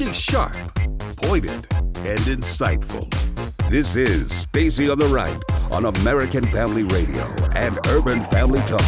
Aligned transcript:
She's 0.00 0.16
sharp, 0.16 0.56
pointed, 1.18 1.66
and 1.76 2.20
insightful. 2.20 3.06
This 3.68 3.96
is 3.96 4.34
Stacy 4.34 4.88
on 4.88 4.98
the 4.98 5.04
Right 5.04 5.38
on 5.72 5.84
American 5.84 6.42
Family 6.46 6.84
Radio 6.84 7.22
and 7.54 7.78
Urban 7.88 8.22
Family 8.22 8.60
Talk. 8.60 8.80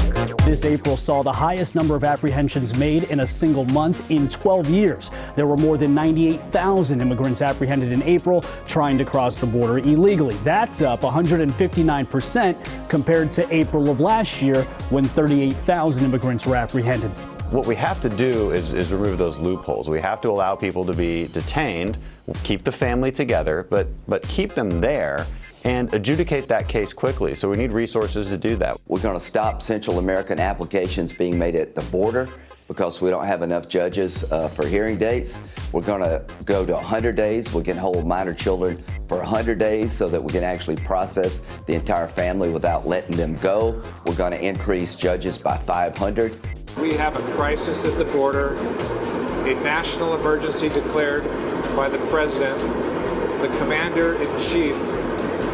This 0.46 0.64
April 0.64 0.96
saw 0.96 1.22
the 1.22 1.30
highest 1.30 1.74
number 1.74 1.94
of 1.94 2.02
apprehensions 2.02 2.74
made 2.78 3.02
in 3.04 3.20
a 3.20 3.26
single 3.26 3.66
month 3.66 4.10
in 4.10 4.26
12 4.30 4.70
years. 4.70 5.10
There 5.36 5.46
were 5.46 5.58
more 5.58 5.76
than 5.76 5.94
98,000 5.94 7.02
immigrants 7.02 7.42
apprehended 7.42 7.92
in 7.92 8.02
April 8.04 8.40
trying 8.64 8.96
to 8.96 9.04
cross 9.04 9.38
the 9.38 9.44
border 9.44 9.80
illegally. 9.80 10.36
That's 10.36 10.80
up 10.80 11.02
159% 11.02 12.88
compared 12.88 13.32
to 13.32 13.54
April 13.54 13.90
of 13.90 14.00
last 14.00 14.40
year 14.40 14.62
when 14.88 15.04
38,000 15.04 16.06
immigrants 16.06 16.46
were 16.46 16.56
apprehended. 16.56 17.10
What 17.52 17.66
we 17.66 17.74
have 17.74 18.00
to 18.00 18.08
do 18.08 18.52
is, 18.52 18.72
is 18.72 18.94
remove 18.94 19.18
those 19.18 19.38
loopholes. 19.38 19.86
We 19.90 20.00
have 20.00 20.22
to 20.22 20.30
allow 20.30 20.54
people 20.54 20.86
to 20.86 20.94
be 20.94 21.26
detained, 21.28 21.98
keep 22.44 22.64
the 22.64 22.72
family 22.72 23.12
together, 23.12 23.66
but, 23.68 23.88
but 24.08 24.22
keep 24.22 24.54
them 24.54 24.80
there 24.80 25.26
and 25.64 25.92
adjudicate 25.92 26.48
that 26.48 26.66
case 26.66 26.94
quickly. 26.94 27.34
So 27.34 27.50
we 27.50 27.58
need 27.58 27.72
resources 27.72 28.30
to 28.30 28.38
do 28.38 28.56
that. 28.56 28.80
We're 28.86 29.02
going 29.02 29.18
to 29.18 29.24
stop 29.24 29.60
Central 29.60 29.98
American 29.98 30.40
applications 30.40 31.12
being 31.12 31.38
made 31.38 31.54
at 31.54 31.74
the 31.74 31.82
border 31.82 32.26
because 32.72 33.02
we 33.02 33.10
don't 33.10 33.26
have 33.26 33.42
enough 33.42 33.68
judges 33.68 34.32
uh, 34.32 34.48
for 34.48 34.66
hearing 34.66 34.96
dates. 34.96 35.40
We're 35.72 35.82
going 35.82 36.00
to 36.00 36.24
go 36.46 36.64
to 36.64 36.72
100 36.72 37.14
days. 37.14 37.52
We 37.52 37.62
can 37.62 37.76
hold 37.76 38.06
minor 38.06 38.32
children 38.32 38.82
for 39.08 39.18
100 39.18 39.58
days 39.58 39.92
so 39.92 40.08
that 40.08 40.22
we 40.22 40.32
can 40.32 40.42
actually 40.42 40.76
process 40.76 41.40
the 41.66 41.74
entire 41.74 42.08
family 42.08 42.48
without 42.48 42.88
letting 42.88 43.14
them 43.14 43.34
go. 43.36 43.82
We're 44.06 44.14
going 44.14 44.32
to 44.32 44.42
increase 44.42 44.96
judges 44.96 45.36
by 45.36 45.58
500. 45.58 46.40
We 46.78 46.94
have 46.94 47.14
a 47.14 47.34
crisis 47.34 47.84
at 47.84 47.98
the 47.98 48.06
border, 48.06 48.54
a 48.54 49.54
national 49.62 50.14
emergency 50.14 50.70
declared 50.70 51.24
by 51.76 51.90
the 51.90 51.98
president. 52.06 52.58
The 53.42 53.48
commander 53.58 54.14
in 54.14 54.40
chief 54.40 54.76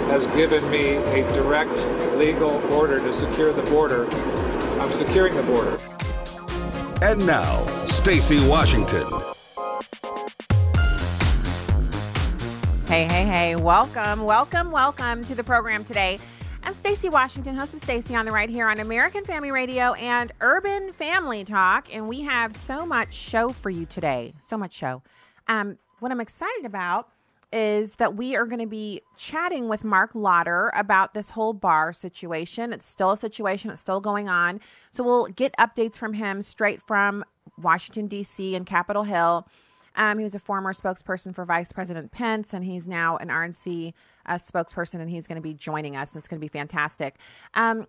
has 0.06 0.28
given 0.28 0.70
me 0.70 0.94
a 0.94 1.32
direct 1.32 1.84
legal 2.16 2.50
order 2.72 3.00
to 3.00 3.12
secure 3.12 3.52
the 3.52 3.62
border. 3.62 4.08
I'm 4.80 4.92
securing 4.92 5.34
the 5.34 5.42
border. 5.42 5.76
And 7.00 7.24
now, 7.24 7.64
Stacy 7.86 8.44
Washington. 8.48 9.06
Hey, 12.88 13.04
hey, 13.04 13.24
hey. 13.24 13.54
Welcome, 13.54 14.24
welcome, 14.24 14.72
welcome 14.72 15.24
to 15.26 15.36
the 15.36 15.44
program 15.44 15.84
today. 15.84 16.18
I'm 16.64 16.74
Stacy 16.74 17.08
Washington, 17.08 17.54
host 17.54 17.72
of 17.74 17.80
Stacy 17.80 18.16
on 18.16 18.26
the 18.26 18.32
Right 18.32 18.50
here 18.50 18.66
on 18.66 18.80
American 18.80 19.24
Family 19.24 19.52
Radio 19.52 19.92
and 19.92 20.32
Urban 20.40 20.90
Family 20.90 21.44
Talk, 21.44 21.86
and 21.94 22.08
we 22.08 22.22
have 22.22 22.52
so 22.52 22.84
much 22.84 23.14
show 23.14 23.50
for 23.50 23.70
you 23.70 23.86
today. 23.86 24.34
So 24.42 24.58
much 24.58 24.72
show. 24.72 25.00
Um, 25.46 25.78
what 26.00 26.10
I'm 26.10 26.20
excited 26.20 26.64
about 26.64 27.08
is 27.52 27.96
that 27.96 28.14
we 28.14 28.36
are 28.36 28.44
going 28.44 28.60
to 28.60 28.66
be 28.66 29.00
chatting 29.16 29.68
with 29.68 29.84
Marc 29.84 30.14
Lotter 30.14 30.70
about 30.74 31.14
this 31.14 31.30
whole 31.30 31.52
Barr 31.52 31.92
situation. 31.92 32.72
It's 32.72 32.86
still 32.86 33.12
a 33.12 33.16
situation, 33.16 33.70
it's 33.70 33.80
still 33.80 34.00
going 34.00 34.28
on. 34.28 34.60
So 34.90 35.02
we'll 35.02 35.26
get 35.26 35.54
updates 35.58 35.96
from 35.96 36.12
him 36.12 36.42
straight 36.42 36.82
from 36.82 37.24
Washington, 37.56 38.06
D.C. 38.06 38.54
and 38.54 38.66
Capitol 38.66 39.04
Hill. 39.04 39.48
Um, 39.96 40.18
he 40.18 40.24
was 40.24 40.34
a 40.34 40.38
former 40.38 40.72
spokesperson 40.72 41.34
for 41.34 41.44
Vice 41.44 41.72
President 41.72 42.12
Pence, 42.12 42.54
and 42.54 42.64
he's 42.64 42.86
now 42.86 43.16
an 43.16 43.28
RNC 43.28 43.92
uh, 44.26 44.34
spokesperson, 44.34 45.00
and 45.00 45.10
he's 45.10 45.26
going 45.26 45.36
to 45.36 45.42
be 45.42 45.54
joining 45.54 45.96
us. 45.96 46.12
And 46.12 46.18
it's 46.18 46.28
going 46.28 46.40
to 46.40 46.44
be 46.44 46.48
fantastic. 46.48 47.16
Um, 47.54 47.86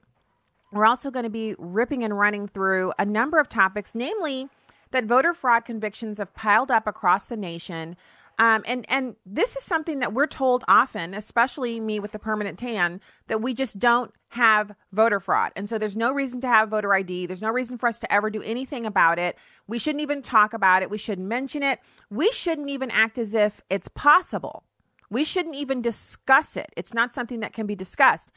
we're 0.72 0.86
also 0.86 1.12
going 1.12 1.24
to 1.24 1.30
be 1.30 1.56
ripping 1.58 2.04
and 2.04 2.18
running 2.18 2.48
through 2.48 2.94
a 2.98 3.06
number 3.06 3.40
of 3.40 3.50
topics, 3.50 3.94
namely 3.94 4.48
that 4.92 5.06
voter 5.06 5.34
fraud 5.34 5.66
convictions 5.66 6.18
have 6.18 6.34
piled 6.34 6.72
up 6.72 6.88
across 6.88 7.26
the 7.26 7.38
nation. 7.38 7.96
Um, 8.40 8.64
and 8.66 8.86
and 8.90 9.18
this 9.26 9.58
is 9.58 9.64
something 9.64 10.00
that 10.00 10.14
we're 10.14 10.26
told 10.26 10.64
often, 10.68 11.14
especially 11.14 11.82
me 11.82 12.00
with 12.00 12.14
the 12.14 12.20
permanent 12.20 12.58
tan, 12.58 13.02
that 13.28 13.42
we 13.42 13.54
just 13.54 13.78
don't 13.78 14.14
have 14.30 14.72
voter 14.94 15.20
fraud, 15.20 15.52
and 15.58 15.68
so 15.68 15.78
there's 15.78 15.98
no 15.98 16.14
reason 16.14 16.40
to 16.42 16.48
have 16.48 16.70
voter 16.70 16.94
ID. 16.94 17.26
There's 17.26 17.42
no 17.42 17.50
reason 17.50 17.78
for 17.78 17.88
us 17.88 18.00
to 18.00 18.12
ever 18.12 18.30
do 18.30 18.42
anything 18.42 18.86
about 18.86 19.20
it. 19.20 19.38
We 19.68 19.78
shouldn't 19.78 20.02
even 20.02 20.22
talk 20.22 20.54
about 20.54 20.82
it. 20.82 20.90
We 20.90 20.98
shouldn't 20.98 21.28
mention 21.28 21.64
it. 21.64 21.80
We 22.10 22.32
shouldn't 22.32 22.70
even 22.70 22.90
act 22.92 23.18
as 23.18 23.34
if 23.34 23.60
it's 23.70 23.90
possible. 23.90 24.64
We 25.10 25.26
shouldn't 25.26 25.56
even 25.56 25.82
discuss 25.82 26.56
it. 26.56 26.72
It's 26.78 26.94
not 26.94 27.14
something 27.14 27.42
that 27.42 27.52
can 27.52 27.66
be 27.66 27.76
discussed. 27.76 28.30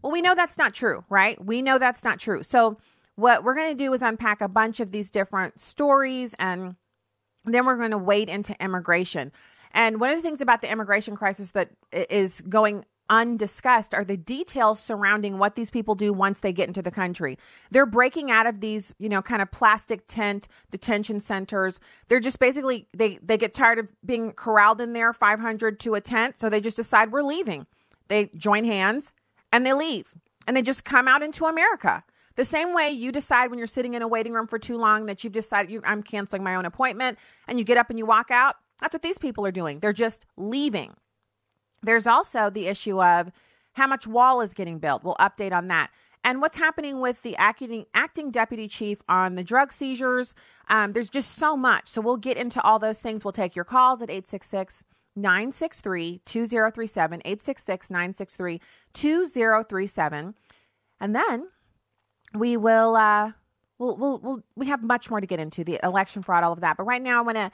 Well, 0.00 0.12
we 0.12 0.22
know 0.22 0.34
that's 0.34 0.56
not 0.56 0.72
true, 0.72 1.04
right? 1.10 1.44
We 1.44 1.60
know 1.60 1.78
that's 1.78 2.04
not 2.04 2.18
true. 2.18 2.42
So 2.42 2.78
what 3.16 3.44
we're 3.44 3.54
going 3.54 3.76
to 3.76 3.84
do 3.84 3.92
is 3.92 4.00
unpack 4.00 4.40
a 4.40 4.48
bunch 4.48 4.80
of 4.80 4.92
these 4.92 5.10
different 5.10 5.60
stories 5.60 6.34
and 6.38 6.76
then 7.44 7.66
we're 7.66 7.76
going 7.76 7.90
to 7.90 7.98
wade 7.98 8.28
into 8.28 8.54
immigration. 8.62 9.32
And 9.72 10.00
one 10.00 10.10
of 10.10 10.16
the 10.16 10.22
things 10.22 10.40
about 10.40 10.62
the 10.62 10.70
immigration 10.70 11.16
crisis 11.16 11.50
that 11.50 11.70
is 11.92 12.40
going 12.42 12.84
undiscussed 13.10 13.92
are 13.92 14.04
the 14.04 14.16
details 14.16 14.80
surrounding 14.80 15.36
what 15.36 15.56
these 15.56 15.68
people 15.68 15.96
do 15.96 16.12
once 16.12 16.40
they 16.40 16.52
get 16.52 16.68
into 16.68 16.80
the 16.80 16.92
country. 16.92 17.36
They're 17.70 17.84
breaking 17.84 18.30
out 18.30 18.46
of 18.46 18.60
these, 18.60 18.94
you 18.98 19.08
know, 19.08 19.20
kind 19.20 19.42
of 19.42 19.50
plastic 19.50 20.06
tent 20.06 20.46
detention 20.70 21.20
centers. 21.20 21.80
They're 22.08 22.20
just 22.20 22.38
basically 22.38 22.86
they 22.96 23.18
they 23.22 23.36
get 23.36 23.52
tired 23.52 23.80
of 23.80 23.88
being 24.06 24.32
corralled 24.32 24.80
in 24.80 24.92
there 24.92 25.12
500 25.12 25.80
to 25.80 25.94
a 25.94 26.00
tent, 26.00 26.38
so 26.38 26.48
they 26.48 26.60
just 26.60 26.76
decide 26.76 27.10
we're 27.10 27.22
leaving. 27.22 27.66
They 28.08 28.30
join 28.36 28.64
hands 28.64 29.12
and 29.52 29.66
they 29.66 29.72
leave. 29.72 30.14
And 30.46 30.56
they 30.56 30.62
just 30.62 30.84
come 30.84 31.06
out 31.06 31.22
into 31.22 31.44
America. 31.44 32.02
The 32.36 32.44
same 32.44 32.72
way 32.74 32.90
you 32.90 33.12
decide 33.12 33.50
when 33.50 33.58
you're 33.58 33.68
sitting 33.68 33.94
in 33.94 34.02
a 34.02 34.08
waiting 34.08 34.32
room 34.32 34.46
for 34.46 34.58
too 34.58 34.78
long 34.78 35.06
that 35.06 35.22
you've 35.22 35.32
decided 35.32 35.70
you, 35.70 35.82
I'm 35.84 36.02
canceling 36.02 36.42
my 36.42 36.54
own 36.54 36.64
appointment 36.64 37.18
and 37.46 37.58
you 37.58 37.64
get 37.64 37.76
up 37.76 37.90
and 37.90 37.98
you 37.98 38.06
walk 38.06 38.30
out. 38.30 38.56
That's 38.80 38.94
what 38.94 39.02
these 39.02 39.18
people 39.18 39.44
are 39.46 39.52
doing. 39.52 39.80
They're 39.80 39.92
just 39.92 40.26
leaving. 40.36 40.94
There's 41.82 42.06
also 42.06 42.50
the 42.50 42.66
issue 42.66 43.02
of 43.02 43.30
how 43.72 43.86
much 43.86 44.06
wall 44.06 44.40
is 44.40 44.54
getting 44.54 44.78
built. 44.78 45.04
We'll 45.04 45.14
update 45.16 45.52
on 45.52 45.68
that. 45.68 45.90
And 46.22 46.40
what's 46.40 46.56
happening 46.56 47.00
with 47.00 47.22
the 47.22 47.34
acting, 47.36 47.86
acting 47.94 48.30
deputy 48.30 48.68
chief 48.68 48.98
on 49.08 49.36
the 49.36 49.44
drug 49.44 49.72
seizures. 49.72 50.34
Um, 50.68 50.92
there's 50.92 51.08
just 51.08 51.36
so 51.36 51.56
much. 51.56 51.88
So 51.88 52.00
we'll 52.00 52.18
get 52.18 52.36
into 52.36 52.60
all 52.62 52.78
those 52.78 53.00
things. 53.00 53.24
We'll 53.24 53.32
take 53.32 53.56
your 53.56 53.64
calls 53.64 54.02
at 54.02 54.10
866 54.10 54.84
963 55.16 56.20
2037, 56.24 57.20
866 57.24 57.90
963 57.90 58.60
2037. 58.92 60.34
And 61.00 61.14
then 61.14 61.48
we 62.34 62.56
will, 62.56 62.96
uh, 62.96 63.32
we'll, 63.78 63.96
we'll, 63.96 64.18
we'll, 64.18 64.42
we 64.54 64.66
have 64.66 64.82
much 64.82 65.10
more 65.10 65.20
to 65.20 65.26
get 65.26 65.40
into 65.40 65.64
the 65.64 65.80
election 65.82 66.22
fraud, 66.22 66.44
all 66.44 66.52
of 66.52 66.60
that. 66.60 66.76
But 66.76 66.84
right 66.84 67.02
now, 67.02 67.18
I 67.18 67.22
want 67.22 67.36
to 67.36 67.50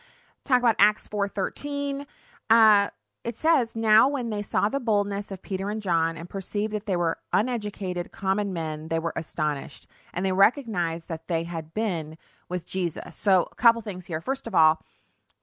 talk 0.47 0.61
about 0.61 0.77
Acts 0.79 1.09
4:13. 1.09 2.07
Uh, 2.49 2.89
it 3.27 3.35
says, 3.35 3.75
Now 3.75 4.09
when 4.09 4.31
they 4.31 4.41
saw 4.41 4.69
the 4.69 4.79
boldness 4.79 5.33
of 5.33 5.43
Peter 5.43 5.69
and 5.69 5.83
John 5.83 6.17
and 6.17 6.31
perceived 6.31 6.73
that 6.73 6.87
they 6.87 6.95
were 6.95 7.19
uneducated 7.33 8.13
common 8.13 8.53
men, 8.53 8.87
they 8.87 9.01
were 9.01 9.13
astonished, 9.17 9.89
and 10.15 10.25
they 10.25 10.31
recognized 10.31 11.09
that 11.09 11.27
they 11.27 11.43
had 11.43 11.75
been 11.75 12.19
with 12.49 12.67
Jesus. 12.67 13.17
So, 13.17 13.49
a 13.51 13.55
couple 13.57 13.83
things 13.83 14.07
here. 14.07 14.21
First 14.21 14.47
of 14.47 14.55
all, 14.55 14.81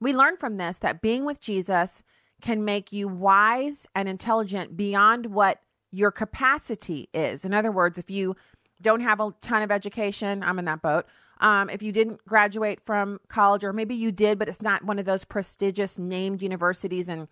we 0.00 0.14
learn 0.14 0.38
from 0.38 0.56
this 0.56 0.78
that 0.78 1.02
being 1.02 1.26
with 1.26 1.40
Jesus 1.40 2.02
can 2.40 2.64
make 2.64 2.90
you 2.90 3.06
wise 3.06 3.86
and 3.94 4.08
intelligent 4.08 4.78
beyond 4.78 5.26
what 5.26 5.60
your 5.90 6.10
capacity 6.10 7.10
is. 7.12 7.44
In 7.44 7.52
other 7.52 7.70
words, 7.70 7.98
if 7.98 8.10
you 8.10 8.34
don't 8.80 9.00
have 9.00 9.20
a 9.20 9.34
ton 9.42 9.62
of 9.62 9.70
education, 9.70 10.42
I'm 10.42 10.58
in 10.58 10.64
that 10.64 10.82
boat, 10.82 11.06
um, 11.40 11.70
if 11.70 11.82
you 11.82 11.92
didn't 11.92 12.24
graduate 12.26 12.80
from 12.80 13.20
college, 13.28 13.64
or 13.64 13.72
maybe 13.72 13.94
you 13.94 14.12
did, 14.12 14.38
but 14.38 14.48
it's 14.48 14.62
not 14.62 14.84
one 14.84 14.98
of 14.98 15.04
those 15.04 15.24
prestigious 15.24 15.98
named 15.98 16.42
universities. 16.42 17.08
And 17.08 17.28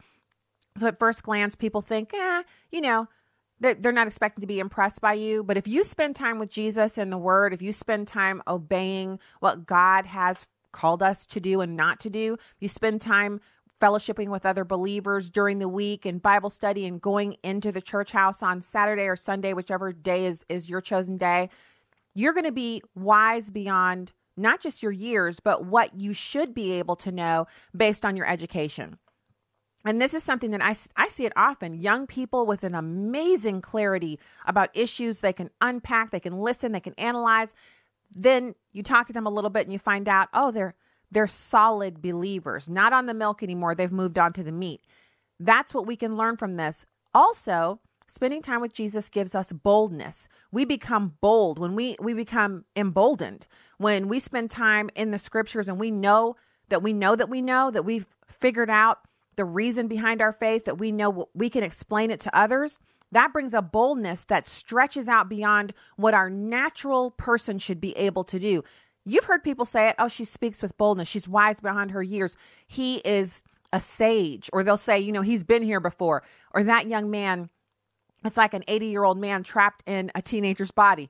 so 0.76 0.86
at 0.86 0.98
first 0.98 1.22
glance, 1.22 1.54
people 1.54 1.82
think, 1.82 2.12
eh, 2.14 2.42
you 2.70 2.80
know, 2.80 3.08
they're 3.60 3.92
not 3.92 4.08
expecting 4.08 4.40
to 4.40 4.46
be 4.46 4.58
impressed 4.58 5.00
by 5.00 5.12
you. 5.12 5.44
But 5.44 5.56
if 5.56 5.68
you 5.68 5.84
spend 5.84 6.16
time 6.16 6.38
with 6.40 6.50
Jesus 6.50 6.98
and 6.98 7.12
the 7.12 7.18
Word, 7.18 7.54
if 7.54 7.62
you 7.62 7.72
spend 7.72 8.08
time 8.08 8.42
obeying 8.48 9.20
what 9.38 9.66
God 9.66 10.06
has 10.06 10.46
called 10.72 11.02
us 11.02 11.26
to 11.26 11.38
do 11.38 11.60
and 11.60 11.76
not 11.76 12.00
to 12.00 12.10
do, 12.10 12.38
you 12.58 12.66
spend 12.66 13.00
time 13.00 13.40
fellowshipping 13.80 14.28
with 14.28 14.46
other 14.46 14.64
believers 14.64 15.28
during 15.28 15.58
the 15.58 15.68
week 15.68 16.06
and 16.06 16.22
Bible 16.22 16.50
study 16.50 16.86
and 16.86 17.00
going 17.00 17.36
into 17.42 17.72
the 17.72 17.80
church 17.80 18.12
house 18.12 18.42
on 18.42 18.60
Saturday 18.60 19.04
or 19.04 19.16
Sunday, 19.16 19.52
whichever 19.52 19.92
day 19.92 20.24
is, 20.26 20.44
is 20.48 20.70
your 20.70 20.80
chosen 20.80 21.16
day, 21.16 21.50
you're 22.14 22.32
going 22.32 22.44
to 22.44 22.52
be 22.52 22.82
wise 22.94 23.50
beyond 23.50 24.12
not 24.36 24.60
just 24.60 24.82
your 24.82 24.92
years, 24.92 25.40
but 25.40 25.64
what 25.64 25.94
you 25.94 26.12
should 26.12 26.54
be 26.54 26.72
able 26.72 26.96
to 26.96 27.12
know 27.12 27.46
based 27.76 28.04
on 28.04 28.16
your 28.16 28.26
education. 28.26 28.98
And 29.84 30.00
this 30.00 30.14
is 30.14 30.22
something 30.22 30.52
that 30.52 30.62
I, 30.62 30.76
I 30.96 31.08
see 31.08 31.26
it 31.26 31.32
often. 31.36 31.74
Young 31.74 32.06
people 32.06 32.46
with 32.46 32.62
an 32.62 32.74
amazing 32.74 33.60
clarity 33.60 34.18
about 34.46 34.70
issues 34.74 35.20
they 35.20 35.32
can 35.32 35.50
unpack, 35.60 36.10
they 36.10 36.20
can 36.20 36.38
listen, 36.38 36.72
they 36.72 36.80
can 36.80 36.94
analyze. 36.94 37.52
Then 38.10 38.54
you 38.72 38.82
talk 38.82 39.06
to 39.08 39.12
them 39.12 39.26
a 39.26 39.30
little 39.30 39.50
bit 39.50 39.64
and 39.64 39.72
you 39.72 39.78
find 39.78 40.08
out, 40.08 40.28
oh, 40.32 40.50
they're 40.50 40.74
they're 41.10 41.26
solid 41.26 42.00
believers, 42.00 42.70
not 42.70 42.94
on 42.94 43.04
the 43.04 43.12
milk 43.12 43.42
anymore. 43.42 43.74
They've 43.74 43.92
moved 43.92 44.18
on 44.18 44.32
to 44.32 44.42
the 44.42 44.50
meat. 44.50 44.80
That's 45.38 45.74
what 45.74 45.86
we 45.86 45.94
can 45.94 46.16
learn 46.16 46.38
from 46.38 46.56
this. 46.56 46.86
Also, 47.12 47.80
spending 48.12 48.42
time 48.42 48.60
with 48.60 48.74
Jesus 48.74 49.08
gives 49.08 49.34
us 49.34 49.52
boldness. 49.52 50.28
We 50.50 50.64
become 50.64 51.14
bold 51.20 51.58
when 51.58 51.74
we 51.74 51.96
we 52.00 52.12
become 52.12 52.64
emboldened 52.76 53.46
when 53.82 54.08
we 54.08 54.20
spend 54.20 54.50
time 54.50 54.88
in 54.94 55.10
the 55.10 55.18
scriptures 55.18 55.68
and 55.68 55.78
we 55.78 55.90
know 55.90 56.36
that 56.68 56.82
we 56.82 56.92
know 56.92 57.16
that 57.16 57.28
we 57.28 57.42
know, 57.42 57.70
that 57.70 57.84
we've 57.84 58.06
figured 58.26 58.70
out 58.70 59.00
the 59.36 59.44
reason 59.44 59.88
behind 59.88 60.22
our 60.22 60.32
faith, 60.32 60.64
that 60.64 60.78
we 60.78 60.92
know 60.92 61.28
we 61.34 61.50
can 61.50 61.64
explain 61.64 62.10
it 62.10 62.20
to 62.20 62.38
others, 62.38 62.78
that 63.10 63.32
brings 63.32 63.52
a 63.52 63.60
boldness 63.60 64.24
that 64.24 64.46
stretches 64.46 65.08
out 65.08 65.28
beyond 65.28 65.74
what 65.96 66.14
our 66.14 66.30
natural 66.30 67.10
person 67.10 67.58
should 67.58 67.80
be 67.80 67.96
able 67.96 68.24
to 68.24 68.38
do. 68.38 68.62
You've 69.04 69.24
heard 69.24 69.42
people 69.42 69.64
say 69.64 69.88
it, 69.88 69.96
oh, 69.98 70.08
she 70.08 70.24
speaks 70.24 70.62
with 70.62 70.78
boldness. 70.78 71.08
She's 71.08 71.26
wise 71.26 71.60
beyond 71.60 71.90
her 71.90 72.02
years. 72.02 72.36
He 72.66 72.98
is 72.98 73.42
a 73.72 73.80
sage. 73.80 74.48
Or 74.52 74.62
they'll 74.62 74.76
say, 74.76 75.00
you 75.00 75.12
know, 75.12 75.22
he's 75.22 75.42
been 75.42 75.62
here 75.62 75.80
before. 75.80 76.22
Or 76.54 76.62
that 76.62 76.86
young 76.86 77.10
man, 77.10 77.50
it's 78.24 78.36
like 78.36 78.54
an 78.54 78.64
80 78.68 78.86
year 78.86 79.04
old 79.04 79.18
man 79.18 79.42
trapped 79.42 79.82
in 79.86 80.10
a 80.14 80.22
teenager's 80.22 80.70
body. 80.70 81.08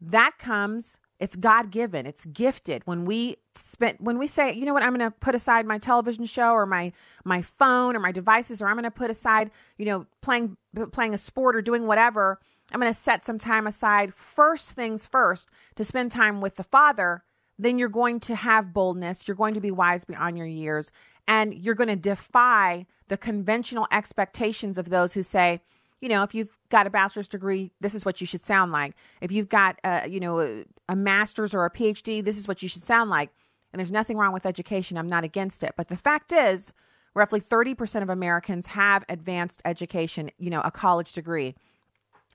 That 0.00 0.38
comes 0.38 0.98
it's 1.20 1.36
God 1.36 1.70
given. 1.70 2.06
It's 2.06 2.24
gifted. 2.24 2.80
When 2.86 3.04
we 3.04 3.36
spend, 3.54 3.98
when 4.00 4.18
we 4.18 4.26
say, 4.26 4.54
you 4.54 4.64
know 4.64 4.72
what, 4.72 4.82
I'm 4.82 4.96
going 4.96 5.08
to 5.08 5.14
put 5.20 5.34
aside 5.34 5.66
my 5.66 5.76
television 5.76 6.24
show 6.24 6.52
or 6.52 6.64
my 6.64 6.92
my 7.24 7.42
phone 7.42 7.94
or 7.94 8.00
my 8.00 8.10
devices, 8.10 8.62
or 8.62 8.68
I'm 8.68 8.74
going 8.74 8.84
to 8.84 8.90
put 8.90 9.10
aside, 9.10 9.50
you 9.76 9.84
know, 9.84 10.06
playing 10.22 10.56
playing 10.92 11.12
a 11.12 11.18
sport 11.18 11.54
or 11.54 11.60
doing 11.60 11.86
whatever. 11.86 12.40
I'm 12.72 12.80
going 12.80 12.92
to 12.92 12.98
set 12.98 13.24
some 13.24 13.36
time 13.36 13.66
aside. 13.66 14.14
First 14.14 14.70
things 14.70 15.04
first, 15.04 15.50
to 15.76 15.84
spend 15.84 16.10
time 16.10 16.40
with 16.40 16.56
the 16.56 16.64
Father. 16.64 17.22
Then 17.58 17.78
you're 17.78 17.90
going 17.90 18.20
to 18.20 18.34
have 18.34 18.72
boldness. 18.72 19.28
You're 19.28 19.34
going 19.34 19.52
to 19.52 19.60
be 19.60 19.70
wise 19.70 20.06
beyond 20.06 20.38
your 20.38 20.46
years, 20.46 20.90
and 21.28 21.52
you're 21.52 21.74
going 21.74 21.88
to 21.88 21.96
defy 21.96 22.86
the 23.08 23.18
conventional 23.18 23.86
expectations 23.92 24.78
of 24.78 24.88
those 24.88 25.12
who 25.12 25.22
say, 25.22 25.60
you 26.00 26.08
know, 26.08 26.22
if 26.22 26.34
you've 26.34 26.50
got 26.70 26.86
a 26.86 26.90
bachelor's 26.90 27.28
degree, 27.28 27.72
this 27.80 27.94
is 27.94 28.04
what 28.04 28.20
you 28.20 28.26
should 28.26 28.44
sound 28.44 28.72
like. 28.72 28.94
If 29.20 29.30
you've 29.30 29.48
got, 29.48 29.78
a, 29.84 30.08
you 30.08 30.20
know, 30.20 30.40
a, 30.40 30.64
a 30.88 30.96
master's 30.96 31.54
or 31.54 31.64
a 31.64 31.70
PhD, 31.70 32.24
this 32.24 32.38
is 32.38 32.48
what 32.48 32.62
you 32.62 32.68
should 32.68 32.84
sound 32.84 33.10
like. 33.10 33.30
And 33.72 33.78
there's 33.78 33.92
nothing 33.92 34.16
wrong 34.16 34.32
with 34.32 34.46
education. 34.46 34.96
I'm 34.96 35.06
not 35.06 35.24
against 35.24 35.62
it. 35.62 35.74
But 35.76 35.88
the 35.88 35.96
fact 35.96 36.32
is, 36.32 36.72
roughly 37.14 37.40
30% 37.40 38.02
of 38.02 38.08
Americans 38.08 38.68
have 38.68 39.04
advanced 39.08 39.60
education, 39.64 40.30
you 40.38 40.50
know, 40.50 40.60
a 40.62 40.70
college 40.70 41.12
degree. 41.12 41.54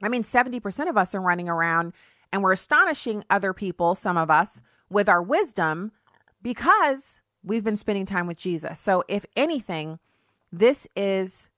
I 0.02 0.10
mean, 0.10 0.24
70% 0.24 0.90
of 0.90 0.98
us 0.98 1.16
are 1.16 1.22
running 1.22 1.50
around 1.50 1.94
and 2.32 2.44
we're 2.44 2.52
astonishing 2.52 3.24
other 3.30 3.54
people, 3.54 3.96
some 3.96 4.18
of 4.18 4.30
us, 4.30 4.62
with 4.90 5.08
our 5.08 5.22
wisdom 5.22 5.92
because 6.42 7.22
we've 7.44 7.64
been 7.64 7.78
spending 7.78 8.06
time 8.06 8.28
with 8.28 8.38
Jesus. 8.38 8.80
So, 8.80 9.04
if 9.08 9.26
anything, 9.36 10.00
this 10.52 10.88
is 10.96 11.50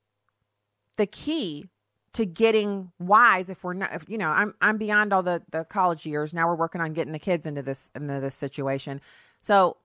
the 0.97 1.05
key 1.05 1.69
to 2.17 2.25
getting 2.25 2.91
wise 2.97 3.47
if 3.47 3.63
we're 3.63 3.75
not 3.75 3.93
if 3.93 4.03
you 4.07 4.17
know 4.17 4.29
i'm 4.31 4.51
i'm 4.59 4.79
beyond 4.79 5.13
all 5.13 5.21
the 5.21 5.39
the 5.51 5.63
college 5.65 6.03
years. 6.03 6.33
Now 6.33 6.47
we're 6.47 6.55
working 6.55 6.81
on 6.81 6.93
getting 6.93 7.13
the 7.13 7.19
kids 7.19 7.45
into 7.45 7.61
this 7.61 7.91
into 7.93 8.19
this 8.19 8.33
situation. 8.33 9.01
So 9.39 9.77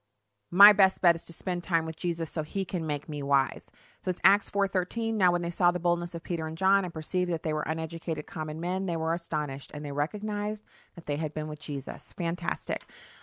my 0.50 0.73
best 0.73 1.02
bet 1.02 1.14
is 1.14 1.26
to 1.26 1.34
spend 1.34 1.62
time 1.62 1.84
with 1.84 1.96
jesus 1.96 2.31
so 2.31 2.43
he 2.43 2.64
can 2.64 2.87
make 2.87 3.06
me 3.06 3.23
wise. 3.23 3.70
So 4.00 4.08
it's 4.08 4.20
acts 4.25 4.49
4.13 4.49 5.12
now 5.12 5.31
when 5.31 5.43
they 5.43 5.50
saw 5.50 5.73
the 5.73 5.79
boldness 5.79 6.14
of 6.14 6.23
peter 6.23 6.46
and 6.46 6.56
john 6.56 6.87
and 6.87 6.94
perceived 6.94 7.31
that 7.31 7.43
they 7.43 7.52
were 7.52 7.64
uneducated 7.67 8.26
common 8.26 8.58
men 8.61 8.87
they 8.87 8.96
were 8.96 9.12
astonished 9.12 9.70
and 9.75 9.85
they 9.85 9.93
recognized 9.93 10.64
that 10.94 11.05
they 11.05 11.17
had 11.17 11.35
been 11.35 11.49
with 11.49 11.61
jesus. 11.61 12.14
Fantastic. 12.17 12.81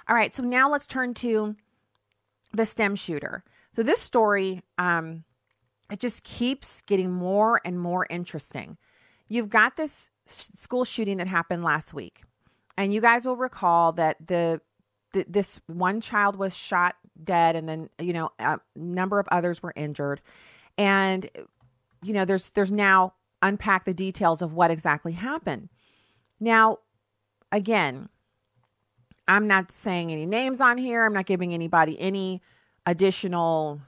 All 0.07 0.15
right. 0.15 0.35
So 0.35 0.43
now 0.43 0.69
let's 0.69 0.85
turn 0.85 1.15
to 1.15 1.55
the 2.53 2.65
STEM 2.67 2.95
shooter. 2.95 3.43
So 3.71 3.81
this 3.81 4.01
story 4.01 4.61
um 4.77 5.23
it 5.91 5.99
just 5.99 6.23
keeps 6.23 6.81
getting 6.81 7.09
more 7.11 7.59
and 7.65 7.79
more 7.79 8.05
interesting 8.11 8.77
You've 9.29 9.49
got 9.49 9.77
this 9.77 10.09
school 10.25 10.83
shooting 10.83 11.17
that 11.17 11.27
happened 11.27 11.63
last 11.63 11.93
week. 11.93 12.23
And 12.77 12.93
you 12.93 13.01
guys 13.01 13.25
will 13.25 13.35
recall 13.35 13.91
that 13.93 14.17
the, 14.25 14.61
the 15.13 15.25
this 15.27 15.59
one 15.67 16.01
child 16.01 16.35
was 16.35 16.55
shot 16.55 16.95
dead 17.23 17.55
and 17.55 17.67
then, 17.67 17.89
you 17.99 18.13
know, 18.13 18.31
a 18.39 18.59
number 18.75 19.19
of 19.19 19.27
others 19.29 19.61
were 19.61 19.73
injured. 19.75 20.21
And 20.77 21.29
you 22.01 22.13
know, 22.13 22.25
there's 22.25 22.49
there's 22.51 22.71
now 22.71 23.13
unpack 23.41 23.85
the 23.85 23.93
details 23.93 24.41
of 24.41 24.53
what 24.53 24.71
exactly 24.71 25.13
happened. 25.13 25.69
Now, 26.39 26.79
again, 27.51 28.09
I'm 29.27 29.47
not 29.47 29.71
saying 29.71 30.11
any 30.11 30.25
names 30.25 30.61
on 30.61 30.77
here. 30.77 31.05
I'm 31.05 31.13
not 31.13 31.25
giving 31.25 31.53
anybody 31.53 31.99
any 31.99 32.41
additional, 32.85 33.81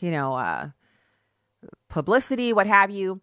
you 0.00 0.10
know, 0.10 0.34
uh, 0.34 0.70
publicity, 1.88 2.52
what 2.52 2.66
have 2.66 2.90
you. 2.90 3.20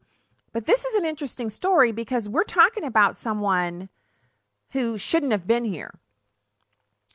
But 0.58 0.66
this 0.66 0.86
is 0.86 0.96
an 0.96 1.06
interesting 1.06 1.52
story 1.52 1.92
because 1.92 2.28
we're 2.28 2.44
talking 2.44 2.84
about 2.84 3.16
someone 3.16 3.90
who 4.72 4.98
shouldn't 4.98 5.32
have 5.32 5.46
been 5.46 5.66
here. 5.66 6.00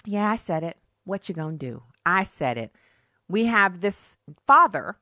Yeah, 0.04 0.30
I 0.30 0.36
said 0.36 0.62
it. 0.62 0.76
What 1.02 1.28
you 1.28 1.34
going 1.34 1.58
to 1.58 1.66
do? 1.66 1.82
I 2.06 2.22
said 2.22 2.56
it. 2.56 2.70
We 3.28 3.46
have 3.46 3.80
this 3.80 4.16
father 4.46 4.94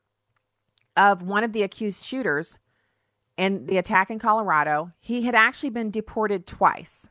of 0.96 1.20
one 1.20 1.44
of 1.44 1.52
the 1.52 1.62
accused 1.62 2.02
shooters 2.02 2.58
in 3.36 3.66
the 3.66 3.76
attack 3.76 4.08
in 4.08 4.18
Colorado. 4.18 4.90
He 5.00 5.20
had 5.24 5.34
actually 5.34 5.68
been 5.68 5.90
deported 5.90 6.46
twice. 6.46 7.06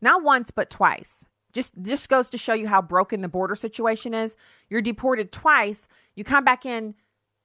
Not 0.00 0.22
once, 0.22 0.50
but 0.50 0.70
twice. 0.70 1.26
Just 1.52 1.74
just 1.82 2.08
goes 2.08 2.30
to 2.30 2.38
show 2.38 2.54
you 2.54 2.68
how 2.68 2.80
broken 2.80 3.20
the 3.20 3.28
border 3.28 3.54
situation 3.54 4.14
is. 4.14 4.34
You're 4.70 4.80
deported 4.80 5.30
twice, 5.30 5.88
you 6.14 6.24
come 6.24 6.42
back 6.42 6.64
in 6.64 6.94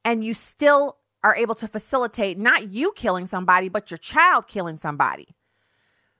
and 0.05 0.23
you 0.23 0.33
still 0.33 0.98
are 1.23 1.35
able 1.35 1.55
to 1.55 1.67
facilitate 1.67 2.37
not 2.37 2.71
you 2.71 2.93
killing 2.95 3.25
somebody, 3.25 3.69
but 3.69 3.91
your 3.91 3.97
child 3.97 4.47
killing 4.47 4.77
somebody. 4.77 5.35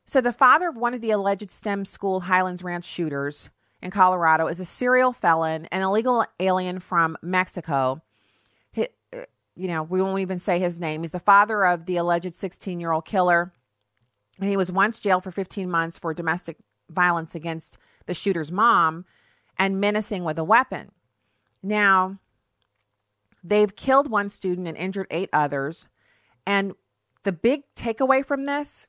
So, 0.05 0.21
the 0.21 0.33
father 0.33 0.69
of 0.69 0.75
one 0.75 0.93
of 0.93 1.01
the 1.01 1.11
alleged 1.11 1.51
STEM 1.51 1.85
school 1.85 2.21
Highlands 2.21 2.63
Ranch 2.63 2.83
shooters 2.83 3.49
in 3.81 3.91
Colorado 3.91 4.47
is 4.47 4.59
a 4.59 4.65
serial 4.65 5.13
felon, 5.13 5.67
an 5.67 5.81
illegal 5.81 6.25
alien 6.39 6.79
from 6.79 7.17
Mexico. 7.21 8.01
He, 8.71 8.87
uh, 9.13 9.21
you 9.55 9.67
know, 9.67 9.83
we 9.83 10.01
won't 10.01 10.21
even 10.21 10.39
say 10.39 10.59
his 10.59 10.79
name. 10.79 11.01
He's 11.03 11.11
the 11.11 11.19
father 11.19 11.65
of 11.65 11.85
the 11.85 11.97
alleged 11.97 12.33
16 12.33 12.79
year 12.79 12.91
old 12.91 13.05
killer. 13.05 13.53
And 14.39 14.49
he 14.49 14.57
was 14.57 14.71
once 14.71 14.99
jailed 14.99 15.23
for 15.23 15.31
15 15.31 15.69
months 15.69 15.99
for 15.99 16.13
domestic 16.13 16.57
violence 16.89 17.35
against 17.35 17.77
the 18.05 18.13
shooter's 18.13 18.51
mom 18.51 19.05
and 19.57 19.79
menacing 19.79 20.23
with 20.23 20.39
a 20.39 20.43
weapon. 20.43 20.91
Now, 21.61 22.19
They've 23.44 23.75
killed 23.75 24.09
one 24.09 24.30
student 24.30 24.68
and 24.68 24.77
injured 24.77 25.07
eight 25.12 25.30
others. 25.33 25.88
And 26.45 26.74
the 27.24 27.31
big 27.31 27.63
takeaway 27.75 28.25
from 28.25 28.45
this 28.45 28.88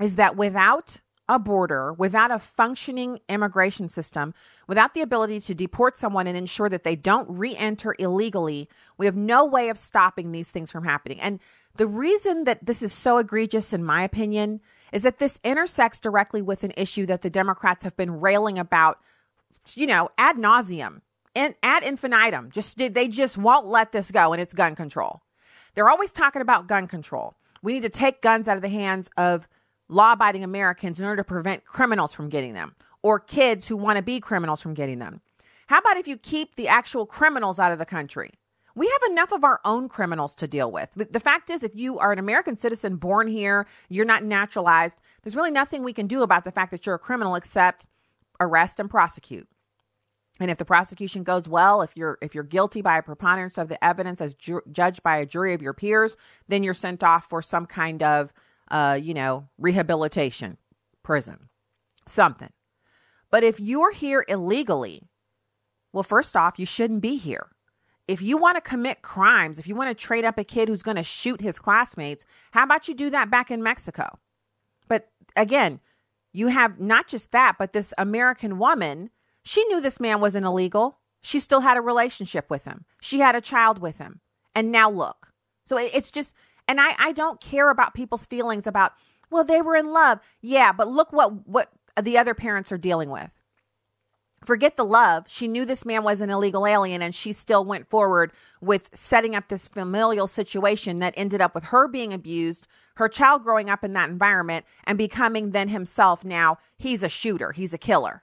is 0.00 0.16
that 0.16 0.36
without 0.36 1.00
a 1.28 1.38
border, 1.38 1.92
without 1.92 2.30
a 2.30 2.38
functioning 2.38 3.20
immigration 3.28 3.88
system, 3.88 4.34
without 4.66 4.94
the 4.94 5.00
ability 5.00 5.40
to 5.40 5.54
deport 5.54 5.96
someone 5.96 6.26
and 6.26 6.36
ensure 6.36 6.68
that 6.68 6.84
they 6.84 6.96
don't 6.96 7.28
re 7.30 7.56
enter 7.56 7.94
illegally, 7.98 8.68
we 8.98 9.06
have 9.06 9.16
no 9.16 9.44
way 9.44 9.68
of 9.68 9.78
stopping 9.78 10.32
these 10.32 10.50
things 10.50 10.70
from 10.70 10.84
happening. 10.84 11.20
And 11.20 11.40
the 11.76 11.86
reason 11.86 12.44
that 12.44 12.66
this 12.66 12.82
is 12.82 12.92
so 12.92 13.18
egregious, 13.18 13.72
in 13.72 13.84
my 13.84 14.02
opinion, 14.02 14.60
is 14.92 15.04
that 15.04 15.18
this 15.18 15.40
intersects 15.42 16.00
directly 16.00 16.42
with 16.42 16.64
an 16.64 16.72
issue 16.76 17.06
that 17.06 17.22
the 17.22 17.30
Democrats 17.30 17.84
have 17.84 17.96
been 17.96 18.20
railing 18.20 18.58
about, 18.58 18.98
you 19.74 19.86
know, 19.86 20.10
ad 20.18 20.36
nauseum 20.36 21.00
and 21.34 21.54
ad 21.62 21.82
infinitum. 21.82 22.50
Just 22.50 22.76
they 22.76 23.08
just 23.08 23.38
won't 23.38 23.66
let 23.66 23.92
this 23.92 24.10
go, 24.10 24.32
and 24.32 24.40
it's 24.42 24.54
gun 24.54 24.74
control. 24.74 25.22
They're 25.74 25.88
always 25.88 26.12
talking 26.12 26.42
about 26.42 26.66
gun 26.66 26.86
control. 26.86 27.34
We 27.62 27.72
need 27.72 27.82
to 27.82 27.88
take 27.88 28.20
guns 28.20 28.48
out 28.48 28.56
of 28.56 28.62
the 28.62 28.68
hands 28.68 29.08
of 29.16 29.48
law-abiding 29.88 30.44
Americans 30.44 31.00
in 31.00 31.06
order 31.06 31.22
to 31.22 31.28
prevent 31.28 31.64
criminals 31.64 32.12
from 32.12 32.28
getting 32.28 32.54
them, 32.54 32.74
or 33.02 33.18
kids 33.18 33.68
who 33.68 33.76
want 33.76 33.96
to 33.96 34.02
be 34.02 34.20
criminals 34.20 34.60
from 34.60 34.74
getting 34.74 34.98
them. 34.98 35.20
How 35.68 35.78
about 35.78 35.96
if 35.96 36.08
you 36.08 36.16
keep 36.16 36.56
the 36.56 36.68
actual 36.68 37.06
criminals 37.06 37.58
out 37.58 37.72
of 37.72 37.78
the 37.78 37.86
country? 37.86 38.32
We 38.74 38.88
have 38.88 39.10
enough 39.10 39.32
of 39.32 39.44
our 39.44 39.60
own 39.66 39.88
criminals 39.88 40.34
to 40.36 40.48
deal 40.48 40.70
with. 40.72 40.90
The 40.94 41.20
fact 41.20 41.50
is, 41.50 41.62
if 41.62 41.76
you 41.76 41.98
are 41.98 42.10
an 42.10 42.18
American 42.18 42.56
citizen 42.56 42.96
born 42.96 43.28
here, 43.28 43.66
you're 43.90 44.06
not 44.06 44.24
naturalized, 44.24 44.98
there's 45.22 45.36
really 45.36 45.50
nothing 45.50 45.82
we 45.82 45.92
can 45.92 46.06
do 46.06 46.22
about 46.22 46.44
the 46.44 46.52
fact 46.52 46.70
that 46.70 46.86
you're 46.86 46.94
a 46.94 46.98
criminal 46.98 47.34
except 47.34 47.86
arrest 48.40 48.80
and 48.80 48.88
prosecute. 48.88 49.46
And 50.42 50.50
if 50.50 50.58
the 50.58 50.64
prosecution 50.64 51.22
goes 51.22 51.46
well, 51.46 51.82
if 51.82 51.92
you're 51.96 52.18
if 52.20 52.34
you're 52.34 52.42
guilty 52.42 52.82
by 52.82 52.98
a 52.98 53.02
preponderance 53.02 53.58
of 53.58 53.68
the 53.68 53.82
evidence 53.82 54.20
as 54.20 54.34
ju- 54.34 54.62
judged 54.72 55.00
by 55.04 55.18
a 55.18 55.24
jury 55.24 55.54
of 55.54 55.62
your 55.62 55.72
peers, 55.72 56.16
then 56.48 56.64
you're 56.64 56.74
sent 56.74 57.04
off 57.04 57.26
for 57.26 57.40
some 57.40 57.64
kind 57.64 58.02
of 58.02 58.32
uh, 58.72 58.98
you 59.00 59.14
know, 59.14 59.48
rehabilitation, 59.56 60.56
prison, 61.04 61.48
something. 62.08 62.50
But 63.30 63.44
if 63.44 63.60
you're 63.60 63.92
here 63.92 64.24
illegally, 64.26 65.04
well, 65.92 66.02
first 66.02 66.36
off, 66.36 66.58
you 66.58 66.66
shouldn't 66.66 67.02
be 67.02 67.18
here. 67.18 67.48
If 68.08 68.20
you 68.20 68.36
want 68.36 68.56
to 68.56 68.60
commit 68.60 69.02
crimes, 69.02 69.60
if 69.60 69.68
you 69.68 69.76
want 69.76 69.90
to 69.90 69.94
trade 69.94 70.24
up 70.24 70.38
a 70.38 70.44
kid 70.44 70.68
who's 70.68 70.82
going 70.82 70.96
to 70.96 71.04
shoot 71.04 71.40
his 71.40 71.60
classmates, 71.60 72.24
how 72.50 72.64
about 72.64 72.88
you 72.88 72.94
do 72.94 73.10
that 73.10 73.30
back 73.30 73.52
in 73.52 73.62
Mexico? 73.62 74.18
But 74.88 75.08
again, 75.36 75.78
you 76.32 76.48
have 76.48 76.80
not 76.80 77.06
just 77.06 77.30
that, 77.30 77.56
but 77.58 77.72
this 77.72 77.94
American 77.96 78.58
woman 78.58 79.10
she 79.42 79.64
knew 79.64 79.80
this 79.80 80.00
man 80.00 80.20
wasn't 80.20 80.46
illegal. 80.46 80.98
She 81.20 81.38
still 81.40 81.60
had 81.60 81.76
a 81.76 81.80
relationship 81.80 82.50
with 82.50 82.64
him. 82.64 82.84
She 83.00 83.20
had 83.20 83.36
a 83.36 83.40
child 83.40 83.78
with 83.78 83.98
him. 83.98 84.20
And 84.54 84.70
now 84.70 84.90
look. 84.90 85.28
So 85.64 85.76
it's 85.76 86.10
just, 86.10 86.34
and 86.68 86.80
I, 86.80 86.94
I 86.98 87.12
don't 87.12 87.40
care 87.40 87.70
about 87.70 87.94
people's 87.94 88.26
feelings 88.26 88.66
about, 88.66 88.92
well, 89.30 89.44
they 89.44 89.62
were 89.62 89.76
in 89.76 89.92
love. 89.92 90.20
Yeah, 90.40 90.72
but 90.72 90.88
look 90.88 91.12
what, 91.12 91.46
what 91.46 91.70
the 92.00 92.18
other 92.18 92.34
parents 92.34 92.72
are 92.72 92.78
dealing 92.78 93.10
with. 93.10 93.38
Forget 94.44 94.76
the 94.76 94.84
love. 94.84 95.26
She 95.28 95.46
knew 95.46 95.64
this 95.64 95.84
man 95.84 96.02
was 96.02 96.20
an 96.20 96.30
illegal 96.30 96.66
alien 96.66 97.00
and 97.00 97.14
she 97.14 97.32
still 97.32 97.64
went 97.64 97.88
forward 97.88 98.32
with 98.60 98.90
setting 98.92 99.36
up 99.36 99.48
this 99.48 99.68
familial 99.68 100.26
situation 100.26 100.98
that 100.98 101.14
ended 101.16 101.40
up 101.40 101.54
with 101.54 101.66
her 101.66 101.86
being 101.86 102.12
abused, 102.12 102.66
her 102.96 103.08
child 103.08 103.44
growing 103.44 103.70
up 103.70 103.84
in 103.84 103.92
that 103.92 104.10
environment, 104.10 104.66
and 104.84 104.98
becoming 104.98 105.50
then 105.50 105.68
himself 105.68 106.24
now 106.24 106.58
he's 106.76 107.04
a 107.04 107.08
shooter, 107.08 107.52
he's 107.52 107.72
a 107.72 107.78
killer. 107.78 108.22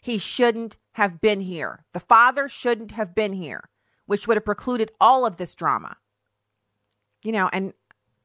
He 0.00 0.18
shouldn't 0.18 0.76
have 0.92 1.20
been 1.20 1.40
here. 1.40 1.84
The 1.92 2.00
father 2.00 2.48
shouldn't 2.48 2.92
have 2.92 3.14
been 3.14 3.32
here, 3.32 3.68
which 4.06 4.26
would 4.26 4.36
have 4.36 4.44
precluded 4.44 4.90
all 5.00 5.26
of 5.26 5.36
this 5.36 5.54
drama. 5.54 5.96
You 7.22 7.32
know, 7.32 7.48
and 7.52 7.72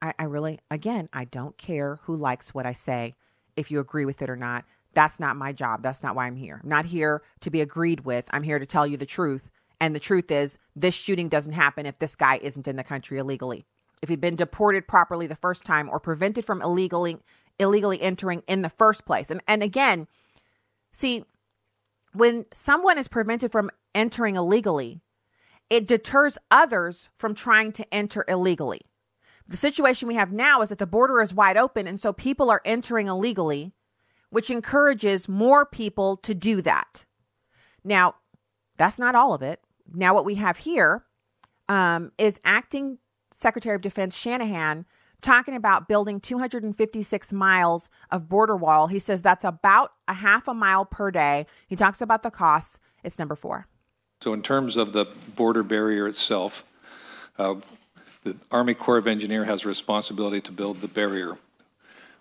I, 0.02 0.14
I 0.20 0.24
really, 0.26 0.60
again, 0.70 1.10
I 1.14 1.26
don't 1.26 1.58
care 1.58 2.00
who 2.04 2.16
likes 2.16 2.54
what 2.54 2.66
I 2.66 2.74
say, 2.74 3.16
if 3.56 3.72
you 3.72 3.80
agree 3.80 4.06
with 4.06 4.22
it 4.22 4.30
or 4.30 4.36
not. 4.36 4.66
That's 4.94 5.20
not 5.20 5.36
my 5.36 5.52
job. 5.52 5.82
That's 5.82 6.04
not 6.04 6.16
why 6.16 6.28
I'm 6.28 6.36
here. 6.36 6.60
I'm 6.62 6.70
not 6.70 6.86
here 6.86 7.24
to 7.42 7.50
be 7.50 7.62
agreed 7.62 8.02
with. 8.02 8.28
I'm 8.32 8.44
here 8.44 8.60
to 8.60 8.66
tell 8.66 8.86
you 8.86 8.98
the 8.98 9.06
truth. 9.06 9.50
And 9.82 9.96
the 9.96 10.00
truth 10.00 10.30
is, 10.30 10.58
this 10.76 10.94
shooting 10.94 11.30
doesn't 11.30 11.54
happen 11.54 11.86
if 11.86 11.98
this 12.00 12.16
guy 12.16 12.40
isn't 12.42 12.68
in 12.68 12.76
the 12.76 12.84
country 12.84 13.18
illegally. 13.18 13.66
If 14.02 14.10
he'd 14.10 14.22
been 14.22 14.36
deported 14.36 14.88
properly 14.88 15.28
the 15.28 15.36
first 15.36 15.64
time 15.64 15.90
or 15.90 16.00
prevented 16.00 16.46
from 16.46 16.62
illegally 16.62 17.18
illegally 17.60 18.02
entering 18.02 18.44
in 18.48 18.62
the 18.62 18.70
first 18.70 19.06
place. 19.06 19.30
And 19.30 19.42
and 19.48 19.64
again, 19.64 20.08
see, 20.92 21.26
when 22.14 22.46
someone 22.54 22.98
is 22.98 23.08
prevented 23.08 23.52
from 23.52 23.72
entering 23.94 24.36
illegally, 24.36 25.02
it 25.70 25.88
deters 25.88 26.38
others 26.52 27.10
from 27.18 27.34
trying 27.34 27.72
to 27.74 27.94
enter 27.94 28.24
illegally. 28.28 28.82
The 29.48 29.58
situation 29.58 30.08
we 30.08 30.16
have 30.16 30.32
now 30.32 30.62
is 30.62 30.70
that 30.70 30.78
the 30.78 30.88
border 30.88 31.22
is 31.22 31.34
wide 31.34 31.58
open, 31.58 31.88
and 31.88 32.00
so 32.00 32.14
people 32.14 32.50
are 32.50 32.62
entering 32.66 33.08
illegally 33.08 33.74
which 34.34 34.50
encourages 34.50 35.30
more 35.30 35.64
people 35.64 36.18
to 36.18 36.34
do 36.34 36.60
that. 36.64 37.06
Now, 37.84 38.16
that's 38.78 38.98
not 38.98 39.14
all 39.14 39.36
of 39.36 39.44
it. 39.44 39.62
Now, 39.94 40.16
what 40.16 40.26
we 40.26 40.36
have 40.36 40.58
here 40.58 41.06
um, 41.70 42.12
is 42.18 42.42
acting 42.44 42.98
Secretary 43.32 43.76
of 43.76 43.82
Defense 43.82 44.18
Shanahan 44.18 44.88
talking 45.24 45.56
about 45.56 45.88
building 45.88 46.20
256 46.20 47.34
miles 47.34 47.90
of 48.12 48.30
border 48.30 48.56
wall. 48.56 48.88
He 48.88 49.00
says 49.00 49.22
that's 49.22 49.44
about 49.44 49.94
a 50.08 50.14
half 50.14 50.48
a 50.48 50.54
mile 50.54 50.86
per 50.86 51.10
day. 51.10 51.48
He 51.68 51.76
talks 51.76 52.02
about 52.02 52.22
the 52.22 52.30
costs. 52.30 52.80
It's 53.04 53.18
number 53.18 53.36
four. 53.36 53.68
So, 54.22 54.34
in 54.34 54.42
terms 54.42 54.78
of 54.78 54.94
the 54.94 55.06
border 55.36 55.64
barrier 55.64 56.08
itself, 56.08 56.64
uh, 57.38 57.56
the 58.24 58.38
Army 58.52 58.74
Corps 58.74 58.98
of 58.98 59.08
Engineer 59.08 59.46
has 59.46 59.66
a 59.66 59.68
responsibility 59.68 60.40
to 60.42 60.52
build 60.52 60.82
the 60.82 60.88
barrier. 60.88 61.38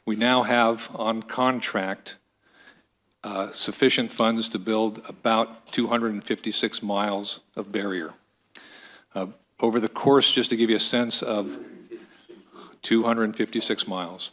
We 0.04 0.16
now 0.16 0.42
have 0.42 0.90
on 0.94 1.22
contract 1.22 2.16
uh, 3.22 3.52
sufficient 3.52 4.10
funds 4.10 4.48
to 4.48 4.58
build 4.58 5.00
about 5.08 5.70
256 5.70 6.82
miles 6.82 7.38
of 7.54 7.70
barrier. 7.70 8.14
Uh, 9.14 9.26
over 9.60 9.78
the 9.78 9.88
course, 9.88 10.32
just 10.32 10.50
to 10.50 10.56
give 10.56 10.70
you 10.70 10.76
a 10.76 10.80
sense 10.80 11.22
of 11.22 11.56
256 12.82 13.86
miles. 13.86 14.32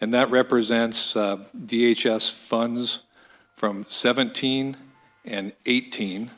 And 0.00 0.12
that 0.12 0.30
represents 0.30 1.16
uh, 1.16 1.38
DHS 1.56 2.30
funds 2.32 3.04
from 3.56 3.86
17 3.88 4.76
and 5.24 5.52
18, 5.66 6.30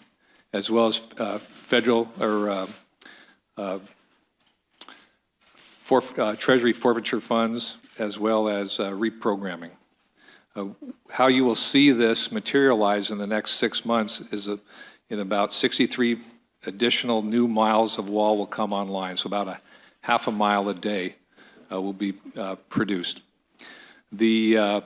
as 0.53 0.71
well 0.71 0.87
as 0.87 1.07
uh, 1.19 1.39
federal 1.39 2.09
or 2.21 2.51
uh, 2.51 2.67
uh, 3.57 3.79
for, 5.55 6.01
Treasury 6.37 6.73
forfeiture 6.73 7.21
funds 7.21 7.79
as 7.99 8.19
well 8.19 8.49
as 8.49 8.79
uh, 8.79 8.91
reprogramming. 8.91 9.71
Uh, 10.55 10.67
how 11.11 11.27
you 11.27 11.45
will 11.45 11.55
see 11.55 11.93
this 11.93 12.33
materialize 12.33 13.11
in 13.11 13.19
the 13.19 13.27
next 13.27 13.53
six 13.53 13.85
months 13.85 14.21
is 14.33 14.49
a, 14.49 14.59
in 15.11 15.21
about 15.21 15.53
63 15.53 16.19
additional 16.67 17.23
new 17.23 17.47
miles 17.47 17.99
of 17.99 18.09
wall 18.09 18.37
will 18.37 18.47
come 18.47 18.73
online, 18.73 19.17
so 19.17 19.29
about 19.29 19.49
a 19.49 19.61
half 20.01 20.27
a 20.27 20.33
mile 20.33 20.69
a 20.69 20.75
day 20.75 21.11
uh, 21.11 21.15
will 21.71 21.93
be 21.93 22.15
uh, 22.37 22.57
produced. 22.69 23.23
The 24.13 24.57
uh, 24.57 24.81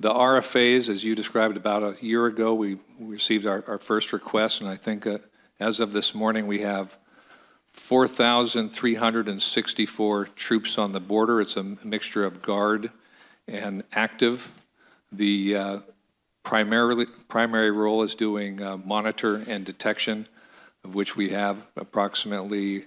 the 0.00 0.10
RFAs, 0.10 0.88
as 0.88 1.02
you 1.02 1.16
described 1.16 1.56
about 1.56 1.82
a 1.82 1.96
year 2.00 2.26
ago, 2.26 2.54
we 2.54 2.78
received 3.00 3.46
our, 3.46 3.78
first 3.78 4.12
request, 4.12 4.60
and 4.60 4.70
I 4.70 4.76
think 4.76 5.08
uh, 5.08 5.18
as 5.58 5.80
of 5.80 5.92
this 5.92 6.14
morning, 6.14 6.46
we 6.46 6.60
have 6.60 6.96
4,364 7.72 10.26
troops 10.36 10.78
on 10.78 10.92
the 10.92 11.00
border. 11.00 11.40
It's 11.40 11.56
a 11.56 11.64
mixture 11.64 12.24
of 12.24 12.42
guard 12.42 12.92
and 13.48 13.82
active. 13.92 14.52
The 15.10 15.56
uh, 15.56 15.78
primarily, 16.44 17.06
primary 17.26 17.72
role 17.72 18.04
is 18.04 18.14
doing 18.14 18.62
uh, 18.62 18.76
monitor 18.76 19.42
and 19.48 19.64
detection, 19.64 20.28
of 20.84 20.94
which 20.94 21.16
we 21.16 21.30
have 21.30 21.66
approximately 21.76 22.84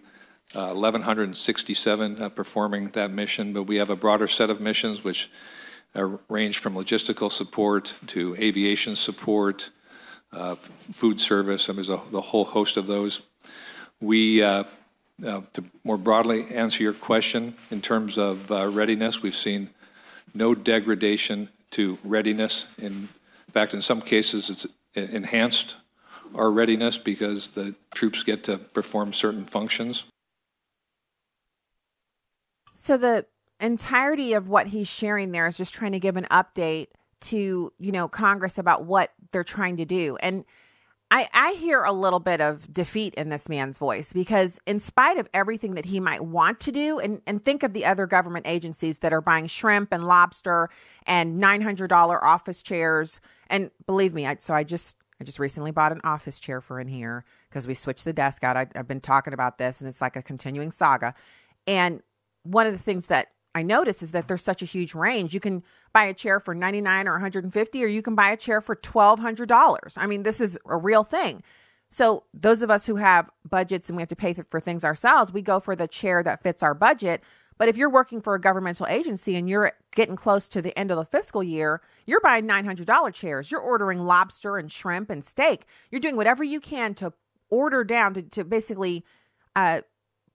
uh, 0.54 0.74
1,167 0.74 2.22
uh, 2.22 2.30
performing 2.30 2.90
that 2.90 3.12
mission. 3.12 3.54
But 3.54 3.64
we 3.64 3.78
have 3.78 3.90
a 3.90 3.96
broader 3.96 4.28
set 4.28 4.50
of 4.50 4.60
missions 4.60 5.04
which 5.04 5.30
uh, 5.96 6.18
range 6.30 6.58
from 6.58 6.76
logistical 6.76 7.32
support 7.32 7.94
to 8.08 8.36
aviation 8.38 8.96
support, 8.96 9.70
uh, 10.34 10.56
food 10.56 11.20
service. 11.20 11.70
I 11.70 11.72
mean, 11.72 11.78
there's 11.78 11.90
a, 11.90 12.02
the 12.12 12.22
whole 12.22 12.46
host 12.46 12.78
of 12.78 12.88
those. 12.88 13.22
We 14.00 14.44
uh, 14.44 14.64
to 15.20 15.64
more 15.84 15.98
broadly 15.98 16.48
answer 16.50 16.82
your 16.82 16.94
question, 16.94 17.54
in 17.70 17.80
terms 17.80 18.18
of 18.18 18.50
readiness, 18.50 19.22
we've 19.22 19.36
seen 19.36 19.70
no 20.34 20.56
degradation 20.56 21.50
to 21.72 22.00
readiness. 22.04 22.66
In 22.80 23.08
fact, 23.52 23.74
in 23.74 23.82
some 23.82 24.02
cases, 24.02 24.50
it's 24.50 24.66
enhanced 24.96 25.76
our 26.36 26.52
readiness 26.52 26.98
because 26.98 27.50
the 27.50 27.76
troops 27.94 28.24
get 28.24 28.44
to 28.46 28.58
perform 28.58 29.14
certain 29.14 29.46
functions. 29.46 30.06
So 32.82 32.98
the 32.98 33.28
entirety 33.60 34.34
of 34.34 34.50
what 34.50 34.66
he's 34.66 34.88
sharing 34.88 35.34
there 35.34 35.46
is 35.46 35.56
just 35.56 35.72
trying 35.72 35.92
to 35.92 36.00
give 36.00 36.18
an 36.18 36.26
update 36.32 36.88
to, 37.20 37.72
you 37.78 37.92
know, 37.92 38.08
Congress 38.08 38.58
about 38.58 38.86
what 38.86 39.14
they're 39.32 39.44
trying 39.44 39.78
to 39.78 39.86
do. 39.86 40.18
And 40.20 40.46
I, 41.12 41.30
I 41.32 41.52
hear 41.60 41.84
a 41.84 41.92
little 41.92 42.18
bit 42.18 42.42
of 42.42 42.74
defeat 42.74 43.14
in 43.14 43.30
this 43.30 43.48
man's 43.48 43.78
voice 43.78 44.14
because, 44.14 44.60
in 44.66 44.80
spite 44.80 45.20
of 45.20 45.30
everything 45.32 45.76
that 45.76 45.86
he 45.86 46.00
might 46.00 46.26
want 46.26 46.60
to 46.62 46.72
do, 46.72 46.98
and, 46.98 47.22
and 47.28 47.46
think 47.46 47.62
of 47.62 47.74
the 47.74 47.86
other 47.86 48.08
government 48.08 48.48
agencies 48.48 48.98
that 49.00 49.14
are 49.14 49.22
buying 49.22 49.46
shrimp 49.46 49.90
and 49.92 50.08
lobster 50.08 50.68
and 51.06 51.40
$900 51.40 51.92
office 52.24 52.64
chairs. 52.64 53.22
And 53.48 53.70
believe 53.86 54.16
me, 54.16 54.26
I, 54.26 54.38
so 54.40 54.56
I 54.56 54.64
just 54.64 54.98
I 55.20 55.24
just 55.24 55.38
recently 55.38 55.70
bought 55.70 55.92
an 55.92 56.02
office 56.04 56.40
chair 56.40 56.62
for 56.62 56.80
in 56.80 56.88
here 56.88 57.26
because 57.48 57.68
we 57.68 57.76
switched 57.76 58.06
the 58.06 58.14
desk 58.14 58.44
out. 58.44 58.58
I, 58.58 58.66
I've 58.74 58.88
been 58.88 59.02
talking 59.02 59.34
about 59.34 59.60
this, 59.60 59.82
and 59.82 59.88
it's 59.88 60.02
like 60.02 60.16
a 60.16 60.24
continuing 60.24 60.72
saga. 60.72 61.14
And 61.68 62.02
one 62.44 62.68
of 62.68 62.74
the 62.74 62.80
things 62.80 63.08
that 63.08 63.30
I 63.54 63.64
notice 63.64 64.02
is 64.02 64.12
that 64.12 64.28
there's 64.28 64.44
such 64.44 64.62
a 64.62 64.66
huge 64.66 64.96
range. 64.96 65.34
You 65.34 65.40
can 65.40 65.64
buy 65.94 66.06
a 66.06 66.14
chair 66.14 66.40
for 66.40 66.56
99 66.56 67.08
or 67.08 67.14
150 67.14 67.84
or 67.84 67.88
you 67.88 68.02
can 68.02 68.16
buy 68.16 68.32
a 68.32 68.38
chair 68.38 68.62
for 68.62 68.76
$1200. 68.76 69.94
I 69.98 70.08
mean, 70.08 70.24
this 70.24 70.40
is 70.40 70.58
a 70.66 70.78
real 70.78 71.04
thing. 71.04 71.44
So, 71.90 72.24
those 72.34 72.64
of 72.64 72.72
us 72.72 72.86
who 72.86 72.96
have 72.96 73.30
budgets 73.48 73.90
and 73.90 73.98
we 73.98 74.02
have 74.02 74.10
to 74.10 74.16
pay 74.16 74.34
for 74.34 74.62
things 74.62 74.86
ourselves, 74.86 75.34
we 75.34 75.42
go 75.42 75.60
for 75.60 75.76
the 75.76 75.90
chair 75.90 76.24
that 76.24 76.42
fits 76.42 76.64
our 76.64 76.74
budget. 76.74 77.22
But 77.58 77.68
if 77.68 77.76
you're 77.76 77.90
working 77.90 78.22
for 78.22 78.34
a 78.34 78.40
governmental 78.40 78.88
agency 78.88 79.36
and 79.36 79.50
you're 79.50 79.74
getting 79.94 80.16
close 80.16 80.48
to 80.48 80.62
the 80.62 80.78
end 80.80 80.90
of 80.90 80.98
the 80.98 81.06
fiscal 81.06 81.44
year, 81.44 81.82
you're 82.08 82.22
buying 82.22 82.48
$900 82.48 83.14
chairs. 83.14 83.52
You're 83.52 83.62
ordering 83.62 84.00
lobster 84.00 84.58
and 84.58 84.72
shrimp 84.72 85.10
and 85.10 85.24
steak. 85.24 85.66
You're 85.92 86.02
doing 86.02 86.16
whatever 86.16 86.46
you 86.46 86.62
can 86.62 86.94
to 86.96 87.12
order 87.50 87.84
down 87.84 88.14
to, 88.14 88.22
to 88.22 88.46
basically 88.46 89.04
uh, 89.56 89.82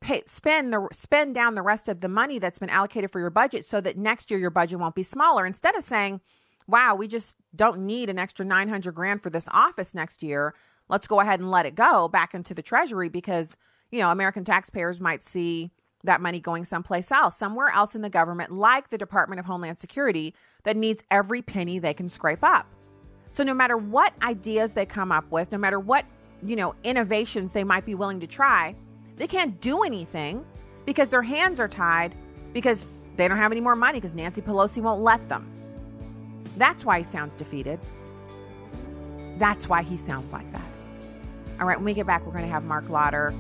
pay, 0.01 0.23
spend 0.27 0.73
the 0.73 0.89
spend 0.93 1.35
down 1.35 1.55
the 1.55 1.63
rest 1.63 1.89
of 1.89 2.01
the 2.01 2.09
money 2.09 2.39
that's 2.39 2.59
been 2.59 2.71
allocated 2.71 3.11
for 3.11 3.21
your 3.21 3.31
budget 3.31 3.65
so 3.65 3.81
that 3.81 3.97
next 3.97 4.31
year 4.31 4.39
your 4.41 4.51
budget 4.51 4.79
won't 4.79 4.95
be 4.95 5.03
smaller. 5.03 5.47
Instead 5.47 5.77
of 5.77 5.83
saying 5.83 6.21
wow 6.69 6.95
we 6.95 7.07
just 7.07 7.37
don't 7.55 7.79
need 7.79 8.11
an 8.11 8.19
extra 8.19 8.45
900 8.45 8.93
grand 8.93 9.23
for 9.23 9.31
this 9.31 9.49
office 9.53 9.95
next 9.95 10.21
year 10.21 10.53
let's 10.89 11.07
go 11.07 11.21
ahead 11.21 11.39
and 11.39 11.49
let 11.49 11.65
it 11.65 11.77
go 11.77 12.09
back 12.09 12.35
into 12.35 12.55
the 12.55 12.63
treasury 12.63 13.09
because 13.09 13.57
you 13.93 14.01
know 14.01 14.11
american 14.11 14.45
taxpayers 14.45 15.01
might 15.01 15.23
see 15.23 15.71
that 16.07 16.21
money 16.21 16.41
going 16.41 16.65
someplace 16.65 17.13
else 17.13 17.37
somewhere 17.37 17.69
else 17.69 17.95
in 17.95 18.03
the 18.03 18.11
government 18.11 18.53
like 18.53 18.91
the 18.91 18.99
department 18.99 19.39
of 19.39 19.47
homeland 19.47 19.79
security 19.79 20.35
that 20.65 20.77
needs 20.77 21.03
every 21.11 21.43
penny 21.43 21.79
they 21.79 21.95
can 21.95 22.09
scrape 22.09 22.43
up. 22.43 22.67
So 23.31 23.45
no 23.45 23.55
matter 23.55 23.77
what 23.77 24.15
ideas 24.23 24.75
they 24.75 24.87
come 24.87 25.13
up 25.13 25.31
with 25.31 25.53
no 25.53 25.59
matter 25.59 25.79
what 25.79 26.07
you 26.43 26.57
know 26.57 26.75
innovations 26.85 27.53
they 27.53 27.65
might 27.65 27.85
be 27.85 27.95
willing 27.95 28.21
to 28.21 28.27
try 28.27 28.75
they 29.17 29.27
can't 29.27 29.61
do 29.61 29.83
anything 29.83 30.45
because 30.85 31.09
their 31.09 31.23
hands 31.23 31.59
are 31.61 31.69
tied 31.69 32.15
because 32.53 32.87
they 33.17 33.29
don't 33.29 33.39
have 33.39 33.53
any 33.53 33.61
more 33.61 33.77
money 33.77 33.99
because 33.99 34.15
Nancy 34.15 34.41
Pelosi 34.41 34.83
won't 34.83 35.01
let 35.01 35.29
them. 35.29 35.51
That's 36.57 36.85
why 36.85 36.99
he 36.99 37.05
sounds 37.05 37.35
defeated. 37.35 37.81
That's 39.39 39.69
why 39.69 39.83
he 39.83 39.97
sounds 39.97 40.33
like 40.33 40.51
that. 40.53 40.67
All 41.61 41.67
right, 41.67 41.77
when 41.77 41.85
we 41.85 41.95
get 41.95 42.07
back, 42.07 42.25
we're 42.25 42.33
going 42.33 42.45
to 42.45 42.51
have 42.51 42.65
Marc 42.65 42.89
Lotter. 42.89 43.35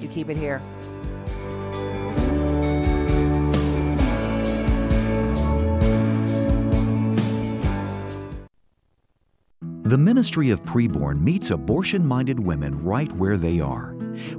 You 0.00 0.08
keep 0.08 0.28
it 0.28 0.36
here. 0.36 0.62
The 9.92 9.98
Ministry 9.98 10.48
of 10.48 10.62
Preborn 10.62 11.20
meets 11.20 11.50
abortion 11.50 12.06
minded 12.06 12.40
women 12.40 12.82
right 12.82 13.12
where 13.12 13.36
they 13.36 13.60
are. 13.60 13.88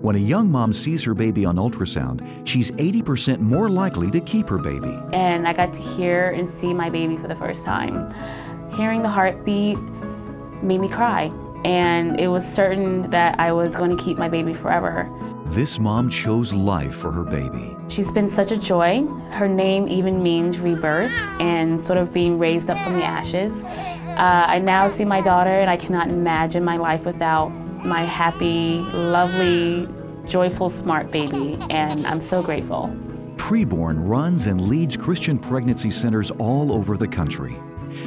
When 0.01 0.15
a 0.15 0.17
young 0.17 0.49
mom 0.49 0.73
sees 0.73 1.03
her 1.03 1.13
baby 1.13 1.45
on 1.45 1.57
ultrasound, 1.57 2.25
she's 2.43 2.71
80% 2.71 3.39
more 3.39 3.69
likely 3.69 4.09
to 4.09 4.19
keep 4.19 4.49
her 4.49 4.57
baby. 4.57 4.97
And 5.13 5.47
I 5.47 5.53
got 5.53 5.71
to 5.75 5.79
hear 5.79 6.31
and 6.31 6.49
see 6.49 6.73
my 6.73 6.89
baby 6.89 7.17
for 7.17 7.27
the 7.27 7.35
first 7.35 7.65
time. 7.65 8.11
Hearing 8.71 9.03
the 9.03 9.09
heartbeat 9.09 9.77
made 10.63 10.79
me 10.79 10.89
cry, 10.89 11.31
and 11.63 12.19
it 12.19 12.29
was 12.29 12.43
certain 12.43 13.07
that 13.11 13.39
I 13.39 13.51
was 13.51 13.75
going 13.75 13.95
to 13.95 14.03
keep 14.03 14.17
my 14.17 14.29
baby 14.29 14.55
forever. 14.55 15.07
This 15.45 15.77
mom 15.77 16.09
chose 16.09 16.51
life 16.51 16.95
for 16.95 17.11
her 17.11 17.23
baby. 17.23 17.75
She's 17.89 18.09
been 18.09 18.27
such 18.27 18.51
a 18.51 18.57
joy. 18.57 19.05
Her 19.29 19.47
name 19.47 19.87
even 19.87 20.23
means 20.23 20.57
rebirth 20.57 21.11
and 21.39 21.79
sort 21.79 21.99
of 21.99 22.11
being 22.11 22.39
raised 22.39 22.71
up 22.71 22.83
from 22.83 22.93
the 22.93 23.03
ashes. 23.03 23.63
Uh, 24.17 24.45
I 24.47 24.59
now 24.59 24.87
see 24.87 25.05
my 25.05 25.21
daughter, 25.21 25.49
and 25.49 25.69
I 25.69 25.77
cannot 25.77 26.07
imagine 26.09 26.63
my 26.63 26.75
life 26.75 27.05
without 27.05 27.49
my 27.83 28.05
happy, 28.05 28.77
lovely, 28.93 29.87
joyful, 30.27 30.69
smart 30.69 31.11
baby, 31.11 31.57
and 31.69 32.05
I'm 32.05 32.19
so 32.19 32.41
grateful. 32.43 32.95
Preborn 33.37 34.07
runs 34.07 34.45
and 34.45 34.61
leads 34.61 34.95
Christian 34.95 35.37
pregnancy 35.39 35.91
centers 35.91 36.31
all 36.31 36.71
over 36.71 36.95
the 36.95 37.07
country. 37.07 37.55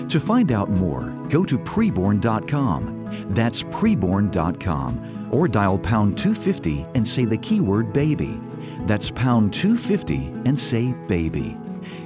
To 0.09 0.21
find 0.21 0.53
out 0.53 0.71
more, 0.71 1.11
go 1.29 1.45
to 1.45 1.59
preborn.com. 1.59 3.27
That's 3.35 3.63
preborn.com 3.65 5.29
or 5.31 5.49
dial 5.49 5.79
pound 5.79 6.17
250 6.19 6.87
and 6.95 7.07
say 7.07 7.25
the 7.25 7.37
keyword 7.37 7.93
baby. 7.93 8.41
That's 8.81 9.11
pound 9.11 9.53
250 9.53 10.17
and 10.45 10.59
say 10.59 10.93
baby. 11.09 11.57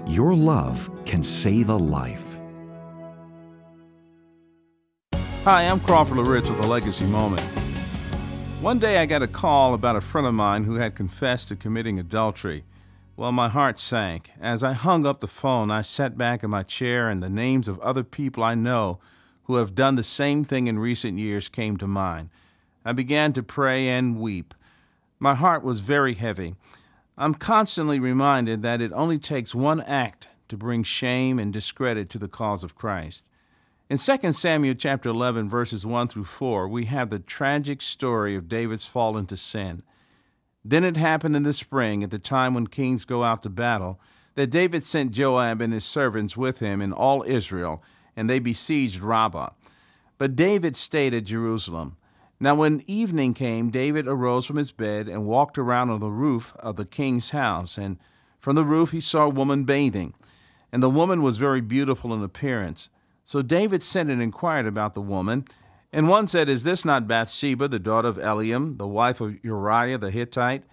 Your 0.07 0.35
love 0.35 0.91
can 1.05 1.23
save 1.23 1.69
a 1.69 1.77
life. 1.77 2.30
Hi, 5.45 5.63
I'm 5.63 5.81
Crawford 5.81 6.19
Loritts 6.19 6.51
with 6.51 6.63
a 6.63 6.67
legacy 6.67 7.07
moment. 7.07 7.41
One 8.61 8.79
day 8.79 8.99
I 8.99 9.07
got 9.07 9.23
a 9.23 9.27
call 9.27 9.73
about 9.73 9.97
a 9.97 10.03
friend 10.03 10.27
of 10.27 10.35
mine 10.35 10.65
who 10.65 10.75
had 10.75 10.95
confessed 10.95 11.49
to 11.49 11.57
committing 11.57 11.99
adultery. 11.99 12.65
Well, 13.17 13.33
my 13.33 13.49
heart 13.49 13.79
sank. 13.79 14.33
As 14.39 14.63
I 14.63 14.75
hung 14.75 15.07
up 15.07 15.21
the 15.21 15.27
phone, 15.27 15.71
I 15.71 15.81
sat 15.81 16.19
back 16.19 16.45
in 16.45 16.51
my 16.51 16.63
chair 16.63 17.09
and 17.09 17.23
the 17.23 17.31
names 17.31 17.69
of 17.69 17.81
other 17.81 18.05
people 18.05 18.43
I 18.43 18.55
know 18.55 18.99
who 19.45 19.55
have 19.55 19.75
done 19.75 19.97
the 19.97 20.03
same 20.03 20.45
thing 20.45 20.67
in 20.67 20.79
recent 20.79 21.19
years 21.19 21.49
came 21.49 21.79
to 21.79 21.87
mind. 21.87 22.29
I 22.85 22.93
began 22.93 23.33
to 23.33 23.43
pray 23.43 23.89
and 23.89 24.21
weep. 24.21 24.53
My 25.19 25.35
heart 25.35 25.65
was 25.65 25.81
very 25.81 26.17
heavy. 26.17 26.55
I'm 27.17 27.33
constantly 27.33 27.99
reminded 27.99 28.61
that 28.61 28.83
it 28.83 28.93
only 28.93 29.19
takes 29.19 29.55
one 29.55 29.81
act 29.81 30.29
to 30.49 30.59
bring 30.59 30.83
shame 30.83 31.39
and 31.39 31.51
discredit 31.51 32.11
to 32.11 32.19
the 32.19 32.29
cause 32.29 32.63
of 32.63 32.75
Christ. 32.75 33.25
In 33.91 33.99
2 33.99 34.31
Samuel 34.31 34.77
chapter 34.77 35.09
11 35.09 35.49
verses 35.49 35.85
1 35.85 36.07
through 36.07 36.27
4, 36.27 36.69
we 36.69 36.85
have 36.85 37.11
the 37.11 37.19
tragic 37.19 37.83
story 37.83 38.37
of 38.37 38.49
David's 38.49 38.85
fall 38.85 39.19
into 39.19 39.37
sin. 39.37 39.83
Then 40.65 40.85
it 40.85 40.97
happened 40.97 41.35
in 41.35 41.43
the 41.43 41.53
spring, 41.53 42.05
at 42.05 42.13
the 42.13 42.21
time 42.21 42.55
when 42.55 42.69
kings 42.69 43.05
go 43.05 43.25
out 43.25 43.43
to 43.43 43.51
battle, 43.51 43.99
that 44.37 44.47
David 44.47 44.87
sent 44.87 45.11
Joab 45.11 45.61
and 45.61 45.73
his 45.73 45.85
servants 45.85 46.37
with 46.37 46.61
him 46.61 46.81
and 46.81 46.93
all 46.93 47.25
Israel, 47.25 47.83
and 48.15 48.31
they 48.31 48.39
besieged 48.39 49.01
Rabbah. 49.01 49.51
But 50.19 50.37
David 50.37 50.77
stayed 50.77 51.13
at 51.13 51.25
Jerusalem. 51.25 51.97
Now, 52.39 52.55
when 52.55 52.85
evening 52.87 53.35
came, 53.35 53.71
David 53.71 54.07
arose 54.07 54.47
from 54.47 54.55
his 54.55 54.71
bed 54.71 55.09
and 55.09 55.27
walked 55.27 55.59
around 55.59 55.91
on 55.91 55.99
the 55.99 56.11
roof 56.11 56.55
of 56.61 56.77
the 56.77 56.87
king's 56.87 57.31
house. 57.31 57.77
And 57.77 57.99
from 58.39 58.55
the 58.55 58.65
roof 58.65 58.93
he 58.93 59.01
saw 59.01 59.25
a 59.25 59.29
woman 59.29 59.65
bathing. 59.65 60.15
And 60.71 60.81
the 60.81 60.89
woman 60.89 61.23
was 61.23 61.39
very 61.39 61.61
beautiful 61.61 62.15
in 62.15 62.23
appearance. 62.23 62.89
So 63.25 63.43
David 63.43 63.83
sent 63.83 64.11
and 64.11 64.23
inquired 64.23 64.67
about 64.67 64.95
the 64.95 65.01
woman. 65.01 65.45
And 65.93 66.09
one 66.09 66.27
said, 66.27 66.49
Is 66.49 66.63
this 66.63 66.85
not 66.85 67.09
Bathsheba, 67.09 67.69
the 67.69 67.79
daughter 67.79 68.09
of 68.09 68.17
Eliam, 68.17 68.79
the 68.79 68.87
wife 68.87 69.21
of 69.21 69.43
Uriah 69.45 69.99
the 69.99 70.11
Hittite? 70.11 70.65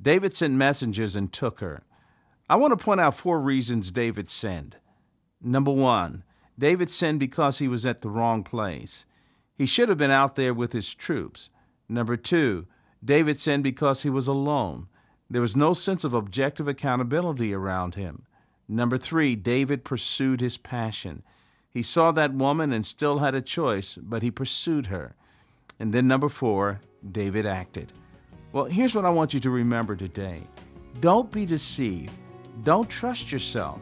David 0.00 0.34
sent 0.34 0.54
messengers 0.54 1.16
and 1.16 1.32
took 1.32 1.60
her. 1.60 1.82
I 2.48 2.56
want 2.56 2.78
to 2.78 2.84
point 2.84 3.00
out 3.00 3.14
four 3.14 3.40
reasons 3.40 3.90
David 3.90 4.28
sinned. 4.28 4.76
Number 5.40 5.70
one, 5.70 6.24
David 6.58 6.90
sinned 6.90 7.20
because 7.20 7.58
he 7.58 7.68
was 7.68 7.86
at 7.86 8.02
the 8.02 8.10
wrong 8.10 8.42
place. 8.42 9.06
He 9.56 9.66
should 9.66 9.88
have 9.88 9.98
been 9.98 10.10
out 10.10 10.36
there 10.36 10.52
with 10.52 10.72
his 10.72 10.94
troops. 10.94 11.50
Number 11.88 12.16
two, 12.16 12.66
David 13.04 13.38
sinned 13.38 13.62
because 13.62 14.02
he 14.02 14.10
was 14.10 14.26
alone. 14.26 14.88
There 15.28 15.42
was 15.42 15.56
no 15.56 15.72
sense 15.72 16.04
of 16.04 16.14
objective 16.14 16.68
accountability 16.68 17.54
around 17.54 17.94
him. 17.94 18.24
Number 18.68 18.98
three, 18.98 19.36
David 19.36 19.84
pursued 19.84 20.40
his 20.40 20.56
passion. 20.56 21.22
He 21.74 21.82
saw 21.82 22.12
that 22.12 22.32
woman 22.32 22.72
and 22.72 22.86
still 22.86 23.18
had 23.18 23.34
a 23.34 23.42
choice, 23.42 23.96
but 23.96 24.22
he 24.22 24.30
pursued 24.30 24.86
her. 24.86 25.16
And 25.80 25.92
then, 25.92 26.06
number 26.06 26.28
four, 26.28 26.80
David 27.10 27.46
acted. 27.46 27.92
Well, 28.52 28.66
here's 28.66 28.94
what 28.94 29.04
I 29.04 29.10
want 29.10 29.34
you 29.34 29.40
to 29.40 29.50
remember 29.50 29.96
today 29.96 30.44
don't 31.00 31.32
be 31.32 31.44
deceived, 31.44 32.12
don't 32.62 32.88
trust 32.88 33.32
yourself. 33.32 33.80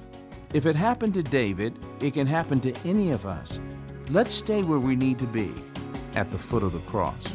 If 0.54 0.64
it 0.64 0.74
happened 0.74 1.12
to 1.14 1.22
David, 1.22 1.78
it 2.00 2.14
can 2.14 2.26
happen 2.26 2.60
to 2.60 2.74
any 2.86 3.10
of 3.10 3.26
us. 3.26 3.60
Let's 4.08 4.34
stay 4.34 4.62
where 4.62 4.78
we 4.78 4.96
need 4.96 5.18
to 5.18 5.26
be 5.26 5.52
at 6.14 6.30
the 6.30 6.38
foot 6.38 6.62
of 6.62 6.72
the 6.72 6.90
cross. 6.90 7.26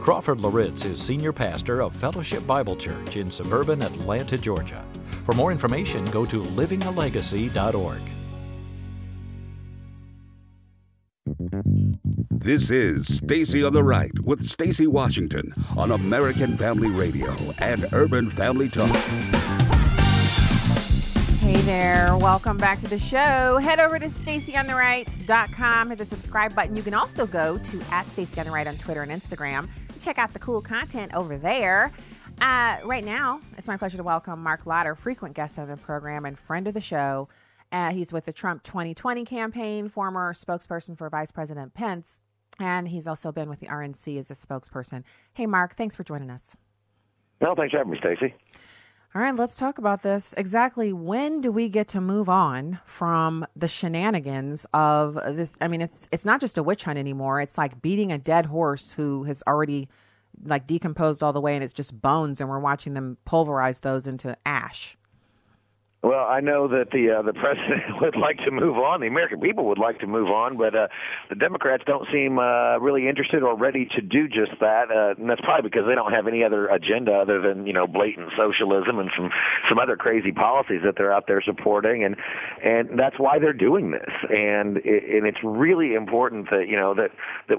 Crawford 0.00 0.40
Loritts 0.40 0.84
is 0.84 1.02
senior 1.02 1.32
pastor 1.32 1.82
of 1.82 1.94
Fellowship 1.94 2.46
Bible 2.46 2.76
Church 2.76 3.16
in 3.16 3.30
suburban 3.30 3.82
Atlanta, 3.82 4.38
Georgia. 4.38 4.84
For 5.24 5.34
more 5.34 5.50
information, 5.50 6.04
go 6.06 6.24
to 6.24 6.40
livingalegacy.org. 6.40 8.17
This 12.48 12.70
is 12.70 13.18
Stacy 13.18 13.62
on 13.62 13.74
the 13.74 13.84
Right 13.84 14.18
with 14.20 14.48
Stacy 14.48 14.86
Washington 14.86 15.52
on 15.76 15.90
American 15.90 16.56
Family 16.56 16.88
Radio 16.88 17.30
and 17.58 17.84
Urban 17.92 18.30
Family 18.30 18.70
Talk. 18.70 18.88
Hey 21.40 21.60
there, 21.60 22.16
welcome 22.16 22.56
back 22.56 22.80
to 22.80 22.88
the 22.88 22.98
show. 22.98 23.58
Head 23.58 23.80
over 23.80 23.98
to 23.98 24.06
stacyontheright.com, 24.06 25.90
hit 25.90 25.98
the 25.98 26.06
subscribe 26.06 26.54
button. 26.54 26.74
You 26.74 26.82
can 26.82 26.94
also 26.94 27.26
go 27.26 27.58
to 27.58 27.82
at 27.90 28.10
Stacy 28.12 28.40
on 28.40 28.46
the 28.46 28.52
Right 28.52 28.66
on 28.66 28.78
Twitter 28.78 29.02
and 29.02 29.12
Instagram 29.12 29.68
check 30.00 30.16
out 30.16 30.32
the 30.32 30.38
cool 30.38 30.62
content 30.62 31.12
over 31.14 31.36
there. 31.36 31.92
Uh, 32.40 32.78
right 32.82 33.04
now, 33.04 33.42
it's 33.58 33.68
my 33.68 33.76
pleasure 33.76 33.98
to 33.98 34.02
welcome 34.02 34.42
Marc 34.42 34.64
Lotter, 34.64 34.94
frequent 34.94 35.34
guest 35.34 35.58
on 35.58 35.68
the 35.68 35.76
program 35.76 36.24
and 36.24 36.38
friend 36.38 36.66
of 36.66 36.72
the 36.72 36.80
show. 36.80 37.28
Uh, 37.70 37.90
he's 37.90 38.10
with 38.10 38.24
the 38.24 38.32
Trump 38.32 38.62
2020 38.62 39.26
campaign, 39.26 39.90
former 39.90 40.32
spokesperson 40.32 40.96
for 40.96 41.10
Vice 41.10 41.30
President 41.30 41.74
Pence, 41.74 42.22
and 42.58 42.88
he's 42.88 43.06
also 43.06 43.32
been 43.32 43.48
with 43.48 43.60
the 43.60 43.66
RNC 43.66 44.18
as 44.18 44.30
a 44.30 44.34
spokesperson. 44.34 45.04
Hey, 45.32 45.46
Marc, 45.46 45.76
thanks 45.76 45.94
for 45.96 46.04
joining 46.04 46.30
us. 46.30 46.56
No, 47.40 47.54
thanks 47.54 47.72
for 47.72 47.78
having 47.78 47.92
me, 47.92 47.98
Stacy. 47.98 48.34
All 49.14 49.22
right, 49.22 49.34
let's 49.34 49.56
talk 49.56 49.78
about 49.78 50.02
this. 50.02 50.34
Exactly 50.36 50.92
when 50.92 51.40
do 51.40 51.50
we 51.50 51.68
get 51.68 51.88
to 51.88 52.00
move 52.00 52.28
on 52.28 52.78
from 52.84 53.46
the 53.56 53.66
shenanigans 53.66 54.66
of 54.74 55.14
this? 55.14 55.54
I 55.62 55.68
mean, 55.68 55.80
it's 55.80 56.06
it's 56.12 56.26
not 56.26 56.40
just 56.42 56.58
a 56.58 56.62
witch 56.62 56.84
hunt 56.84 56.98
anymore. 56.98 57.40
It's 57.40 57.56
like 57.56 57.80
beating 57.80 58.12
a 58.12 58.18
dead 58.18 58.46
horse 58.46 58.92
who 58.92 59.24
has 59.24 59.42
already 59.46 59.88
like 60.44 60.66
decomposed 60.66 61.22
all 61.22 61.32
the 61.32 61.40
way 61.40 61.54
and 61.54 61.64
it's 61.64 61.72
just 61.72 62.00
bones 62.00 62.40
and 62.40 62.50
we're 62.50 62.58
watching 62.58 62.94
them 62.94 63.16
pulverize 63.24 63.80
those 63.80 64.06
into 64.06 64.36
ash. 64.44 64.96
Well, 66.00 66.26
I 66.28 66.40
know 66.40 66.68
that 66.68 66.92
the 66.92 67.10
uh, 67.10 67.22
the 67.22 67.32
president 67.44 68.00
would 68.00 68.14
like 68.14 68.38
to 68.44 68.52
move 68.52 68.78
on. 68.78 69.00
The 69.00 69.08
American 69.08 69.40
people 69.40 69.64
would 69.66 69.78
like 69.78 69.98
to 70.00 70.06
move 70.06 70.28
on, 70.28 70.56
but 70.56 70.74
uh, 70.74 70.88
the 71.28 71.34
Democrats 71.34 71.82
don't 71.86 72.06
seem 72.12 72.38
uh, 72.38 72.78
really 72.78 73.08
interested 73.08 73.42
or 73.42 73.56
ready 73.56 73.86
to 73.86 74.00
do 74.00 74.28
just 74.28 74.52
that. 74.60 74.92
Uh, 74.92 75.14
and 75.18 75.28
that's 75.28 75.40
probably 75.40 75.68
because 75.68 75.86
they 75.88 75.96
don't 75.96 76.12
have 76.12 76.28
any 76.28 76.44
other 76.44 76.68
agenda 76.68 77.12
other 77.12 77.40
than 77.40 77.66
you 77.66 77.72
know 77.72 77.88
blatant 77.88 78.30
socialism 78.36 79.00
and 79.00 79.10
some 79.16 79.30
some 79.68 79.78
other 79.80 79.96
crazy 79.96 80.30
policies 80.30 80.82
that 80.84 80.94
they're 80.96 81.12
out 81.12 81.26
there 81.26 81.42
supporting, 81.42 82.04
and 82.04 82.14
and 82.62 82.96
that's 82.96 83.18
why 83.18 83.40
they're 83.40 83.52
doing 83.52 83.90
this. 83.90 84.12
And 84.30 84.76
it, 84.78 85.16
and 85.16 85.26
it's 85.26 85.42
really 85.42 85.94
important 85.94 86.50
that 86.50 86.68
you 86.68 86.76
know 86.76 86.94
that 86.94 87.10
that 87.48 87.58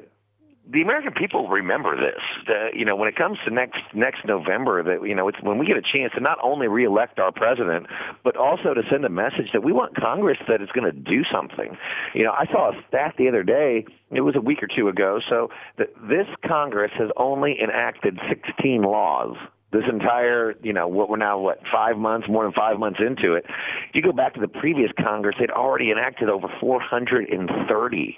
the 0.72 0.82
American 0.82 1.14
people 1.14 1.48
remember 1.48 1.96
this. 1.96 2.22
The, 2.46 2.70
you 2.74 2.86
know, 2.86 2.96
when 2.96 3.08
it 3.08 3.16
comes 3.16 3.40
to 3.46 3.52
next 3.52 3.82
next 3.94 4.24
November, 4.26 4.84
that 4.84 5.08
you 5.08 5.16
know, 5.16 5.28
it's 5.28 5.42
when 5.42 5.58
we 5.58 5.66
get 5.66 5.78
a 5.78 5.82
chance 5.82 6.14
to 6.14 6.20
not 6.20 6.38
only 6.44 6.68
reelect 6.68 7.20
our 7.20 7.32
president, 7.32 7.88
but 8.24 8.36
also 8.36 8.74
to 8.74 8.84
send 8.90 9.04
a 9.06 9.10
message 9.10 9.52
that 9.54 9.64
we 9.64 9.72
want 9.72 9.96
Congress 9.96 10.38
that 10.48 10.62
is 10.62 10.70
going 10.74 10.86
to 10.86 10.92
do 10.92 11.24
something. 11.32 11.78
You 12.14 12.24
know, 12.24 12.32
I 12.32 12.46
saw 12.52 12.72
a 12.72 12.84
stat 12.88 13.16
the 13.18 13.28
other 13.28 13.44
day. 13.44 13.86
It 14.12 14.22
was 14.22 14.36
a 14.36 14.42
week 14.42 14.62
or 14.62 14.68
two 14.68 14.90
ago. 14.90 15.20
So 15.28 15.50
that 15.78 15.90
this 16.08 16.28
Congress 16.46 16.92
has 16.98 17.10
only 17.18 17.60
enacted 17.62 18.20
16 18.30 18.84
laws 18.84 19.38
this 19.72 19.84
entire, 19.88 20.56
you 20.64 20.74
know, 20.74 20.88
what 20.88 21.10
we're 21.10 21.18
now, 21.18 21.38
what, 21.38 21.60
five 21.72 21.96
months, 21.96 22.28
more 22.28 22.44
than 22.44 22.54
five 22.54 22.80
months 22.80 23.00
into 23.06 23.36
it. 23.36 23.46
If 23.90 23.96
you 23.96 24.02
go 24.02 24.12
back 24.12 24.34
to 24.34 24.40
the 24.40 24.48
previous 24.48 24.92
Congress, 25.00 25.36
they'd 25.40 25.52
already 25.52 25.92
enacted 25.92 26.28
over 26.28 26.48
430 26.60 28.18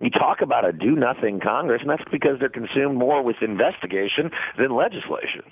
you 0.00 0.10
talk 0.10 0.40
about 0.40 0.64
a 0.64 0.72
do 0.72 0.92
nothing 0.92 1.40
Congress, 1.40 1.80
and 1.82 1.90
that's 1.90 2.08
because 2.10 2.38
they're 2.38 2.48
consumed 2.48 2.96
more 2.96 3.22
with 3.22 3.36
investigation 3.42 4.30
than 4.56 4.74
legislation. 4.74 5.42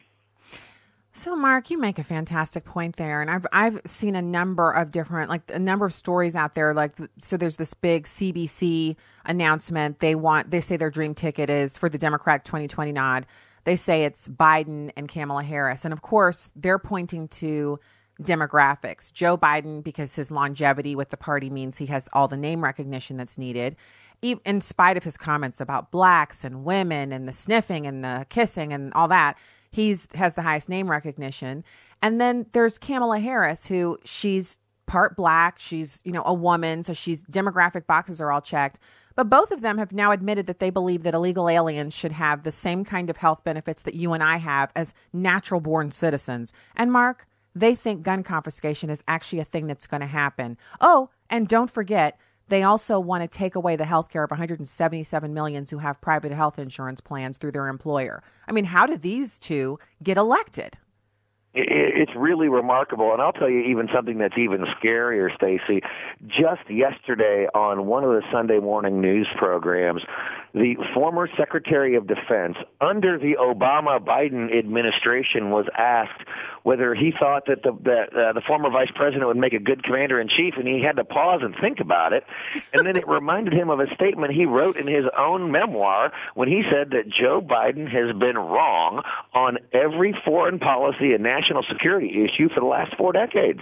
So, 1.13 1.35
Marc, 1.35 1.71
you 1.71 1.79
make 1.79 1.99
a 1.99 2.05
fantastic 2.05 2.67
point 2.67 2.97
there, 2.97 3.23
and 3.23 3.31
I've 3.31 3.47
I've 3.51 3.81
seen 3.87 4.15
a 4.15 4.23
number 4.23 4.71
of 4.71 4.91
different, 4.91 5.31
like 5.31 5.51
a 5.51 5.59
number 5.59 5.87
of 5.87 5.95
stories 5.95 6.37
out 6.37 6.55
there. 6.55 6.75
Like, 6.75 6.93
so 7.23 7.39
there's 7.39 7.57
this 7.57 7.73
big 7.73 8.05
CBC 8.05 8.97
announcement. 9.25 10.01
They 10.01 10.15
want, 10.15 10.51
they 10.51 10.61
say 10.61 10.77
their 10.77 10.91
dream 10.91 11.15
ticket 11.15 11.49
is 11.49 11.79
for 11.79 11.89
the 11.89 11.97
Democratic 11.97 12.45
2020 12.45 12.93
nod. 12.93 13.27
They 13.65 13.77
say 13.77 14.05
it's 14.05 14.29
Biden 14.29 14.91
and 14.95 15.09
Kamala 15.09 15.43
Harris, 15.43 15.87
and 15.87 15.95
of 15.95 16.03
course, 16.03 16.51
they're 16.55 16.79
pointing 16.79 17.29
to 17.29 17.81
demographics. 18.23 19.11
Joe 19.11 19.37
Biden, 19.37 19.83
because 19.83 20.17
his 20.17 20.31
longevity 20.31 20.95
with 20.95 21.09
the 21.09 21.17
party 21.17 21.51
means 21.51 21.79
he 21.79 21.87
has 21.87 22.09
all 22.13 22.29
the 22.29 22.37
name 22.37 22.63
recognition 22.63 23.17
that's 23.17 23.39
needed, 23.39 23.77
in 24.23 24.61
spite 24.61 24.97
of 24.97 25.05
his 25.05 25.17
comments 25.17 25.61
about 25.61 25.91
blacks 25.91 26.45
and 26.45 26.65
women 26.65 27.13
and 27.13 27.29
the 27.29 27.33
sniffing 27.33 27.87
and 27.87 28.05
the 28.05 28.27
kissing 28.29 28.73
and 28.73 28.93
all 28.95 29.09
that 29.09 29.37
he's 29.71 30.09
has 30.15 30.35
the 30.35 30.43
highest 30.43 30.69
name 30.69 30.91
recognition. 30.91 31.63
And 32.03 32.21
then 32.21 32.47
there's 32.53 32.79
Kamala 32.79 33.21
Harris, 33.21 33.67
who 33.67 33.99
she's 34.05 34.59
part 34.87 35.17
black, 35.17 35.59
she's, 35.59 36.01
you 36.05 36.13
know, 36.13 36.23
a 36.25 36.35
woman, 36.35 36.83
so 36.83 36.93
she's 36.93 37.25
demographic 37.25 37.87
boxes 37.87 38.21
are 38.21 38.33
all 38.33 38.41
checked. 38.41 38.79
But 39.15 39.31
both 39.31 39.51
of 39.51 39.63
them 39.63 39.79
have 39.79 39.93
now 39.93 40.13
admitted 40.13 40.47
that 40.47 40.59
they 40.59 40.71
believe 40.71 41.03
that 41.03 41.15
illegal 41.15 41.49
aliens 41.49 41.95
should 41.95 42.13
have 42.13 42.43
the 42.43 42.53
same 42.53 42.85
kind 42.85 43.09
of 43.09 43.17
health 43.17 43.45
benefits 43.45 43.83
that 43.83 43.95
you 43.95 44.13
and 44.13 44.23
I 44.23 44.37
have 44.37 44.71
as 44.77 44.93
natural 45.13 45.61
born 45.61 45.91
citizens. 45.91 46.53
And 46.77 46.93
Marc, 46.93 47.27
they 47.55 47.75
think 47.75 48.03
gun 48.03 48.23
confiscation 48.23 48.91
is 48.91 49.03
actually 49.09 49.41
a 49.41 49.45
thing 49.45 49.67
that's 49.67 49.87
going 49.87 50.03
to 50.03 50.07
happen. 50.07 50.59
Oh, 50.81 51.11
and 51.31 51.49
don't 51.49 51.71
forget, 51.71 52.19
they 52.49 52.63
also 52.63 53.01
want 53.01 53.23
to 53.23 53.39
take 53.39 53.55
away 53.55 53.77
the 53.77 53.85
health 53.85 54.09
care 54.09 54.23
of 54.23 54.31
177 54.31 55.35
millions 55.35 55.71
who 55.71 55.79
have 55.79 56.01
private 56.01 56.33
health 56.33 56.59
insurance 56.59 57.01
plans 57.01 57.39
through 57.39 57.53
their 57.53 57.69
employer. 57.69 58.23
I 58.47 58.53
mean, 58.53 58.65
how 58.65 58.87
do 58.87 58.97
these 58.97 59.39
two 59.39 59.79
get 60.03 60.17
elected? 60.17 60.77
It's 61.59 62.13
really 62.15 62.49
remarkable, 62.49 63.15
and 63.15 63.23
I'll 63.23 63.33
tell 63.33 63.49
you 63.49 63.61
even 63.61 63.89
something 63.93 64.19
that's 64.19 64.37
even 64.37 64.67
scarier, 64.79 65.35
Stacy. 65.35 65.81
Just 66.27 66.69
yesterday 66.69 67.47
on 67.55 67.87
one 67.87 68.05
of 68.05 68.11
the 68.11 68.21
Sunday 68.31 68.59
morning 68.59 69.01
news 69.01 69.27
programs, 69.39 70.03
the 70.57 70.75
former 70.95 71.29
Secretary 71.37 71.97
of 71.97 72.07
Defense 72.07 72.57
under 72.81 73.19
the 73.19 73.37
Obama 73.39 74.01
Biden 74.01 74.59
administration 74.59 75.51
was 75.51 75.67
asked 75.77 76.23
whether 76.63 76.95
he 76.95 77.13
thought 77.13 77.45
that 77.47 77.63
the 77.63 77.77
that, 77.85 78.17
uh, 78.17 78.33
the 78.33 78.41
former 78.41 78.71
vice 78.71 78.91
president 78.95 79.27
would 79.27 79.37
make 79.37 79.53
a 79.53 79.59
good 79.59 79.85
commander 79.85 80.19
in 80.19 80.29
chief, 80.29 80.55
and 80.57 80.67
he 80.67 80.83
had 80.83 80.97
to 80.97 81.05
pause 81.05 81.43
and 81.43 81.55
think 81.61 81.79
about 81.79 82.15
it. 82.15 82.25
And 82.73 82.87
then 82.87 82.97
it 82.97 83.07
reminded 83.09 83.53
him 83.53 83.69
of 83.69 83.81
a 83.81 83.95
statement 83.95 84.33
he 84.33 84.47
wrote 84.47 84.79
in 84.79 84.87
his 84.87 85.05
own 85.17 85.53
memoir 85.53 86.11
when 86.35 86.49
he 86.49 86.63
said 86.71 86.89
that 86.93 87.07
Joe 87.11 87.43
Biden 87.43 87.87
has 87.87 88.17
been 88.17 88.39
wrong 88.39 89.03
on 89.35 89.59
every 89.75 90.17
foreign 90.25 90.59
policy 90.59 91.13
and 91.13 91.23
national 91.23 91.65
security 91.65 92.25
issue 92.25 92.49
for 92.49 92.61
the 92.61 92.67
last 92.67 92.97
four 92.97 93.13
decades. 93.13 93.61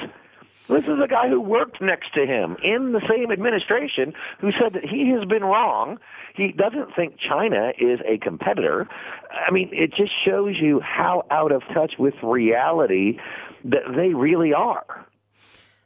This 0.68 0.84
is 0.84 1.02
a 1.02 1.06
guy 1.06 1.28
who 1.28 1.40
worked 1.40 1.82
next 1.82 2.14
to 2.14 2.24
him 2.24 2.56
in 2.62 2.92
the 2.92 3.02
same 3.08 3.30
administration 3.30 4.14
who 4.40 4.50
said 4.52 4.72
that 4.72 4.84
he 4.84 5.10
has 5.10 5.26
been 5.26 5.44
wrong. 5.44 5.98
He 6.34 6.52
doesn't 6.52 6.94
think 6.96 7.18
China 7.18 7.72
is 7.78 8.00
a 8.08 8.16
competitor. 8.16 8.88
I 9.30 9.50
mean, 9.50 9.68
it 9.72 9.92
just 9.92 10.12
shows 10.24 10.56
you 10.58 10.80
how 10.80 11.26
out 11.30 11.52
of 11.52 11.62
touch 11.74 11.94
with 11.98 12.14
reality 12.22 13.18
that 13.64 13.82
they 13.94 14.14
really 14.14 14.54
are. 14.54 15.06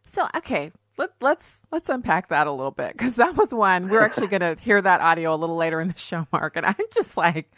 So, 0.04 0.28
okay, 0.36 0.70
let, 0.96 1.10
let's 1.20 1.62
let's 1.72 1.88
unpack 1.88 2.28
that 2.28 2.46
a 2.46 2.52
little 2.52 2.70
bit 2.70 2.92
because 2.92 3.14
that 3.16 3.36
was 3.36 3.52
one 3.52 3.88
we're 3.88 4.02
actually 4.02 4.28
going 4.28 4.40
to 4.56 4.56
hear 4.60 4.80
that 4.80 5.00
audio 5.00 5.34
a 5.34 5.36
little 5.36 5.56
later 5.56 5.80
in 5.80 5.88
the 5.88 5.98
show, 5.98 6.26
Marc. 6.32 6.56
And 6.56 6.64
I'm 6.64 6.74
just 6.92 7.16
like, 7.16 7.50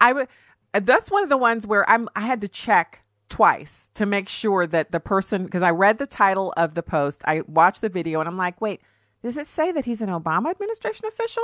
I 0.00 0.12
would. 0.12 0.28
That's 0.72 1.10
one 1.10 1.22
of 1.22 1.30
the 1.30 1.38
ones 1.38 1.66
where 1.66 1.88
I'm. 1.88 2.08
I 2.14 2.20
had 2.20 2.42
to 2.42 2.48
check 2.48 3.02
twice 3.28 3.90
to 3.94 4.06
make 4.06 4.28
sure 4.28 4.66
that 4.66 4.92
the 4.92 5.00
person, 5.00 5.44
because 5.44 5.62
I 5.62 5.70
read 5.70 5.98
the 5.98 6.06
title 6.06 6.52
of 6.56 6.74
the 6.74 6.82
post, 6.82 7.22
I 7.24 7.42
watched 7.46 7.80
the 7.80 7.88
video, 7.88 8.20
and 8.20 8.28
I'm 8.28 8.36
like, 8.36 8.60
wait, 8.60 8.80
does 9.22 9.36
it 9.36 9.46
say 9.46 9.72
that 9.72 9.84
he's 9.84 10.02
an 10.02 10.08
Obama 10.08 10.50
administration 10.50 11.06
official? 11.06 11.42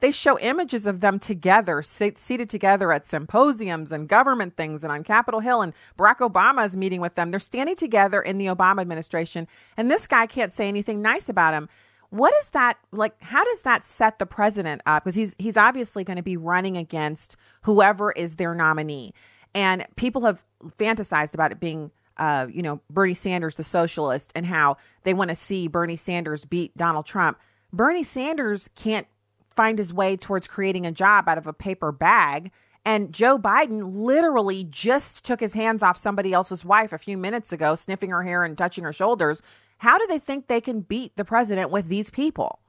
They 0.00 0.10
show 0.10 0.38
images 0.38 0.86
of 0.86 1.00
them 1.00 1.18
together, 1.18 1.82
seated 1.82 2.48
together 2.48 2.90
at 2.90 3.04
symposiums 3.04 3.92
and 3.92 4.08
government 4.08 4.56
things 4.56 4.82
and 4.82 4.90
on 4.90 5.04
Capitol 5.04 5.40
Hill, 5.40 5.60
and 5.60 5.74
Barack 5.98 6.18
Obama 6.18 6.64
is 6.64 6.76
meeting 6.76 7.02
with 7.02 7.14
them. 7.14 7.30
They're 7.30 7.38
standing 7.38 7.76
together 7.76 8.22
in 8.22 8.38
the 8.38 8.46
Obama 8.46 8.80
administration, 8.80 9.46
and 9.76 9.90
this 9.90 10.06
guy 10.06 10.26
can't 10.26 10.54
say 10.54 10.68
anything 10.68 11.02
nice 11.02 11.28
about 11.28 11.52
him. 11.54 11.68
What 12.08 12.34
is 12.40 12.48
that 12.48 12.78
like? 12.90 13.14
How 13.22 13.44
does 13.44 13.62
that 13.62 13.84
set 13.84 14.18
the 14.18 14.26
president 14.26 14.82
up? 14.84 15.04
Because 15.04 15.14
he's 15.14 15.36
he's 15.38 15.56
obviously 15.56 16.02
going 16.02 16.16
to 16.16 16.24
be 16.24 16.36
running 16.36 16.76
against 16.76 17.36
whoever 17.62 18.10
is 18.10 18.36
their 18.36 18.54
nominee. 18.54 19.14
And 19.54 19.86
people 19.96 20.24
have 20.24 20.42
fantasized 20.78 21.34
about 21.34 21.52
it 21.52 21.60
being, 21.60 21.90
uh, 22.16 22.46
you 22.50 22.62
know, 22.62 22.80
Bernie 22.90 23.14
Sanders, 23.14 23.56
the 23.56 23.64
socialist, 23.64 24.32
and 24.34 24.46
how 24.46 24.76
they 25.02 25.14
want 25.14 25.30
to 25.30 25.34
see 25.34 25.68
Bernie 25.68 25.96
Sanders 25.96 26.44
beat 26.44 26.76
Donald 26.76 27.06
Trump. 27.06 27.38
Bernie 27.72 28.02
Sanders 28.02 28.68
can't 28.74 29.06
find 29.54 29.78
his 29.78 29.92
way 29.92 30.16
towards 30.16 30.46
creating 30.46 30.86
a 30.86 30.92
job 30.92 31.28
out 31.28 31.38
of 31.38 31.46
a 31.46 31.52
paper 31.52 31.92
bag. 31.92 32.50
And 32.84 33.12
Joe 33.12 33.38
Biden 33.38 33.94
literally 33.94 34.64
just 34.64 35.24
took 35.24 35.40
his 35.40 35.52
hands 35.52 35.82
off 35.82 35.98
somebody 35.98 36.32
else's 36.32 36.64
wife 36.64 36.92
a 36.92 36.98
few 36.98 37.18
minutes 37.18 37.52
ago, 37.52 37.74
sniffing 37.74 38.10
her 38.10 38.22
hair 38.22 38.42
and 38.42 38.56
touching 38.56 38.84
her 38.84 38.92
shoulders. 38.92 39.42
How 39.78 39.98
do 39.98 40.06
they 40.06 40.18
think 40.18 40.46
they 40.46 40.60
can 40.60 40.80
beat 40.80 41.16
the 41.16 41.24
president 41.24 41.70
with 41.70 41.88
these 41.88 42.10
people? 42.10 42.59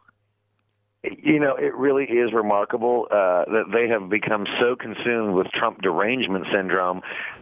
You 1.04 1.40
know, 1.40 1.56
it 1.56 1.74
really 1.74 2.04
is 2.04 2.32
remarkable 2.32 3.08
uh, 3.10 3.46
that 3.46 3.72
they 3.74 3.88
have 3.88 4.08
become 4.08 4.46
so 4.60 4.76
consumed 4.76 5.34
with 5.34 5.48
Trump 5.48 5.82
derangement 5.82 6.46
syndrome 6.54 7.02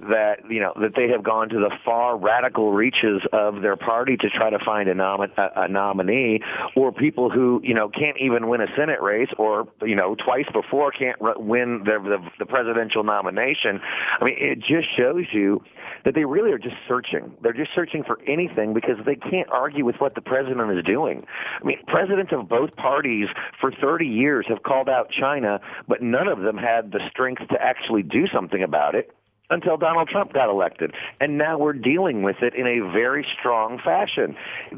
that 0.09 0.49
you 0.49 0.61
know 0.61 0.71
that 0.79 0.95
they 0.95 1.09
have 1.09 1.23
gone 1.23 1.49
to 1.49 1.59
the 1.59 1.69
far 1.83 2.15
radical 2.15 2.71
reaches 2.71 3.21
of 3.33 3.61
their 3.61 3.75
party 3.75 4.15
to 4.15 4.29
try 4.29 4.49
to 4.49 4.59
find 4.59 4.87
a, 4.87 4.95
nom- 4.95 5.27
a, 5.35 5.67
nominee, 5.67 6.39
or 6.77 6.93
people 6.93 7.29
who 7.29 7.59
you 7.61 7.73
know 7.73 7.89
can't 7.89 8.15
even 8.21 8.47
win 8.47 8.61
a 8.61 8.67
Senate 8.77 9.01
race, 9.01 9.29
or 9.37 9.67
you 9.81 9.95
know 9.95 10.15
twice 10.15 10.47
before 10.53 10.91
can't 10.91 11.17
win 11.19 11.83
the, 11.83 11.99
the 11.99 12.29
the 12.39 12.45
presidential 12.45 13.03
nomination. 13.03 13.81
I 14.21 14.23
mean, 14.23 14.35
it 14.37 14.59
just 14.59 14.87
shows 14.95 15.25
you 15.33 15.61
that 16.05 16.15
they 16.15 16.23
really 16.23 16.53
are 16.53 16.57
just 16.57 16.77
searching. 16.87 17.33
They're 17.41 17.51
just 17.51 17.73
searching 17.75 18.05
for 18.05 18.21
anything 18.25 18.73
because 18.73 18.97
they 19.05 19.15
can't 19.15 19.49
argue 19.49 19.83
with 19.83 19.97
what 19.97 20.15
the 20.15 20.21
president 20.21 20.71
is 20.77 20.85
doing. 20.85 21.25
I 21.61 21.65
mean, 21.65 21.79
presidents 21.87 22.31
of 22.31 22.47
both 22.47 22.73
parties 22.77 23.27
for 23.59 23.71
30 23.71 24.05
years 24.05 24.45
have 24.47 24.63
called 24.63 24.89
out 24.89 25.11
China, 25.11 25.61
but 25.87 26.01
none 26.01 26.27
of 26.27 26.39
them 26.39 26.57
had 26.57 26.91
the 26.91 26.99
strength 27.09 27.47
to 27.49 27.61
actually 27.61 28.03
do 28.03 28.27
something 28.27 28.63
about 28.63 28.95
it 28.95 29.15
until 29.49 29.77
Donald 29.77 30.07
Trump 30.07 30.33
got 30.33 30.49
elected. 30.49 30.93
And 31.19 31.37
now 31.37 31.57
we're 31.57 31.73
dealing 31.73 32.23
with 32.23 32.37
it 32.41 32.53
in 32.53 32.67
a 32.67 32.91
very 32.91 33.25
strong 33.37 33.79
fashion. 33.83 34.35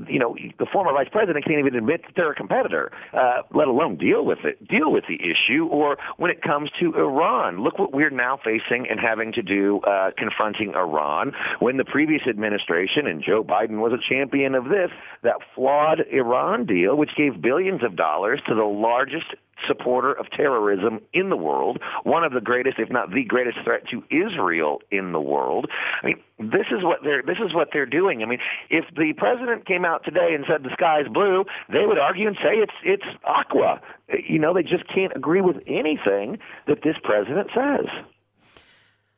You 0.07 0.19
know, 0.19 0.36
the 0.60 0.65
former 0.65 0.93
vice 0.93 1.10
president 1.12 1.45
can't 1.45 1.60
even 1.60 1.75
admit 1.75 2.03
that 2.05 2.15
they're 2.15 2.31
a 2.31 2.36
competitor, 2.36 2.91
uh, 3.13 3.41
let 3.53 3.67
alone 3.67 3.97
deal 3.97 4.25
with 4.25 4.39
it, 4.43 4.65
deal 4.67 4.91
with 4.91 5.05
the 5.07 5.19
issue. 5.21 5.67
Or 5.67 5.97
when 6.17 6.31
it 6.31 6.41
comes 6.41 6.69
to 6.79 6.93
Iran, 6.95 7.62
look 7.62 7.79
what 7.79 7.93
we're 7.93 8.10
now 8.10 8.38
facing 8.43 8.88
and 8.89 8.99
having 8.99 9.34
to 9.34 9.41
do 9.41 9.79
uh, 9.81 10.12
confronting 10.17 10.73
Iran. 10.73 11.34
When 11.60 11.77
the 11.77 11.86
previous 11.86 12.23
administration, 12.27 13.07
and 13.07 13.21
Joe 13.23 13.43
Biden 13.43 13.79
was 13.81 13.93
a 13.93 14.10
champion 14.10 14.55
of 14.55 14.65
this, 14.65 14.91
that 15.23 15.38
flawed 15.55 16.01
Iran 16.12 16.65
deal, 16.65 16.95
which 16.95 17.15
gave 17.15 17.41
billions 17.41 17.84
of 17.84 17.95
dollars 17.95 18.39
to 18.47 18.55
the 18.55 18.63
largest 18.63 19.27
supporter 19.67 20.13
of 20.13 20.30
terrorism 20.30 21.02
in 21.13 21.30
the 21.30 21.36
world, 21.36 21.80
one 22.04 22.24
of 22.24 22.34
the 22.34 22.41
greatest, 22.41 22.80
if 22.80 22.89
not 22.89 23.12
the 23.12 23.24
greatest 23.24 23.60
threat 23.63 23.88
to 23.89 24.04
Israel 24.10 24.82
in 24.91 25.12
the 25.12 25.19
world. 25.19 25.67
I 26.02 26.08
mean, 26.08 26.19
this 26.39 26.67
is 26.71 26.84
what 26.84 27.00
they're 27.04 27.21
this 27.21 27.38
is 27.43 27.54
what 27.54 27.69
they're 27.71 27.86
doing. 27.86 28.24
I 28.24 28.26
mean, 28.26 28.39
if 28.69 28.86
the 28.95 29.13
president 29.13 29.65
came 29.65 29.86
out 29.86 30.04
today 30.04 30.34
and 30.34 30.45
said 30.47 30.63
the 30.63 30.74
sky 30.74 31.02
is 31.02 31.08
blue, 31.08 31.45
they 31.71 31.86
would 31.86 32.00
argue 32.00 32.28
and 32.28 32.38
say 32.38 32.56
it's 32.56 32.74
it's 32.84 33.06
aqua. 33.24 33.82
You 34.28 34.39
know, 34.39 34.54
they 34.54 34.63
just 34.63 34.88
can't 34.88 35.15
agree 35.15 35.41
with 35.41 35.58
anything 35.67 36.39
that 36.67 36.84
this 36.84 36.95
president 37.04 37.50
says. 37.56 37.86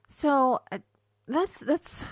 So 0.08 0.60
uh, 0.72 0.80
that's 1.28 1.60
that's 1.60 2.04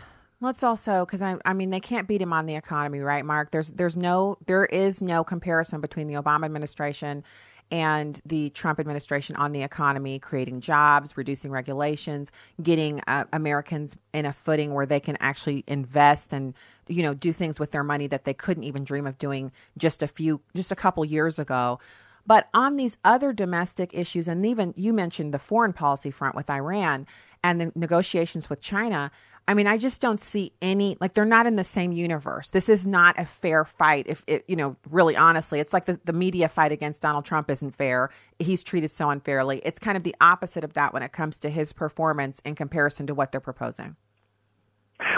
let's 0.42 0.64
also 0.64 1.06
because 1.06 1.22
I, 1.22 1.36
I 1.46 1.54
mean 1.54 1.70
they 1.70 1.80
can't 1.80 2.08
beat 2.08 2.22
him 2.22 2.34
on 2.34 2.46
the 2.46 2.56
economy 2.56 3.00
right 3.00 3.24
mark 3.24 3.52
there's 3.52 3.72
there's 3.72 3.96
no 3.96 4.38
there 4.48 4.66
is 4.66 5.02
no 5.02 5.24
comparison 5.24 5.82
between 5.82 6.08
the 6.08 6.16
obama 6.16 6.46
administration 6.46 7.24
and 7.72 8.22
the 8.26 8.50
Trump 8.50 8.80
administration 8.80 9.36
on 9.38 9.54
the 9.54 9.64
economy, 9.64 10.20
creating 10.20 10.60
jobs, 10.60 11.16
reducing 11.16 11.52
regulations, 11.52 12.32
getting 12.62 13.02
uh, 13.08 13.24
Americans 13.32 13.96
in 14.14 14.26
a 14.26 14.34
footing 14.34 14.74
where 14.74 14.86
they 14.86 15.00
can 15.00 15.18
actually 15.20 15.64
invest 15.68 16.34
and 16.34 16.54
you 16.88 17.02
know 17.02 17.14
do 17.14 17.32
things 17.32 17.60
with 17.60 17.72
their 17.72 17.84
money 17.84 18.08
that 18.08 18.26
they 18.26 18.34
couldn't 18.34 18.64
even 18.64 18.84
dream 18.84 19.08
of 19.08 19.18
doing 19.18 19.52
just 19.78 20.04
a 20.04 20.08
few 20.08 20.42
just 20.56 20.72
a 20.72 20.76
couple 20.76 21.04
years 21.06 21.40
ago. 21.40 21.80
But 22.28 22.50
on 22.54 22.76
these 22.76 22.98
other 23.04 23.34
domestic 23.34 23.92
issues, 23.94 24.28
and 24.28 24.46
even 24.46 24.74
you 24.76 24.94
mentioned 24.94 25.34
the 25.34 25.40
foreign 25.40 25.74
policy 25.74 26.12
front 26.12 26.36
with 26.36 26.50
Iran 26.50 27.08
and 27.44 27.60
the 27.60 27.72
negotiations 27.74 28.50
with 28.50 28.62
China, 28.62 29.12
I 29.48 29.54
mean, 29.54 29.68
I 29.68 29.78
just 29.78 30.02
don't 30.02 30.20
see 30.20 30.54
any 30.62 30.98
like 31.02 31.14
they're 31.14 31.26
not 31.26 31.46
in 31.46 31.56
the 31.56 31.64
same 31.64 31.92
universe. 31.92 32.52
This 32.52 32.70
is 32.70 32.86
not 32.88 33.20
a 33.20 33.26
fair 33.26 33.66
fight. 33.66 34.06
If 34.08 34.24
it, 34.28 34.46
you 34.48 34.56
know, 34.56 34.78
really 34.90 35.16
honestly, 35.16 35.60
it's 35.60 35.74
like 35.74 35.86
the, 35.86 36.00
the 36.06 36.14
media 36.14 36.48
fight 36.48 36.72
against 36.72 37.02
Donald 37.02 37.26
Trump 37.26 37.50
isn't 37.50 37.76
fair. 37.76 38.12
He's 38.40 38.64
treated 38.64 38.92
so 38.92 39.10
unfairly. 39.10 39.62
It's 39.66 39.80
kind 39.80 39.98
of 39.98 40.04
the 40.04 40.16
opposite 40.22 40.64
of 40.64 40.74
that 40.74 40.94
when 40.94 41.04
it 41.04 41.12
comes 41.12 41.40
to 41.42 41.50
his 41.50 41.74
performance 41.74 42.40
in 42.46 42.56
comparison 42.56 43.08
to 43.08 43.14
what 43.14 43.32
they're 43.32 43.42
proposing. 43.42 43.96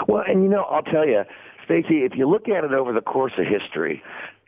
Well, 0.08 0.24
and 0.26 0.42
you 0.42 0.48
know, 0.48 0.62
I'll 0.62 0.82
tell 0.82 1.06
you, 1.06 1.22
Stacy, 1.64 2.04
if 2.04 2.12
you 2.16 2.28
look 2.28 2.48
at 2.48 2.64
it 2.64 2.72
over 2.72 2.92
the 2.92 3.02
course 3.02 3.32
of 3.38 3.46
history, 3.46 4.02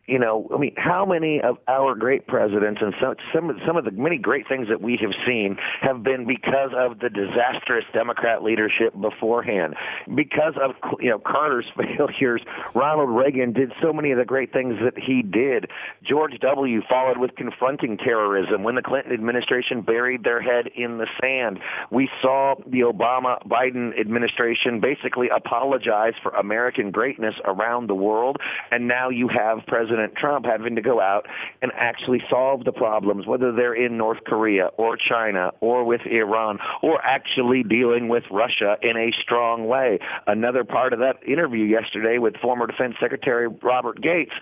you 0.07 0.21
know, 0.21 0.49
I 0.55 0.59
mean, 0.59 0.75
how 0.77 1.05
many 1.05 1.40
of 1.40 1.59
our 1.66 1.97
great 1.97 2.29
presidents 2.29 2.81
and 2.81 2.95
some 3.01 3.16
some 3.35 3.61
some 3.66 3.77
of 3.77 3.85
the 3.85 3.90
many 3.90 4.19
great 4.19 4.47
things 4.47 4.69
that 4.69 4.81
we 4.81 4.97
have 5.03 5.11
seen 5.27 5.57
have 5.81 6.05
been 6.05 6.27
because 6.27 6.71
of 6.77 7.01
the 7.01 7.11
disastrous 7.11 7.85
Democrat 7.92 8.45
leadership 8.45 8.99
beforehand, 9.01 9.75
because 10.14 10.55
of 10.62 10.77
you 11.01 11.11
know 11.11 11.19
Carter's 11.19 11.66
failures. 11.77 12.42
Ronald 12.75 13.11
Reagan 13.11 13.53
did 13.53 13.73
so 13.83 13.92
many 13.92 14.12
of 14.12 14.19
the 14.19 14.25
great 14.25 14.53
things 14.53 14.77
that 14.85 14.97
he 14.97 15.23
did. 15.23 15.71
George 16.05 16.38
W. 16.38 16.83
followed 16.88 17.19
with 17.19 17.35
confronting 17.35 17.97
terrorism 17.97 18.62
when 18.62 18.77
the 18.77 18.83
Clinton 18.83 19.12
administration 19.12 19.81
buried 19.81 20.23
their 20.23 20.40
head 20.40 20.69
in 20.77 20.99
the 20.99 21.07
sand. 21.21 21.59
We 21.90 22.09
saw 22.23 22.55
the 22.64 22.81
Obama 22.81 23.45
Biden 23.49 23.99
administration 23.99 24.79
basically 24.79 25.31
apologize 25.31 26.14
for 26.23 26.31
American 26.31 26.92
greatness 26.92 27.35
around 27.45 27.88
the 27.88 27.95
world, 27.95 28.37
and 28.71 28.87
now 28.87 29.09
you 29.09 29.27
have 29.27 29.66
President 29.66 29.96
President 29.97 30.19
Trump 30.19 30.45
having 30.45 30.77
to 30.77 30.83
go 30.83 31.01
out 31.01 31.27
and 31.63 31.73
actually 31.75 32.23
solve 32.29 32.65
the 32.65 32.73
problems, 32.73 33.27
whether 33.27 33.51
they're 33.51 33.73
in 33.75 33.97
North 33.97 34.19
Korea 34.27 34.67
or 34.77 34.99
China 34.99 35.53
or 35.61 35.85
with 35.85 36.03
Iran 36.05 36.59
or 36.83 37.01
actually 37.03 37.63
dealing 37.63 38.09
with 38.09 38.25
Russia 38.31 38.77
in 38.83 38.99
a 38.99 39.11
strong 39.23 39.67
way. 39.67 39.99
Another 40.27 40.65
part 40.65 40.93
of 40.93 40.99
that 40.99 41.17
interview 41.27 41.65
yesterday 41.65 42.19
with 42.19 42.37
former 42.37 42.67
Defense 42.67 42.97
Secretary 43.01 43.49
Robert 43.49 44.03
Gates 44.03 44.33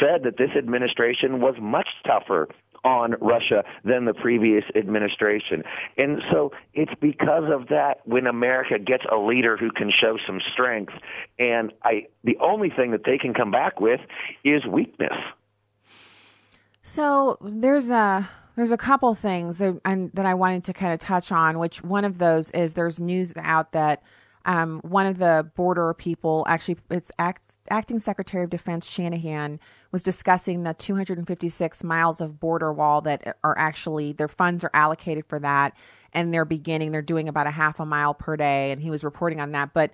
said 0.00 0.22
that 0.22 0.38
this 0.38 0.50
administration 0.56 1.42
was 1.42 1.56
much 1.60 1.88
tougher 2.06 2.48
on 2.84 3.14
Russia 3.20 3.64
than 3.84 4.04
the 4.04 4.14
previous 4.14 4.64
administration. 4.74 5.62
And 5.96 6.22
so 6.30 6.52
it's 6.74 6.92
because 7.00 7.44
of 7.50 7.68
that 7.68 8.00
when 8.04 8.26
America 8.26 8.78
gets 8.78 9.04
a 9.10 9.16
leader 9.16 9.56
who 9.56 9.70
can 9.70 9.90
show 9.90 10.18
some 10.26 10.40
strength. 10.52 10.92
And 11.38 11.72
I, 11.84 12.06
the 12.24 12.36
only 12.40 12.70
thing 12.70 12.90
that 12.92 13.04
they 13.04 13.18
can 13.18 13.34
come 13.34 13.50
back 13.50 13.80
with 13.80 14.00
is 14.44 14.66
weakness. 14.66 15.16
So 16.82 17.38
there's 17.40 17.90
a 17.90 18.28
there's 18.56 18.72
a 18.72 18.76
couple 18.76 19.14
things 19.14 19.58
that, 19.58 19.80
and, 19.84 20.10
that 20.12 20.26
I 20.26 20.34
wanted 20.34 20.64
to 20.64 20.74
kind 20.74 20.92
of 20.92 21.00
touch 21.00 21.32
on. 21.32 21.58
Which 21.58 21.82
one 21.82 22.04
of 22.04 22.18
those 22.18 22.50
is 22.50 22.74
there's 22.74 23.00
news 23.00 23.32
out 23.38 23.72
that 23.72 24.02
um, 24.44 24.80
one 24.82 25.06
of 25.06 25.18
the 25.18 25.48
border 25.54 25.94
people, 25.94 26.44
actually, 26.48 26.78
it's 26.90 27.12
act, 27.18 27.58
acting 27.70 27.98
Secretary 27.98 28.42
of 28.44 28.50
Defense 28.50 28.86
Shanahan, 28.88 29.60
was 29.92 30.02
discussing 30.02 30.62
the 30.64 30.74
256 30.74 31.84
miles 31.84 32.20
of 32.20 32.40
border 32.40 32.72
wall 32.72 33.00
that 33.02 33.36
are 33.44 33.56
actually 33.56 34.12
their 34.12 34.28
funds 34.28 34.64
are 34.64 34.70
allocated 34.74 35.26
for 35.26 35.38
that, 35.38 35.74
and 36.12 36.32
they're 36.34 36.44
beginning. 36.44 36.92
They're 36.92 37.02
doing 37.02 37.28
about 37.28 37.46
a 37.46 37.52
half 37.52 37.78
a 37.78 37.86
mile 37.86 38.14
per 38.14 38.36
day, 38.36 38.72
and 38.72 38.80
he 38.80 38.90
was 38.90 39.04
reporting 39.04 39.40
on 39.40 39.52
that. 39.52 39.72
But 39.72 39.92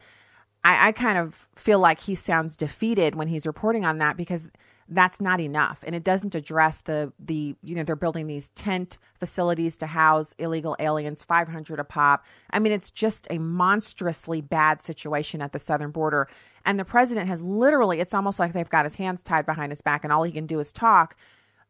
I, 0.65 0.89
I 0.89 0.93
kind 0.93 1.19
of 1.19 1.47
feel 1.55 1.79
like 1.79 2.01
he 2.01 2.15
sounds 2.15 2.57
defeated 2.57 3.15
when 3.15 3.29
he's 3.29 3.47
reporting 3.47 3.85
on 3.85 3.99
that 3.99 4.17
because 4.17 4.49
that's 4.89 5.21
not 5.21 5.41
enough. 5.41 5.81
And 5.87 5.95
it 5.95 6.03
doesn't 6.03 6.35
address 6.35 6.81
the 6.81 7.13
the 7.19 7.55
you 7.63 7.75
know 7.75 7.85
they're 7.85 7.97
building 7.97 8.27
these 8.27 8.51
tent 8.51 8.99
facilities 9.19 9.77
to 9.79 9.87
house 9.87 10.35
illegal 10.39 10.77
aliens 10.79 11.25
500 11.25 11.79
a 11.79 11.85
pop. 11.85 12.25
I 12.51 12.59
mean 12.59 12.73
it's 12.73 12.91
just 12.91 13.27
a 13.31 13.39
monstrously 13.39 14.41
bad 14.41 14.81
situation 14.81 15.43
at 15.43 15.53
the 15.53 15.59
southern 15.59 15.91
border. 15.91 16.29
And 16.65 16.79
the 16.79 16.85
president 16.85 17.29
has 17.29 17.43
literally 17.43 18.01
it's 18.01 18.15
almost 18.15 18.39
like 18.39 18.53
they've 18.53 18.69
got 18.69 18.85
his 18.85 18.95
hands 18.95 19.23
tied 19.23 19.47
behind 19.47 19.73
his 19.73 19.83
back 19.83 20.05
and 20.05 20.13
all 20.13 20.23
he 20.23 20.33
can 20.33 20.47
do 20.47 20.59
is 20.59 20.73
talk. 20.73 21.17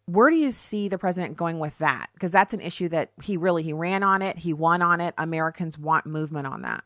Where 0.06 0.30
do 0.30 0.36
you 0.36 0.52
see 0.52 0.88
the 0.88 0.96
president 0.96 1.36
going 1.36 1.58
with 1.58 1.76
that? 1.78 2.08
Because 2.14 2.30
that's 2.30 2.54
an 2.54 2.60
issue 2.60 2.88
that 2.90 3.10
he 3.22 3.36
really 3.36 3.62
he 3.62 3.72
ran 3.72 4.02
on 4.02 4.22
it. 4.22 4.38
He 4.38 4.52
won 4.54 4.80
on 4.80 5.00
it. 5.00 5.14
Americans 5.18 5.76
want 5.76 6.06
movement 6.06 6.46
on 6.46 6.62
that 6.62 6.84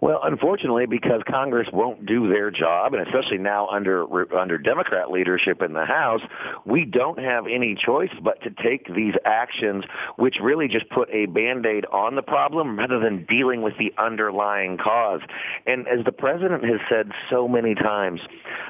well, 0.00 0.20
unfortunately, 0.22 0.86
because 0.86 1.22
Congress 1.28 1.68
won't 1.72 2.06
do 2.06 2.28
their 2.28 2.50
job, 2.50 2.94
and 2.94 3.06
especially 3.06 3.38
now 3.38 3.68
under 3.68 4.04
under 4.36 4.58
Democrat 4.58 5.10
leadership 5.10 5.62
in 5.62 5.72
the 5.72 5.84
House, 5.84 6.20
we 6.64 6.84
don't 6.84 7.18
have 7.18 7.46
any 7.46 7.74
choice 7.74 8.10
but 8.22 8.40
to 8.42 8.50
take 8.50 8.92
these 8.94 9.14
actions, 9.24 9.84
which 10.16 10.36
really 10.40 10.68
just 10.68 10.88
put 10.90 11.08
a 11.10 11.26
band-aid 11.26 11.86
on 11.86 12.14
the 12.14 12.22
problem 12.22 12.78
rather 12.78 12.98
than 12.98 13.24
dealing 13.26 13.62
with 13.62 13.74
the 13.78 13.92
underlying 13.98 14.76
cause. 14.78 15.20
And 15.66 15.86
as 15.88 16.04
the 16.04 16.12
president 16.12 16.64
has 16.64 16.80
said 16.88 17.10
so 17.30 17.48
many 17.48 17.74
times, 17.74 18.20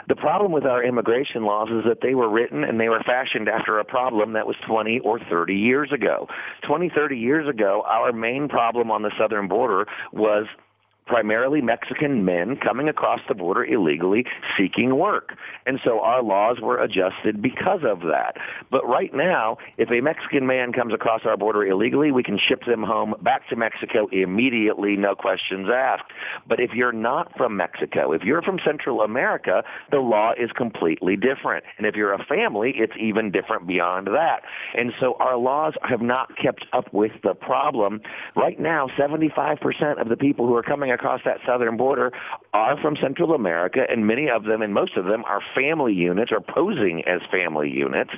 the 0.09 0.17
problem 0.17 0.53
with 0.53 0.65
our 0.65 0.83
immigration 0.83 1.45
laws 1.45 1.69
is 1.71 1.85
that 1.87 2.01
they 2.01 2.15
were 2.15 2.29
written 2.29 2.65
and 2.65 2.81
they 2.81 2.89
were 2.89 3.03
fashioned 3.05 3.49
after 3.49 3.79
a 3.79 3.85
problem 3.85 4.33
that 4.35 4.47
was 4.47 4.57
20 4.67 5.01
or 5.01 5.19
30 5.19 5.55
years 5.55 5.93
ago. 5.93 6.29
20, 6.63 6.91
30 6.91 7.17
years 7.17 7.49
ago, 7.49 7.85
our 7.87 8.13
main 8.13 8.49
problem 8.49 8.91
on 8.91 9.03
the 9.03 9.11
southern 9.19 9.49
border 9.49 9.87
was 10.13 10.47
primarily 11.07 11.61
Mexican 11.61 12.25
men 12.25 12.57
coming 12.57 12.89
across 12.89 13.21
the 13.29 13.35
border 13.35 13.65
illegally 13.65 14.25
seeking 14.57 14.97
work. 14.97 15.37
And 15.67 15.81
so 15.85 16.01
our 16.01 16.23
laws 16.23 16.61
were 16.61 16.83
adjusted 16.83 17.43
because 17.43 17.81
of 17.85 18.01
that. 18.03 18.37
But 18.71 18.87
right 18.87 19.13
now, 19.15 19.59
if 19.77 19.91
a 19.91 20.01
Mexican 20.01 20.47
man 20.47 20.73
comes 20.73 20.95
across 20.95 21.23
our 21.25 21.37
border 21.37 21.65
illegally, 21.65 22.11
we 22.11 22.23
can 22.23 22.39
ship 22.39 22.65
them 22.67 22.83
home 22.83 23.15
back 23.23 23.49
to 23.49 23.57
Mexico 23.57 24.09
immediately, 24.13 24.97
no 24.97 25.15
questions 25.15 25.69
asked. 25.73 26.11
But 26.47 26.61
if 26.61 26.73
you're 26.73 26.93
not 26.93 27.37
from 27.37 27.57
Mexico, 27.57 28.13
if 28.13 28.23
you're 28.23 28.43
from 28.43 28.59
Central 28.65 29.03
America, 29.03 29.63
the 29.91 29.99
law 29.99 30.33
is 30.39 30.51
completely 30.53 31.17
different. 31.17 31.65
And 31.79 31.87
if 31.87 31.95
you're 31.95 32.13
a 32.13 32.25
family, 32.25 32.75
it's 32.77 32.95
even 32.99 33.31
different 33.31 33.67
beyond 33.67 34.07
that. 34.09 34.43
And 34.75 34.93
so 34.99 35.17
our 35.21 35.37
laws 35.37 35.75
have 35.83 36.01
not 36.01 36.37
kept 36.37 36.67
up 36.73 36.93
with 36.93 37.13
the 37.23 37.35
problem. 37.35 38.01
Right 38.37 38.59
now, 38.59 38.89
75% 38.99 40.01
of 40.01 40.09
the 40.09 40.17
people 40.17 40.47
who 40.47 40.55
are 40.55 40.63
coming 40.63 40.91
across 40.95 41.21
that 41.25 41.39
southern 41.47 41.77
border 41.77 42.13
are 42.53 42.81
from 42.81 42.97
Central 42.97 43.35
America, 43.35 43.85
and 43.89 44.07
many 44.07 44.31
of 44.31 44.45
them, 44.45 44.63
and 44.63 44.73
most 44.73 44.97
of 44.97 45.05
them, 45.05 45.25
are 45.25 45.41
family 45.55 45.93
units 45.93 46.33
or 46.33 46.41
posing 46.41 47.05
as 47.07 47.21
family 47.31 47.71
units. 47.71 48.13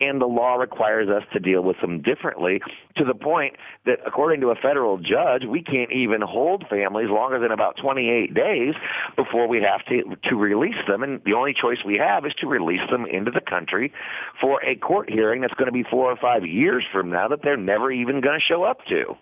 And 0.00 0.20
the 0.20 0.26
law 0.26 0.54
requires 0.54 1.08
us 1.08 1.22
to 1.32 1.40
deal 1.40 1.62
with 1.62 1.80
them 1.80 2.00
differently 2.00 2.60
to 2.96 3.04
the 3.04 3.14
point 3.14 3.56
that, 3.86 3.98
according 4.06 4.40
to 4.40 4.50
a 4.50 4.54
federal 4.54 4.98
judge, 4.98 5.44
we 5.44 5.62
can't 5.62 5.92
even 5.92 6.20
hold 6.22 6.66
families 6.68 7.08
longer 7.10 7.38
than 7.38 7.52
about 7.52 7.76
28 7.76 8.34
days 8.34 8.74
before 9.16 9.46
we 9.46 9.62
have 9.62 9.84
to, 9.86 10.16
to 10.24 10.36
release 10.36 10.76
them. 10.88 11.02
And 11.02 11.22
the 11.24 11.34
only 11.34 11.54
choice 11.54 11.78
we 11.84 11.98
have 11.98 12.24
is 12.26 12.34
to 12.34 12.46
release 12.46 12.88
them 12.90 13.06
into 13.06 13.30
the 13.30 13.40
country 13.40 13.92
for 14.40 14.62
a 14.64 14.76
court 14.76 15.10
hearing 15.10 15.42
that's 15.42 15.54
going 15.54 15.66
to 15.66 15.72
be 15.72 15.82
four 15.82 16.10
or 16.10 16.16
five 16.16 16.46
years 16.46 16.84
from 16.90 17.10
now 17.10 17.28
that 17.28 17.42
they're 17.42 17.56
never 17.56 17.90
even 17.92 18.20
going 18.20 18.38
to 18.38 18.44
show 18.44 18.62
up 18.64 18.84
to. 18.86 19.16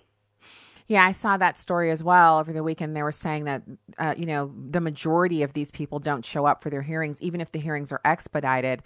Yeah, 0.90 1.06
I 1.06 1.12
saw 1.12 1.36
that 1.36 1.56
story 1.56 1.92
as 1.92 2.02
well 2.02 2.40
over 2.40 2.52
the 2.52 2.64
weekend. 2.64 2.96
They 2.96 3.04
were 3.04 3.12
saying 3.12 3.44
that, 3.44 3.62
uh, 3.96 4.14
you 4.18 4.26
know, 4.26 4.52
the 4.70 4.80
majority 4.80 5.44
of 5.44 5.52
these 5.52 5.70
people 5.70 6.00
don't 6.00 6.24
show 6.24 6.46
up 6.46 6.60
for 6.60 6.68
their 6.68 6.82
hearings, 6.82 7.22
even 7.22 7.40
if 7.40 7.52
the 7.52 7.60
hearings 7.60 7.92
are 7.92 8.00
expedited. 8.04 8.82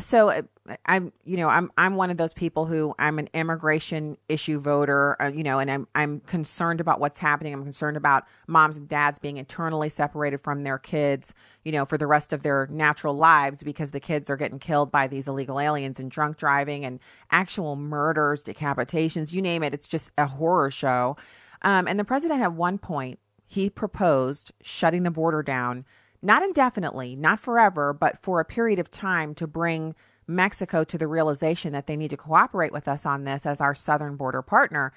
So 0.00 0.30
uh, 0.30 0.42
I'm, 0.86 1.12
you 1.26 1.36
know, 1.36 1.50
I'm 1.50 1.70
I'm 1.76 1.96
one 1.96 2.08
of 2.08 2.16
those 2.16 2.32
people 2.32 2.64
who 2.64 2.94
I'm 2.98 3.18
an 3.18 3.28
immigration 3.34 4.16
issue 4.30 4.60
voter, 4.60 5.20
uh, 5.20 5.28
you 5.28 5.42
know, 5.42 5.58
and 5.58 5.70
I'm 5.70 5.86
I'm 5.94 6.20
concerned 6.20 6.80
about 6.80 7.00
what's 7.00 7.18
happening. 7.18 7.52
I'm 7.52 7.64
concerned 7.64 7.98
about 7.98 8.24
moms 8.46 8.78
and 8.78 8.88
dads 8.88 9.18
being 9.18 9.36
internally 9.36 9.90
separated 9.90 10.38
from 10.40 10.64
their 10.64 10.78
kids, 10.78 11.34
you 11.66 11.72
know, 11.72 11.84
for 11.84 11.98
the 11.98 12.06
rest 12.06 12.32
of 12.32 12.42
their 12.42 12.66
natural 12.70 13.14
lives 13.14 13.62
because 13.62 13.90
the 13.90 14.00
kids 14.00 14.30
are 14.30 14.38
getting 14.38 14.58
killed 14.58 14.90
by 14.90 15.06
these 15.06 15.28
illegal 15.28 15.60
aliens 15.60 16.00
and 16.00 16.10
drunk 16.10 16.38
driving 16.38 16.86
and 16.86 16.98
actual 17.30 17.76
murders, 17.76 18.42
decapitations, 18.42 19.34
you 19.34 19.42
name 19.42 19.62
it. 19.62 19.74
It's 19.74 19.86
just 19.86 20.12
a 20.16 20.26
horror 20.26 20.70
show. 20.70 21.18
Um, 21.62 21.86
and 21.86 21.98
the 21.98 22.04
president 22.04 22.42
at 22.42 22.52
one 22.52 22.78
point 22.78 23.18
he 23.46 23.68
proposed 23.68 24.52
shutting 24.62 25.02
the 25.02 25.10
border 25.10 25.42
down, 25.42 25.84
not 26.22 26.42
indefinitely, 26.42 27.14
not 27.16 27.38
forever, 27.38 27.92
but 27.92 28.22
for 28.22 28.40
a 28.40 28.44
period 28.44 28.78
of 28.78 28.90
time 28.90 29.34
to 29.34 29.46
bring 29.46 29.94
Mexico 30.26 30.84
to 30.84 30.96
the 30.96 31.06
realization 31.06 31.72
that 31.72 31.86
they 31.86 31.96
need 31.96 32.10
to 32.10 32.16
cooperate 32.16 32.72
with 32.72 32.88
us 32.88 33.04
on 33.04 33.24
this 33.24 33.44
as 33.44 33.60
our 33.60 33.74
southern 33.74 34.16
border 34.16 34.40
partner. 34.40 34.92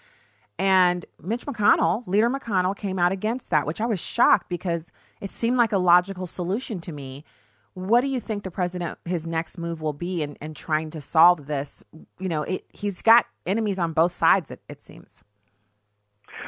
And 0.58 1.06
Mitch 1.22 1.46
McConnell, 1.46 2.08
Leader 2.08 2.30
McConnell, 2.30 2.78
came 2.78 2.98
out 2.98 3.12
against 3.12 3.50
that, 3.50 3.68
which 3.68 3.82
I 3.82 3.86
was 3.86 4.00
shocked 4.00 4.48
because 4.48 4.92
it 5.20 5.32
seemed 5.32 5.58
like 5.58 5.74
a 5.74 5.78
logical 5.78 6.28
solution 6.28 6.80
to 6.82 6.94
me. 6.94 7.26
What 7.74 8.02
do 8.02 8.08
you 8.08 8.22
think 8.22 8.44
the 8.44 8.52
president, 8.52 8.98
his 9.04 9.28
next 9.28 9.58
move 9.58 9.82
will 9.82 9.92
be 9.92 10.22
in, 10.22 10.36
in 10.36 10.54
trying 10.54 10.92
to 10.92 11.02
solve 11.02 11.46
this? 11.46 11.84
You 12.20 12.30
know, 12.30 12.44
it, 12.44 12.64
he's 12.70 13.02
got 13.02 13.26
enemies 13.46 13.80
on 13.80 13.92
both 13.92 14.14
sides, 14.14 14.50
it, 14.50 14.62
it 14.70 14.82
seems. 14.82 15.26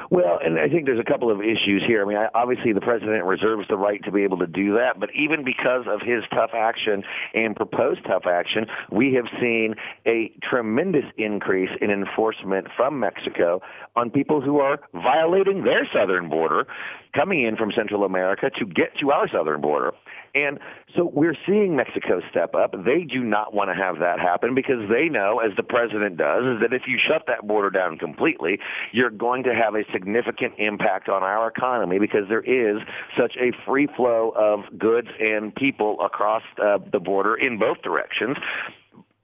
Well, 0.10 0.39
and 0.43 0.58
I 0.58 0.70
think 0.70 0.86
there's 0.86 1.00
a 1.00 1.04
couple 1.04 1.30
of 1.30 1.41
issues 1.41 1.84
here. 1.86 2.02
I 2.02 2.06
mean, 2.06 2.17
obviously 2.34 2.72
the 2.72 2.82
president 2.82 3.26
reserves 3.26 3.67
the 3.67 3.78
right 3.78 4.02
to 4.06 4.12
be 4.12 4.24
able 4.24 4.38
to 4.38 4.48
do 4.48 4.76
that, 4.76 5.00
but 5.00 5.10
even 5.13 5.43
because 5.43 5.86
of 5.88 6.02
his 6.02 6.24
tough 6.34 6.52
action 6.54 7.04
and 7.34 7.56
proposed 7.56 8.06
tough 8.06 8.26
action, 8.26 8.67
we 8.89 9.13
have 9.15 9.26
seen 9.41 9.76
a 10.06 10.32
tremendous 10.41 11.06
increase 11.17 11.72
in 11.82 11.91
enforcement 11.91 12.67
from 12.76 13.00
Mexico 13.00 13.62
on 13.96 14.10
people 14.10 14.39
who 14.39 14.60
are 14.60 14.80
violating 14.93 15.63
their 15.63 15.88
southern 15.91 16.30
border, 16.30 16.67
coming 17.13 17.43
in 17.43 17.58
from 17.58 17.72
Central 17.72 18.04
America 18.04 18.50
to 18.50 18.65
get 18.65 18.98
to 19.00 19.12
our 19.12 19.28
southern 19.28 19.60
border. 19.60 19.91
And 20.36 20.60
so 20.96 21.06
we're 21.06 21.38
seeing 21.46 21.76
Mexico 21.76 22.22
step 22.30 22.56
up. 22.56 22.74
They 22.86 23.04
do 23.04 23.24
not 23.24 23.54
want 23.54 23.70
to 23.70 23.76
have 23.76 24.00
that 24.00 24.20
happen 24.20 24.56
because 24.56 24.90
they 24.90 25.10
know, 25.10 25.40
as 25.40 25.56
the 25.56 25.63
president 25.63 26.18
does, 26.18 26.44
is 26.44 26.62
that 26.62 26.74
if 26.74 26.88
you 26.88 26.98
shut 26.98 27.24
that 27.28 27.48
border 27.48 27.70
down 27.70 27.98
completely, 27.98 28.60
you're 28.92 29.10
going 29.10 29.44
to 29.44 29.54
have 29.54 29.76
a 29.76 29.84
significant 29.92 30.54
impact 30.58 31.10
on 31.10 31.24
our 31.24 31.48
economy 31.48 32.00
because 32.00 32.28
there 32.30 32.42
is 32.42 32.82
such 33.18 33.36
a 33.38 33.52
free 33.66 33.88
flow 33.96 34.34
of 34.36 34.62
goods 34.78 35.10
and 35.20 35.54
people 35.56 36.00
across 36.02 36.44
uh, 36.62 36.78
the 36.92 37.00
border 37.00 37.36
in 37.36 37.58
both 37.58 37.82
directions. 37.82 38.38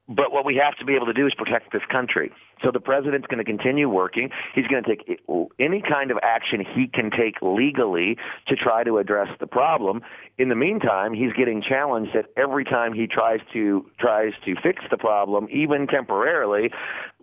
But 0.09 0.31
what 0.33 0.45
we 0.45 0.55
have 0.57 0.75
to 0.77 0.85
be 0.85 0.95
able 0.95 1.05
to 1.05 1.13
do 1.13 1.25
is 1.25 1.33
protect 1.33 1.71
this 1.71 1.83
country. 1.89 2.31
So 2.61 2.71
the 2.71 2.79
president's 2.79 3.27
going 3.27 3.43
to 3.43 3.43
continue 3.43 3.89
working. 3.89 4.29
He's 4.53 4.67
going 4.67 4.83
to 4.83 4.95
take 4.95 5.19
any 5.59 5.81
kind 5.81 6.11
of 6.11 6.17
action 6.21 6.63
he 6.63 6.87
can 6.87 7.11
take 7.11 7.35
legally 7.41 8.17
to 8.47 8.55
try 8.55 8.83
to 8.83 8.97
address 8.97 9.29
the 9.39 9.47
problem. 9.47 10.01
In 10.37 10.49
the 10.49 10.55
meantime, 10.55 11.13
he's 11.13 11.33
getting 11.33 11.61
challenged 11.61 12.13
that 12.13 12.25
every 12.37 12.65
time 12.65 12.93
he 12.93 13.07
tries 13.07 13.39
to 13.53 13.85
tries 13.99 14.33
to 14.45 14.55
fix 14.61 14.83
the 14.89 14.97
problem, 14.97 15.47
even 15.51 15.87
temporarily, 15.87 16.71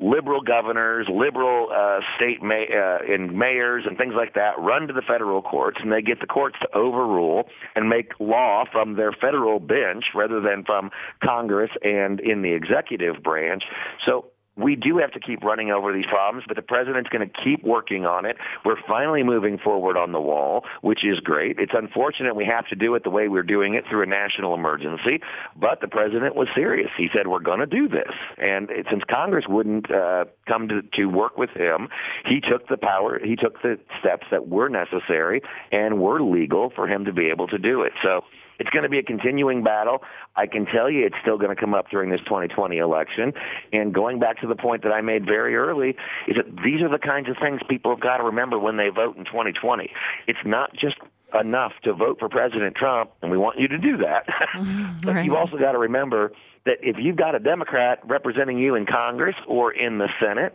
liberal 0.00 0.40
governors, 0.40 1.06
liberal 1.08 1.68
uh, 1.74 2.00
state 2.16 2.42
may, 2.42 2.66
uh, 2.68 3.12
and 3.12 3.36
mayors 3.36 3.84
and 3.86 3.98
things 3.98 4.14
like 4.16 4.34
that 4.34 4.58
run 4.58 4.86
to 4.86 4.92
the 4.92 5.02
federal 5.02 5.42
courts 5.42 5.78
and 5.82 5.92
they 5.92 6.02
get 6.02 6.20
the 6.20 6.26
courts 6.26 6.56
to 6.60 6.76
overrule 6.76 7.48
and 7.74 7.88
make 7.88 8.12
law 8.18 8.64
from 8.70 8.94
their 8.94 9.12
federal 9.12 9.58
bench 9.58 10.06
rather 10.14 10.40
than 10.40 10.64
from 10.64 10.90
Congress 11.22 11.70
and 11.82 12.20
in 12.20 12.42
the 12.42 12.52
executive 12.52 13.22
branch. 13.22 13.64
So 14.06 14.26
we 14.62 14.76
do 14.76 14.98
have 14.98 15.12
to 15.12 15.20
keep 15.20 15.42
running 15.42 15.70
over 15.70 15.92
these 15.92 16.06
problems, 16.06 16.44
but 16.46 16.56
the 16.56 16.62
president's 16.62 17.08
going 17.10 17.28
to 17.28 17.42
keep 17.42 17.64
working 17.64 18.06
on 18.06 18.24
it. 18.24 18.36
We're 18.64 18.80
finally 18.86 19.22
moving 19.22 19.58
forward 19.58 19.96
on 19.96 20.12
the 20.12 20.20
wall, 20.20 20.64
which 20.82 21.04
is 21.04 21.20
great. 21.20 21.58
It's 21.58 21.72
unfortunate 21.74 22.36
we 22.36 22.44
have 22.46 22.66
to 22.68 22.76
do 22.76 22.94
it 22.94 23.04
the 23.04 23.10
way 23.10 23.28
we're 23.28 23.42
doing 23.42 23.74
it 23.74 23.84
through 23.88 24.02
a 24.02 24.06
national 24.06 24.54
emergency, 24.54 25.20
but 25.56 25.80
the 25.80 25.88
president 25.88 26.36
was 26.36 26.48
serious. 26.54 26.90
He 26.96 27.08
said, 27.14 27.26
we're 27.26 27.40
going 27.40 27.60
to 27.60 27.66
do 27.66 27.88
this. 27.88 28.12
And 28.38 28.70
since 28.90 29.02
Congress 29.08 29.46
wouldn't 29.48 29.90
uh, 29.90 30.26
come 30.46 30.68
to, 30.68 30.82
to 30.82 31.06
work 31.06 31.38
with 31.38 31.50
him, 31.50 31.88
he 32.24 32.40
took 32.40 32.68
the 32.68 32.76
power, 32.76 33.18
he 33.22 33.36
took 33.36 33.62
the 33.62 33.78
steps 33.98 34.26
that 34.30 34.48
were 34.48 34.68
necessary 34.68 35.42
and 35.72 36.00
were 36.00 36.20
legal 36.22 36.70
for 36.70 36.86
him 36.86 37.04
to 37.04 37.12
be 37.12 37.28
able 37.28 37.48
to 37.48 37.58
do 37.58 37.82
it. 37.82 37.92
So 38.02 38.24
it's 38.60 38.70
going 38.70 38.82
to 38.84 38.88
be 38.88 38.98
a 38.98 39.02
continuing 39.02 39.64
battle. 39.64 40.02
I 40.36 40.46
can 40.46 40.66
tell 40.66 40.90
you 40.90 41.06
it's 41.06 41.16
still 41.22 41.38
going 41.38 41.54
to 41.54 41.60
come 41.60 41.74
up 41.74 41.90
during 41.90 42.10
this 42.10 42.20
2020 42.20 42.76
election. 42.76 43.32
And 43.72 43.92
going 43.92 44.20
back 44.20 44.40
to 44.42 44.46
the 44.46 44.54
point 44.54 44.82
that 44.82 44.92
I 44.92 45.00
made 45.00 45.24
very 45.24 45.56
early, 45.56 45.96
is 46.28 46.36
that 46.36 46.62
these 46.62 46.82
are 46.82 46.88
the 46.88 46.98
kinds 46.98 47.28
of 47.28 47.36
things 47.40 47.60
people 47.68 47.90
have 47.90 48.00
got 48.00 48.18
to 48.18 48.24
remember 48.24 48.58
when 48.58 48.76
they 48.76 48.90
vote 48.90 49.16
in 49.16 49.24
2020. 49.24 49.90
It's 50.26 50.38
not 50.44 50.74
just 50.74 50.96
enough 51.38 51.72
to 51.84 51.94
vote 51.94 52.18
for 52.18 52.28
President 52.28 52.76
Trump, 52.76 53.10
and 53.22 53.30
we 53.30 53.38
want 53.38 53.58
you 53.58 53.68
to 53.68 53.78
do 53.78 53.96
that. 53.98 54.26
but 55.02 55.14
right. 55.14 55.24
you've 55.24 55.34
also 55.34 55.56
got 55.56 55.72
to 55.72 55.78
remember 55.78 56.32
that 56.66 56.78
if 56.82 56.96
you've 56.98 57.16
got 57.16 57.34
a 57.34 57.38
Democrat 57.38 58.00
representing 58.04 58.58
you 58.58 58.74
in 58.74 58.84
Congress 58.84 59.36
or 59.46 59.72
in 59.72 59.98
the 59.98 60.08
Senate, 60.20 60.54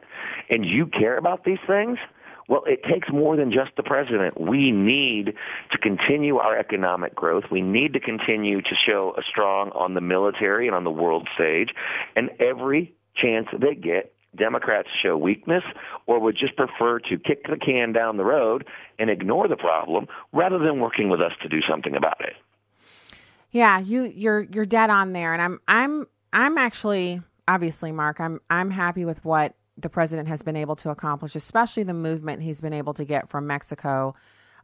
and 0.50 0.66
you 0.66 0.86
care 0.86 1.18
about 1.18 1.44
these 1.44 1.58
things, 1.66 1.98
well, 2.48 2.64
it 2.68 2.84
takes 2.84 3.10
more 3.10 3.36
than 3.36 3.52
just 3.52 3.72
the 3.76 3.84
president. 3.84 4.40
We 4.40 4.72
need 4.72 5.34
to 5.72 5.78
continue 5.78 6.38
our 6.38 6.58
economic 6.58 7.16
growth. 7.16 7.46
We 7.50 7.62
need 7.62 7.94
to 7.94 8.00
continue 8.00 8.62
to 8.62 8.76
show 8.76 9.16
a 9.18 9.24
strong 9.24 9.72
on 9.72 9.96
the 9.96 10.02
military 10.02 10.68
and 10.68 10.76
on 10.76 10.84
the 10.84 10.92
world 10.92 11.28
stage. 11.34 11.74
And 12.16 12.30
every 12.40 12.94
chance 13.16 13.48
they 13.58 13.74
get, 13.74 14.14
Democrats 14.36 14.90
show 15.02 15.18
weakness 15.18 15.64
or 16.06 16.20
would 16.20 16.36
just 16.36 16.56
prefer 16.56 17.00
to 17.00 17.18
kick 17.18 17.48
the 17.48 17.58
can 17.58 17.94
down 17.94 18.18
the 18.18 18.26
road 18.26 18.66
and 19.00 19.10
ignore 19.10 19.48
the 19.48 19.56
problem 19.56 20.08
rather 20.34 20.60
than 20.60 20.80
working 20.80 21.10
with 21.10 21.22
us 21.22 21.32
to 21.42 21.50
do 21.50 21.62
something 21.62 21.96
about 21.96 22.20
it. 22.22 22.34
Yeah, 23.52 23.80
you 23.80 24.04
you're 24.04 24.42
you're 24.42 24.66
dead 24.66 24.90
on 24.90 25.14
there 25.14 25.34
and 25.34 25.42
I'm 25.42 25.60
I'm 25.68 26.08
I'm 26.34 26.58
actually 26.58 27.22
obviously 27.48 27.94
Marc, 27.94 28.20
I'm 28.20 28.42
I'm 28.50 28.70
happy 28.70 29.06
with 29.06 29.24
what 29.24 29.56
the 29.78 29.90
president 29.90 30.28
has 30.28 30.42
been 30.42 30.56
able 30.56 30.76
to 30.78 30.90
accomplish, 30.90 31.36
especially 31.36 31.84
the 31.84 31.94
movement 31.94 32.42
he's 32.42 32.62
been 32.62 32.74
able 32.74 32.94
to 32.94 33.06
get 33.06 33.30
from 33.30 33.48
Mexico. 33.48 34.16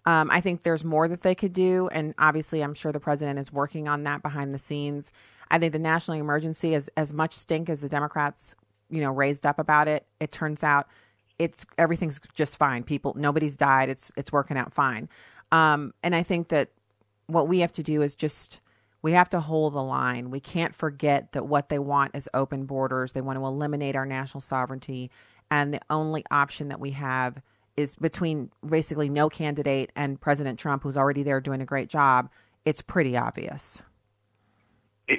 Um, 0.06 0.32
I 0.32 0.42
think 0.42 0.64
there's 0.64 0.84
more 0.84 1.08
that 1.08 1.22
they 1.22 1.36
could 1.36 1.54
do, 1.54 1.90
and 1.92 2.16
obviously, 2.18 2.62
I'm 2.64 2.74
sure 2.74 2.92
the 2.92 3.00
president 3.00 3.38
is 3.38 3.52
working 3.52 3.88
on 3.88 4.04
that 4.04 4.24
behind 4.24 4.54
the 4.54 4.58
scenes. 4.58 5.12
I 5.52 5.60
think 5.60 5.74
the 5.74 5.80
national 5.80 6.18
emergency 6.18 6.74
is 6.74 6.90
as 6.98 7.14
much 7.14 7.34
stink 7.34 7.70
as 7.70 7.82
the 7.82 7.90
Democrats, 7.90 8.56
you 8.90 9.02
know, 9.02 9.12
raised 9.12 9.46
up 9.46 9.60
about 9.60 9.88
it. 9.88 10.08
It 10.20 10.32
turns 10.32 10.64
out 10.64 10.88
it's 11.38 11.66
everything's 11.78 12.20
just 12.36 12.58
fine. 12.58 12.84
People, 12.84 13.14
nobody's 13.16 13.58
died. 13.58 13.90
It's 13.90 14.12
it's 14.16 14.32
working 14.32 14.58
out 14.58 14.74
fine. 14.74 15.10
Um, 15.52 15.94
and 16.02 16.16
I 16.16 16.24
think 16.24 16.48
that 16.48 16.70
what 17.28 17.48
we 17.48 17.60
have 17.60 17.74
to 17.74 17.84
do 17.84 18.02
is 18.02 18.16
just 18.16 18.62
we 19.02 19.14
have 19.14 19.30
to 19.32 19.40
hold 19.40 19.74
the 19.74 19.84
line. 19.84 20.30
We 20.30 20.40
can't 20.40 20.76
forget 20.76 21.32
that 21.32 21.48
what 21.48 21.70
they 21.70 21.80
want 21.80 22.16
is 22.16 22.30
open 22.34 22.66
borders. 22.66 23.14
They 23.14 23.22
want 23.22 23.40
to 23.40 23.46
eliminate 23.46 23.96
our 23.96 24.06
national 24.06 24.42
sovereignty. 24.42 25.10
And 25.50 25.74
the 25.74 25.82
only 25.90 26.24
option 26.32 26.68
that 26.70 26.80
we 26.80 26.92
have 26.92 27.42
is 27.76 27.96
between 27.96 28.52
basically 28.68 29.10
no 29.10 29.30
candidate 29.30 29.92
and 29.96 30.20
President 30.20 30.60
Trump, 30.60 30.84
who's 30.84 30.98
already 30.98 31.24
there 31.24 31.42
doing 31.42 31.62
a 31.62 31.66
great 31.66 31.90
job. 31.90 32.30
It's 32.64 32.82
pretty 32.82 33.18
obvious 33.18 33.82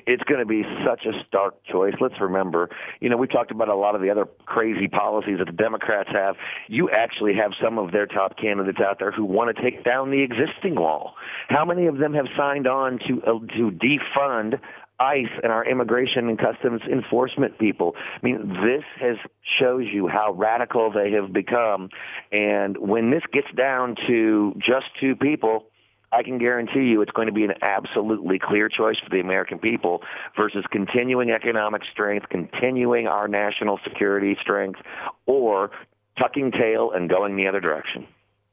it's 0.07 0.23
going 0.25 0.41
to 0.41 0.47
be 0.47 0.65
such 0.85 1.07
a 1.07 1.25
stark 1.27 1.65
choice. 1.65 1.95
Let's 2.01 2.21
remember, 2.21 2.71
you 3.01 3.09
know, 3.09 3.17
we 3.17 3.27
talked 3.27 3.51
about 3.51 3.69
a 3.69 3.75
lot 3.75 3.95
of 3.95 4.01
the 4.01 4.11
other 4.11 4.27
crazy 4.47 4.89
policies 4.89 5.39
that 5.39 5.47
the 5.47 5.53
Democrats 5.53 6.11
have. 6.13 6.37
You 6.69 6.91
actually 6.91 7.35
have 7.35 7.53
some 7.61 7.79
of 7.79 7.93
their 7.93 8.07
top 8.07 8.37
candidates 8.37 8.81
out 8.81 8.99
there 8.99 9.13
who 9.13 9.25
want 9.25 9.55
to 9.55 9.63
take 9.63 9.85
down 9.85 10.11
the 10.11 10.23
existing 10.23 10.75
wall. 10.75 11.15
How 11.49 11.65
many 11.65 11.87
of 11.87 11.99
them 11.99 12.15
have 12.15 12.27
signed 12.37 12.67
on 12.67 12.99
to 13.07 13.23
uh, 13.23 13.39
to 13.57 13.71
defund 13.71 14.59
ICE 15.01 15.31
and 15.43 15.51
our 15.51 15.65
immigration 15.65 16.29
and 16.29 16.39
customs 16.39 16.81
enforcement 16.83 17.59
people. 17.59 17.95
I 17.97 18.19
mean, 18.23 18.49
this 18.65 18.85
has 19.01 19.17
shows 19.59 19.87
you 19.93 20.07
how 20.07 20.33
radical 20.33 20.93
they 20.93 21.11
have 21.13 21.33
become. 21.33 21.89
And 22.31 22.77
when 22.79 23.11
this 23.11 23.23
gets 23.33 23.49
down 23.57 23.97
to 24.07 24.55
just 24.59 24.87
two 25.01 25.17
people, 25.17 25.67
I 26.13 26.23
can 26.23 26.39
guarantee 26.39 26.85
you 26.85 27.01
it's 27.01 27.11
going 27.13 27.27
to 27.27 27.33
be 27.33 27.45
an 27.45 27.55
absolutely 27.63 28.39
clear 28.39 28.69
choice 28.69 28.99
for 28.99 29.09
the 29.09 29.21
American 29.21 29.59
people 29.59 30.03
versus 30.37 30.65
continuing 30.71 31.31
economic 31.31 31.83
strength, 31.91 32.29
continuing 32.29 33.07
our 33.07 33.29
national 33.29 33.81
security 33.83 34.37
strength, 34.41 34.81
or 35.25 35.71
tucking 36.19 36.53
tail 36.53 36.93
and 36.93 37.09
going 37.09 37.37
the 37.37 37.49
other 37.49 37.61
direction. 37.61 38.07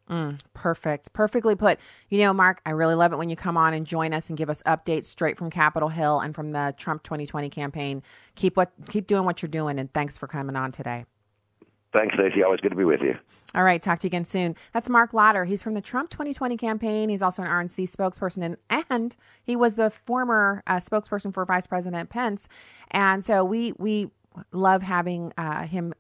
Mm, 0.10 0.40
perfect. 0.54 1.14
Perfectly 1.14 1.56
put. 1.56 1.80
You 2.10 2.20
know, 2.20 2.34
Marc, 2.34 2.62
I 2.66 2.72
really 2.72 2.96
love 2.96 3.14
it 3.14 3.18
when 3.18 3.30
you 3.30 3.36
come 3.36 3.58
on 3.58 3.74
and 3.74 3.86
join 3.86 4.14
us 4.14 4.30
and 4.30 4.38
give 4.38 4.50
us 4.50 4.64
updates 4.64 5.06
straight 5.06 5.38
from 5.38 5.52
Capitol 5.52 5.90
Hill 5.90 6.20
and 6.22 6.34
from 6.34 6.52
the 6.52 6.74
Trump 6.78 7.04
2020 7.04 7.50
campaign. 7.50 8.02
Keep 8.36 8.58
what 8.58 8.72
keep 8.88 9.06
doing 9.06 9.26
what 9.26 9.42
you're 9.42 9.50
doing 9.50 9.78
and 9.78 9.94
thanks 9.94 10.18
for 10.18 10.26
coming 10.26 10.56
on 10.56 10.72
today. 10.72 11.06
Thanks, 11.94 12.16
Stacy. 12.16 12.42
Always 12.42 12.60
good 12.60 12.70
to 12.70 12.76
be 12.76 12.86
with 12.86 13.02
you. 13.02 13.16
All 13.56 13.64
right, 13.64 13.82
talk 13.82 14.00
to 14.00 14.06
you 14.06 14.10
again 14.10 14.26
soon. 14.26 14.56
That's 14.74 14.90
Marc 14.90 15.12
Lotter. 15.12 15.46
He's 15.46 15.64
from 15.64 15.74
the 15.74 15.82
Trump 15.82 16.12
2020 16.12 16.56
campaign. 16.56 17.10
He's 17.10 17.24
also 17.24 17.42
an 17.42 17.48
RNC 17.48 17.90
spokesperson, 17.90 18.44
and, 18.70 18.86
and 18.90 19.16
he 19.44 19.56
was 19.56 19.74
the 19.74 19.90
former 19.90 20.62
uh, 20.68 20.76
spokesperson 20.76 21.34
for 21.34 21.46
Vice 21.46 21.66
President 21.66 22.10
Pence. 22.10 22.48
And 22.92 23.26
so 23.26 23.44
we 23.44 23.74
we 23.80 24.12
love 24.52 24.84
having 24.84 25.34
uh, 25.38 25.66
him 25.66 25.94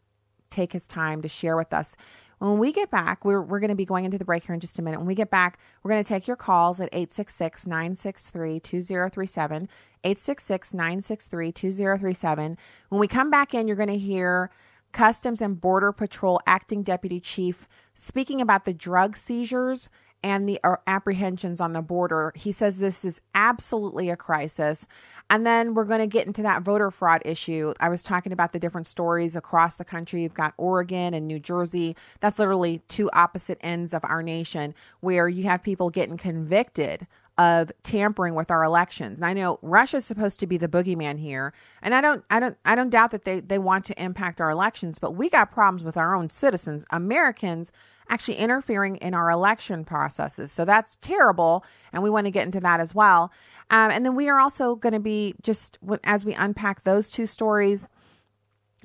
take 0.52 0.74
his 0.74 0.88
time 0.88 1.24
to 1.24 1.28
share 1.28 1.58
with 1.58 1.74
us. 1.74 1.96
When 2.38 2.58
we 2.58 2.72
get 2.72 2.90
back, 2.90 3.26
we're, 3.26 3.42
we're 3.42 3.60
going 3.60 3.70
to 3.70 3.76
be 3.76 3.84
going 3.84 4.06
into 4.06 4.18
the 4.18 4.24
break 4.24 4.46
here 4.46 4.54
in 4.54 4.62
just 4.62 4.80
a 4.80 4.82
minute. 4.82 4.98
When 4.98 5.08
we 5.08 5.16
get 5.16 5.30
back, 5.30 5.60
we're 5.84 5.92
going 5.92 6.04
to 6.04 6.08
take 6.08 6.26
your 6.26 6.38
calls 6.38 6.80
at 6.80 6.88
866 6.94 7.68
963 7.68 8.60
2037. 8.62 9.70
866 10.04 10.74
963 10.74 11.52
2037. 11.52 12.58
When 12.88 13.00
we 13.00 13.08
come 13.08 13.30
back 13.30 13.54
in, 13.54 13.68
you're 13.68 13.76
going 13.76 13.90
to 13.90 13.98
hear 13.98 14.52
Customs 14.92 15.42
and 15.42 15.60
Border 15.60 15.92
Patrol 15.92 16.40
acting 16.48 16.84
deputy 16.84 17.20
chief 17.20 17.68
speaking 17.94 18.42
about 18.42 18.66
the 18.66 18.74
drug 18.74 19.16
seizures 19.16 19.90
and 20.24 20.48
the 20.48 20.60
uh, 20.64 20.76
apprehensions 20.88 21.62
on 21.62 21.74
the 21.74 21.82
border. 21.82 22.34
He 22.36 22.52
says 22.52 22.76
this 22.76 23.06
is 23.06 23.22
absolutely 23.34 24.10
a 24.10 24.16
crisis. 24.16 24.88
And 25.30 25.46
then 25.46 25.76
we're 25.76 25.86
going 25.86 26.00
to 26.00 26.08
get 26.08 26.28
into 26.28 26.42
that 26.42 26.64
voter 26.64 26.90
fraud 26.92 27.22
issue. 27.24 27.74
I 27.80 27.90
was 27.90 28.04
talking 28.04 28.34
about 28.34 28.52
the 28.52 28.60
different 28.60 28.88
stories 28.88 29.36
across 29.36 29.76
the 29.76 29.86
country. 29.86 30.24
You've 30.24 30.34
got 30.34 30.56
Oregon 30.58 31.14
and 31.14 31.28
New 31.28 31.40
Jersey. 31.40 31.96
That's 32.20 32.40
literally 32.40 32.82
two 32.88 33.10
opposite 33.14 33.60
ends 33.62 33.94
of 33.94 34.04
our 34.04 34.24
nation 34.24 34.74
where 35.02 35.30
you 35.30 35.44
have 35.44 35.64
people 35.64 35.90
getting 35.90 36.18
convicted 36.18 37.06
of 37.40 37.72
tampering 37.84 38.36
with 38.36 38.52
our 38.52 38.66
elections. 38.66 39.20
And 39.20 39.26
I 39.26 39.32
know 39.32 39.60
Russia's 39.62 40.06
supposed 40.06 40.42
to 40.42 40.48
be 40.48 40.58
the 40.58 40.68
boogeyman 40.68 41.18
here, 41.18 41.54
and 41.82 41.96
I 41.96 42.02
don't 42.02 42.26
I 42.30 42.42
don't 42.42 42.58
I 42.66 42.76
don't 42.76 42.90
doubt 42.90 43.12
that 43.12 43.24
they 43.24 43.40
they 43.40 43.58
want 43.58 43.86
to 43.86 44.04
impact 44.04 44.42
our 44.42 44.50
elections, 44.50 45.00
but 45.00 45.16
we 45.16 45.30
got 45.30 45.50
problems 45.50 45.82
with 45.82 45.96
our 45.96 46.14
own 46.14 46.30
citizens, 46.30 46.86
Americans 46.92 47.72
actually 48.10 48.36
interfering 48.36 48.98
in 48.98 49.14
our 49.14 49.30
election 49.30 49.86
processes. 49.86 50.52
So 50.52 50.66
that's 50.66 50.98
terrible, 50.98 51.64
and 51.94 52.04
we 52.04 52.10
want 52.10 52.26
to 52.26 52.32
get 52.32 52.44
into 52.44 52.60
that 52.60 52.82
as 52.82 52.94
well. 52.94 53.32
Um, 53.70 53.90
and 53.90 54.06
then 54.06 54.16
we 54.16 54.28
are 54.28 54.40
also 54.40 54.76
going 54.76 54.94
to 54.94 55.00
be 55.00 55.36
just 55.42 55.80
as 56.04 56.26
we 56.26 56.34
unpack 56.34 56.84
those 56.84 57.10
two 57.10 57.26
stories. 57.26 57.88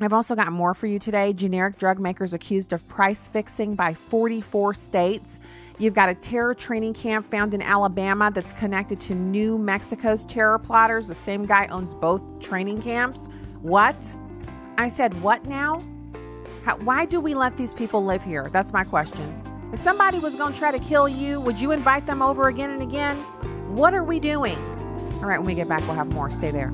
I've 0.01 0.13
also 0.13 0.37
got 0.37 0.53
more 0.53 0.75
for 0.75 0.87
you 0.87 1.01
today. 1.01 1.33
Generic 1.33 1.79
drug 1.79 1.99
makers 1.99 2.33
accused 2.33 2.73
of 2.73 2.87
price 2.87 3.27
fixing 3.27 3.75
by 3.75 3.95
44 3.95 4.75
states. 4.75 5.41
You've 5.77 5.95
got 5.95 6.09
a 6.09 6.15
terror 6.15 6.55
training 6.55 6.95
camp 6.95 7.29
found 7.29 7.53
in 7.53 7.61
Alabama 7.61 8.31
that's 8.33 8.53
connected 8.53 9.01
to 9.01 9.15
New 9.15 9.59
Mexico's 9.59 10.25
terror 10.25 10.59
plotters. 10.59 11.09
The 11.09 11.17
same 11.17 11.47
guy 11.47 11.67
owns 11.67 11.95
both 11.95 12.39
training 12.41 12.81
camps. 12.81 13.29
What? 13.61 13.97
I 14.79 14.89
said, 14.89 15.21
what 15.21 15.45
now? 15.47 15.83
How, 16.65 16.77
why 16.79 17.07
do 17.07 17.21
we 17.21 17.35
let 17.35 17.57
these 17.57 17.75
people 17.75 18.05
live 18.05 18.23
here? 18.23 18.49
That's 18.53 18.73
my 18.73 18.85
question. 18.85 19.41
If 19.73 19.81
somebody 19.81 20.21
was 20.21 20.37
going 20.37 20.53
to 20.53 20.59
try 20.59 20.71
to 20.71 20.79
kill 20.79 21.09
you, 21.09 21.41
would 21.41 21.61
you 21.61 21.73
invite 21.73 22.07
them 22.07 22.23
over 22.23 22.47
again 22.47 22.71
and 22.71 22.81
again? 22.81 23.17
What 23.75 23.95
are 23.95 24.05
we 24.05 24.21
doing? 24.21 24.57
All 25.15 25.29
right, 25.29 25.39
when 25.39 25.47
we 25.47 25.55
get 25.55 25.69
back, 25.69 25.81
we'll 25.83 25.97
have 25.97 26.13
more. 26.13 26.31
Stay 26.31 26.53
there. 26.53 26.73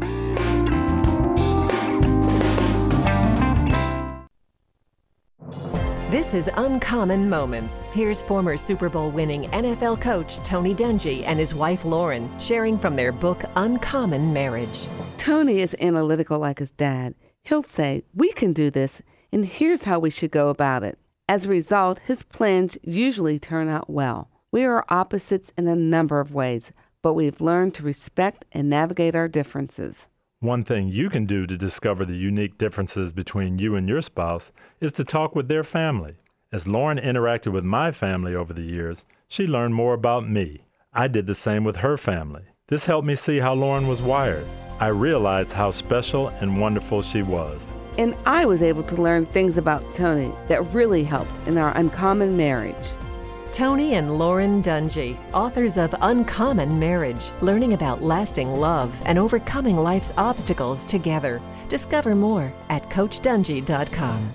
This 6.11 6.35
is 6.35 6.51
Uncommon 6.57 7.31
Moments. 7.31 7.85
Here's 7.93 8.21
former 8.21 8.57
Super 8.57 8.89
Bowl 8.89 9.13
winning 9.13 9.45
NFL 9.51 10.01
coach 10.01 10.39
Tony 10.39 10.75
Dungy 10.75 11.23
and 11.25 11.39
his 11.39 11.55
wife 11.55 11.85
Lauren 11.85 12.29
sharing 12.41 12.81
from 12.81 12.97
their 12.97 13.13
book 13.13 13.45
Uncommon 13.55 14.33
Marriage. 14.33 14.89
Tony 15.19 15.61
is 15.61 15.77
analytical 15.81 16.41
like 16.41 16.59
his 16.59 16.73
dad. 16.73 17.15
He'll 17.45 17.63
say, 17.63 18.03
We 18.13 18.33
can 18.33 18.53
do 18.53 18.73
this, 18.73 19.03
and 19.31 19.47
here's 19.47 19.85
how 19.85 20.01
we 20.01 20.11
should 20.11 20.33
go 20.33 20.49
about 20.49 20.83
it. 20.83 20.99
As 21.29 21.47
a 21.47 21.51
result, 21.51 22.01
his 22.01 22.25
plans 22.25 22.77
usually 22.83 23.39
turn 23.39 23.69
out 23.69 23.89
well. 23.89 24.31
We 24.51 24.65
are 24.65 24.85
opposites 24.89 25.53
in 25.57 25.69
a 25.69 25.77
number 25.77 26.19
of 26.19 26.35
ways, 26.35 26.73
but 27.03 27.15
we've 27.15 27.41
learned 27.41 27.75
to 27.75 27.85
respect 27.85 28.47
and 28.51 28.69
navigate 28.69 29.15
our 29.15 29.29
differences. 29.29 30.09
One 30.43 30.65
thing 30.65 30.89
you 30.89 31.11
can 31.11 31.27
do 31.27 31.47
to 31.47 31.55
discover 31.55 32.07
the 32.07 32.17
unique 32.17 32.57
differences 32.57 33.13
between 33.13 33.59
you 33.59 33.77
and 33.77 33.87
your 33.87 34.01
spouse 34.01 34.53
is 34.81 34.91
to 34.93 35.05
talk 35.05 35.37
with 35.37 35.49
their 35.49 35.63
family. 35.63 36.15
As 36.51 36.67
Lauren 36.67 36.97
interacted 36.97 37.53
with 37.53 37.63
my 37.63 37.93
family 37.93 38.35
over 38.35 38.55
the 38.55 38.63
years, 38.63 39.05
she 39.29 39.47
learned 39.47 39.75
more 39.75 39.93
about 39.93 40.31
me. 40.31 40.65
I 40.95 41.09
did 41.09 41.27
the 41.27 41.35
same 41.35 41.63
with 41.63 41.77
her 41.77 41.99
family. 41.99 42.45
This 42.69 42.87
helped 42.87 43.07
me 43.07 43.17
see 43.17 43.41
how 43.41 43.53
Lauren 43.53 43.87
was 43.87 44.01
wired. 44.01 44.47
I 44.79 44.87
realized 44.87 45.53
how 45.53 45.73
special 45.73 46.29
and 46.29 46.59
wonderful 46.59 47.03
she 47.03 47.21
was. 47.21 47.75
And 47.99 48.17
I 48.25 48.47
was 48.47 48.63
able 48.63 48.85
to 48.85 48.95
learn 48.95 49.27
things 49.27 49.59
about 49.59 49.95
Tony 49.95 50.33
that 50.49 50.73
really 50.73 51.05
helped 51.05 51.33
in 51.47 51.59
our 51.59 51.77
uncommon 51.77 52.39
marriage. 52.39 52.89
Tony 53.61 53.93
and 53.97 54.19
Lauren 54.19 54.63
Dungy, 54.63 55.19
authors 55.35 55.77
of 55.77 55.95
Uncommon 56.01 56.79
Marriage, 56.79 57.31
learning 57.43 57.75
about 57.75 58.03
lasting 58.03 58.49
love 58.59 58.99
and 59.05 59.19
overcoming 59.19 59.77
life's 59.77 60.15
obstacles 60.17 60.83
together. 60.85 61.43
Discover 61.69 62.15
more 62.15 62.51
at 62.71 62.89
CoachDungy.com. 62.89 64.33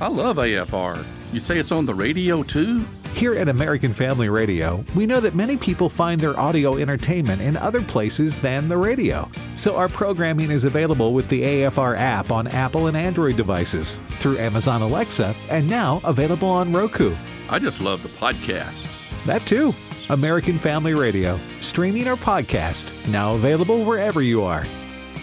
I 0.00 0.08
love 0.08 0.38
AFR. 0.38 1.04
You 1.34 1.40
say 1.40 1.58
it's 1.58 1.72
on 1.72 1.84
the 1.84 1.94
radio 1.94 2.42
too? 2.42 2.86
Here 3.12 3.34
at 3.34 3.50
American 3.50 3.92
Family 3.92 4.30
Radio, 4.30 4.82
we 4.96 5.04
know 5.04 5.20
that 5.20 5.34
many 5.34 5.58
people 5.58 5.90
find 5.90 6.18
their 6.18 6.40
audio 6.40 6.78
entertainment 6.78 7.42
in 7.42 7.58
other 7.58 7.82
places 7.82 8.38
than 8.38 8.66
the 8.66 8.78
radio. 8.78 9.30
So 9.56 9.76
our 9.76 9.90
programming 9.90 10.50
is 10.50 10.64
available 10.64 11.12
with 11.12 11.28
the 11.28 11.42
AFR 11.42 11.98
app 11.98 12.30
on 12.30 12.46
Apple 12.46 12.86
and 12.86 12.96
Android 12.96 13.36
devices, 13.36 14.00
through 14.12 14.38
Amazon 14.38 14.80
Alexa, 14.80 15.34
and 15.50 15.68
now 15.68 16.00
available 16.04 16.48
on 16.48 16.72
Roku. 16.72 17.14
I 17.52 17.58
just 17.58 17.82
love 17.82 18.02
the 18.02 18.08
podcasts. 18.08 19.10
That 19.26 19.44
too. 19.46 19.74
American 20.08 20.58
Family 20.58 20.94
Radio, 20.94 21.38
streaming 21.60 22.08
or 22.08 22.16
podcast, 22.16 22.90
now 23.10 23.34
available 23.34 23.84
wherever 23.84 24.22
you 24.22 24.42
are. 24.42 24.64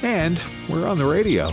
And 0.03 0.39
we're 0.69 0.87
on 0.87 0.99
the 0.99 1.07
radio. 1.07 1.51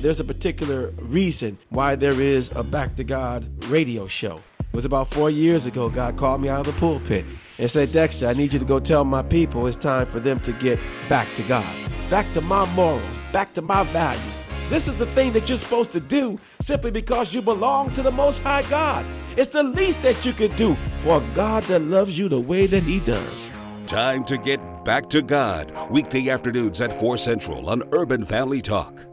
There's 0.00 0.18
a 0.18 0.24
particular 0.24 0.94
reason 0.96 1.58
why 1.68 1.94
there 1.94 2.18
is 2.18 2.50
a 2.56 2.64
Back 2.64 2.96
to 2.96 3.04
God 3.04 3.46
radio 3.66 4.06
show. 4.06 4.40
It 4.60 4.72
was 4.72 4.86
about 4.86 5.08
four 5.08 5.28
years 5.28 5.66
ago, 5.66 5.90
God 5.90 6.16
called 6.16 6.40
me 6.40 6.48
out 6.48 6.66
of 6.66 6.74
the 6.74 6.80
pulpit 6.80 7.26
and 7.58 7.70
said, 7.70 7.92
Dexter, 7.92 8.28
I 8.28 8.32
need 8.32 8.54
you 8.54 8.58
to 8.58 8.64
go 8.64 8.80
tell 8.80 9.04
my 9.04 9.22
people 9.22 9.66
it's 9.66 9.76
time 9.76 10.06
for 10.06 10.20
them 10.20 10.40
to 10.40 10.52
get 10.52 10.78
back 11.10 11.28
to 11.34 11.42
God, 11.42 11.90
back 12.08 12.32
to 12.32 12.40
my 12.40 12.64
morals, 12.72 13.18
back 13.30 13.52
to 13.52 13.60
my 13.60 13.82
values. 13.92 14.39
This 14.70 14.86
is 14.86 14.94
the 14.94 15.06
thing 15.06 15.32
that 15.32 15.48
you're 15.48 15.58
supposed 15.58 15.90
to 15.90 16.00
do 16.00 16.38
simply 16.60 16.92
because 16.92 17.34
you 17.34 17.42
belong 17.42 17.92
to 17.94 18.02
the 18.02 18.12
Most 18.12 18.38
High 18.44 18.62
God. 18.70 19.04
It's 19.36 19.48
the 19.48 19.64
least 19.64 20.00
that 20.02 20.24
you 20.24 20.32
could 20.32 20.54
do 20.54 20.76
for 20.98 21.20
a 21.20 21.34
God 21.34 21.64
that 21.64 21.82
loves 21.82 22.16
you 22.16 22.28
the 22.28 22.38
way 22.38 22.68
that 22.68 22.84
He 22.84 23.00
does. 23.00 23.50
Time 23.88 24.22
to 24.26 24.38
get 24.38 24.60
back 24.84 25.10
to 25.10 25.22
God. 25.22 25.72
Weekday 25.90 26.30
afternoons 26.30 26.80
at 26.80 26.94
4 26.94 27.18
Central 27.18 27.68
on 27.68 27.82
Urban 27.90 28.24
Family 28.24 28.62
Talk. 28.62 29.09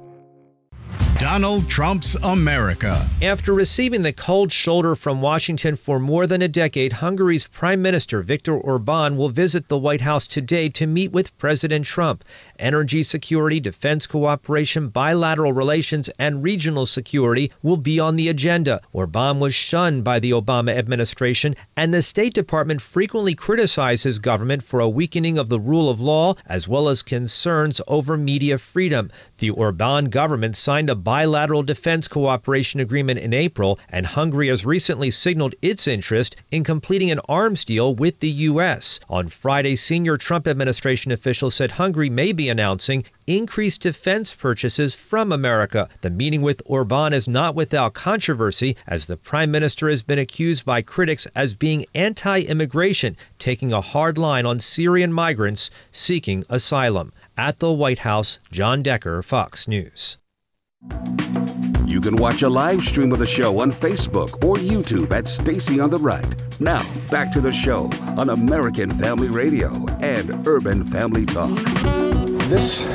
Donald 1.19 1.67
Trump's 1.67 2.13
America. 2.21 3.03
After 3.23 3.51
receiving 3.51 4.03
the 4.03 4.13
cold 4.13 4.53
shoulder 4.53 4.95
from 4.95 5.19
Washington 5.19 5.75
for 5.75 5.99
more 5.99 6.27
than 6.27 6.43
a 6.43 6.47
decade, 6.47 6.93
Hungary's 6.93 7.47
Prime 7.47 7.81
Minister 7.81 8.21
Viktor 8.21 8.55
Orban 8.55 9.17
will 9.17 9.29
visit 9.29 9.67
the 9.67 9.79
White 9.79 10.01
House 10.01 10.27
today 10.27 10.69
to 10.69 10.85
meet 10.85 11.11
with 11.11 11.35
President 11.39 11.87
Trump. 11.87 12.23
Energy 12.59 13.01
security, 13.01 13.59
defense 13.59 14.05
cooperation, 14.05 14.89
bilateral 14.89 15.53
relations, 15.53 16.07
and 16.19 16.43
regional 16.43 16.85
security 16.85 17.51
will 17.63 17.77
be 17.77 17.99
on 17.99 18.15
the 18.15 18.29
agenda. 18.29 18.81
Orban 18.93 19.39
was 19.39 19.55
shunned 19.55 20.03
by 20.03 20.19
the 20.19 20.31
Obama 20.31 20.77
administration, 20.77 21.55
and 21.75 21.91
the 21.91 22.03
State 22.03 22.35
Department 22.35 22.79
frequently 22.79 23.33
criticized 23.33 24.03
his 24.03 24.19
government 24.19 24.63
for 24.63 24.81
a 24.81 24.89
weakening 24.89 25.39
of 25.39 25.49
the 25.49 25.59
rule 25.59 25.89
of 25.89 25.99
law 25.99 26.35
as 26.45 26.67
well 26.67 26.89
as 26.89 27.01
concerns 27.01 27.81
over 27.87 28.15
media 28.17 28.59
freedom. 28.59 29.09
The 29.39 29.49
Orban 29.49 30.05
government 30.05 30.55
signed 30.55 30.91
a 30.91 31.06
bilateral 31.07 31.63
defense 31.63 32.09
cooperation 32.09 32.81
agreement 32.81 33.17
in 33.17 33.33
April, 33.33 33.79
and 33.87 34.05
Hungary 34.05 34.49
has 34.49 34.65
recently 34.65 35.09
signaled 35.09 35.55
its 35.61 35.87
interest 35.87 36.35
in 36.51 36.65
completing 36.65 37.11
an 37.11 37.21
arms 37.29 37.63
deal 37.63 37.95
with 37.95 38.19
the 38.19 38.29
U.S. 38.51 38.99
On 39.09 39.29
Friday, 39.29 39.77
senior 39.77 40.17
Trump 40.17 40.49
administration 40.49 41.13
officials 41.13 41.55
said 41.55 41.71
Hungary 41.71 42.09
may 42.09 42.33
be 42.33 42.49
announcing 42.49 43.05
increased 43.25 43.83
defense 43.83 44.35
purchases 44.35 44.95
from 44.95 45.31
America. 45.31 45.87
The 46.01 46.09
meeting 46.09 46.41
with 46.41 46.61
Orban 46.65 47.13
is 47.13 47.29
not 47.29 47.55
without 47.55 47.93
controversy, 47.93 48.75
as 48.85 49.05
the 49.05 49.15
prime 49.15 49.49
minister 49.49 49.87
has 49.87 50.01
been 50.01 50.19
accused 50.19 50.65
by 50.65 50.81
critics 50.81 51.25
as 51.33 51.53
being 51.53 51.85
anti 51.95 52.41
immigration, 52.41 53.15
taking 53.39 53.71
a 53.71 53.79
hard 53.79 54.17
line 54.17 54.45
on 54.45 54.59
Syrian 54.59 55.13
migrants 55.13 55.71
seeking 55.93 56.43
asylum. 56.49 57.13
At 57.37 57.59
the 57.59 57.71
White 57.71 57.99
House, 57.99 58.41
John 58.51 58.83
Decker, 58.83 59.23
Fox 59.23 59.69
News. 59.69 60.17
You 61.85 62.01
can 62.01 62.17
watch 62.17 62.41
a 62.43 62.49
live 62.49 62.81
stream 62.81 63.11
of 63.11 63.19
the 63.19 63.25
show 63.25 63.59
on 63.59 63.71
Facebook 63.71 64.43
or 64.45 64.55
YouTube 64.55 65.11
at 65.11 65.27
Stacy 65.27 65.79
on 65.79 65.89
the 65.89 65.97
Right. 65.97 66.35
Now, 66.59 66.85
back 67.09 67.31
to 67.31 67.41
the 67.41 67.51
show 67.51 67.89
on 68.17 68.29
American 68.29 68.91
Family 68.91 69.29
Radio 69.29 69.85
and 70.01 70.45
Urban 70.47 70.83
Family 70.83 71.25
Talk. 71.25 71.57
This 72.49 72.85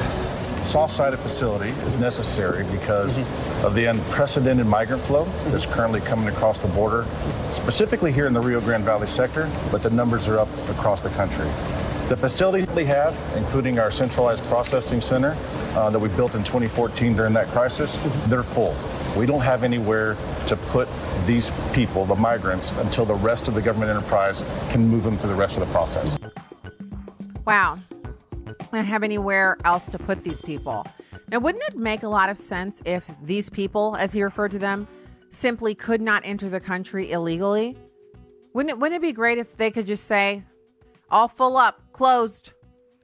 soft-sided 0.65 1.19
facility 1.19 1.71
is 1.87 1.97
necessary 1.97 2.65
because 2.71 3.19
mm-hmm. 3.19 3.67
of 3.67 3.75
the 3.75 3.87
unprecedented 3.87 4.67
migrant 4.67 5.03
flow 5.03 5.25
that's 5.49 5.67
currently 5.67 6.01
coming 6.01 6.29
across 6.29 6.61
the 6.61 6.69
border, 6.69 7.05
specifically 7.53 8.13
here 8.13 8.27
in 8.27 8.33
the 8.33 8.41
Rio 8.41 8.61
Grande 8.61 8.85
Valley 8.85 9.07
sector, 9.07 9.51
but 9.71 9.83
the 9.83 9.91
numbers 9.91 10.29
are 10.29 10.39
up 10.39 10.49
across 10.69 11.01
the 11.01 11.11
country. 11.11 11.47
The 12.09 12.17
facilities 12.17 12.67
we 12.69 12.85
have, 12.87 13.19
including 13.37 13.79
our 13.79 13.91
centralized 13.91 14.45
processing 14.45 15.01
center 15.01 15.37
uh, 15.75 15.89
that 15.89 15.99
we 15.99 16.09
built 16.09 16.35
in 16.35 16.43
2014 16.43 17.17
during 17.17 17.33
that 17.35 17.49
crisis, 17.49 17.99
they're 18.27 18.43
full. 18.43 18.77
We 19.17 19.25
don't 19.25 19.41
have 19.41 19.63
anywhere 19.63 20.17
to 20.49 20.57
put 20.57 20.89
these 21.27 21.53
people, 21.73 22.05
the 22.05 22.15
migrants, 22.15 22.71
until 22.73 23.05
the 23.05 23.15
rest 23.15 23.49
of 23.49 23.55
the 23.55 23.63
government 23.63 23.91
enterprise 23.91 24.45
can 24.71 24.87
move 24.87 25.05
them 25.05 25.17
through 25.17 25.31
the 25.31 25.37
rest 25.37 25.57
of 25.57 25.67
the 25.67 25.73
process. 25.73 26.19
Wow. 27.47 27.79
I 28.47 28.77
don't 28.77 28.85
have 28.85 29.03
anywhere 29.03 29.57
else 29.65 29.87
to 29.87 29.99
put 29.99 30.23
these 30.25 30.43
people. 30.43 30.85
Now, 31.29 31.39
wouldn't 31.39 31.65
it 31.69 31.77
make 31.77 32.03
a 32.03 32.09
lot 32.09 32.29
of 32.29 32.37
sense 32.37 32.83
if 32.85 33.05
these 33.23 33.49
people, 33.49 33.97
as 33.97 34.13
he 34.13 34.23
referred 34.23 34.51
to 34.51 34.59
them, 34.59 34.87
simply 35.31 35.75
could 35.75 36.03
not 36.03 36.23
enter 36.25 36.51
the 36.51 36.61
country 36.61 37.13
illegally? 37.13 37.77
Wouldn't 38.55 38.71
it, 38.71 38.79
wouldn't 38.79 39.03
it 39.03 39.07
be 39.07 39.13
great 39.13 39.39
if 39.39 39.57
they 39.57 39.71
could 39.71 39.87
just 39.87 40.05
say, 40.07 40.43
all 41.13 41.29
full 41.29 41.57
up, 41.57 41.81
closed. 41.93 42.55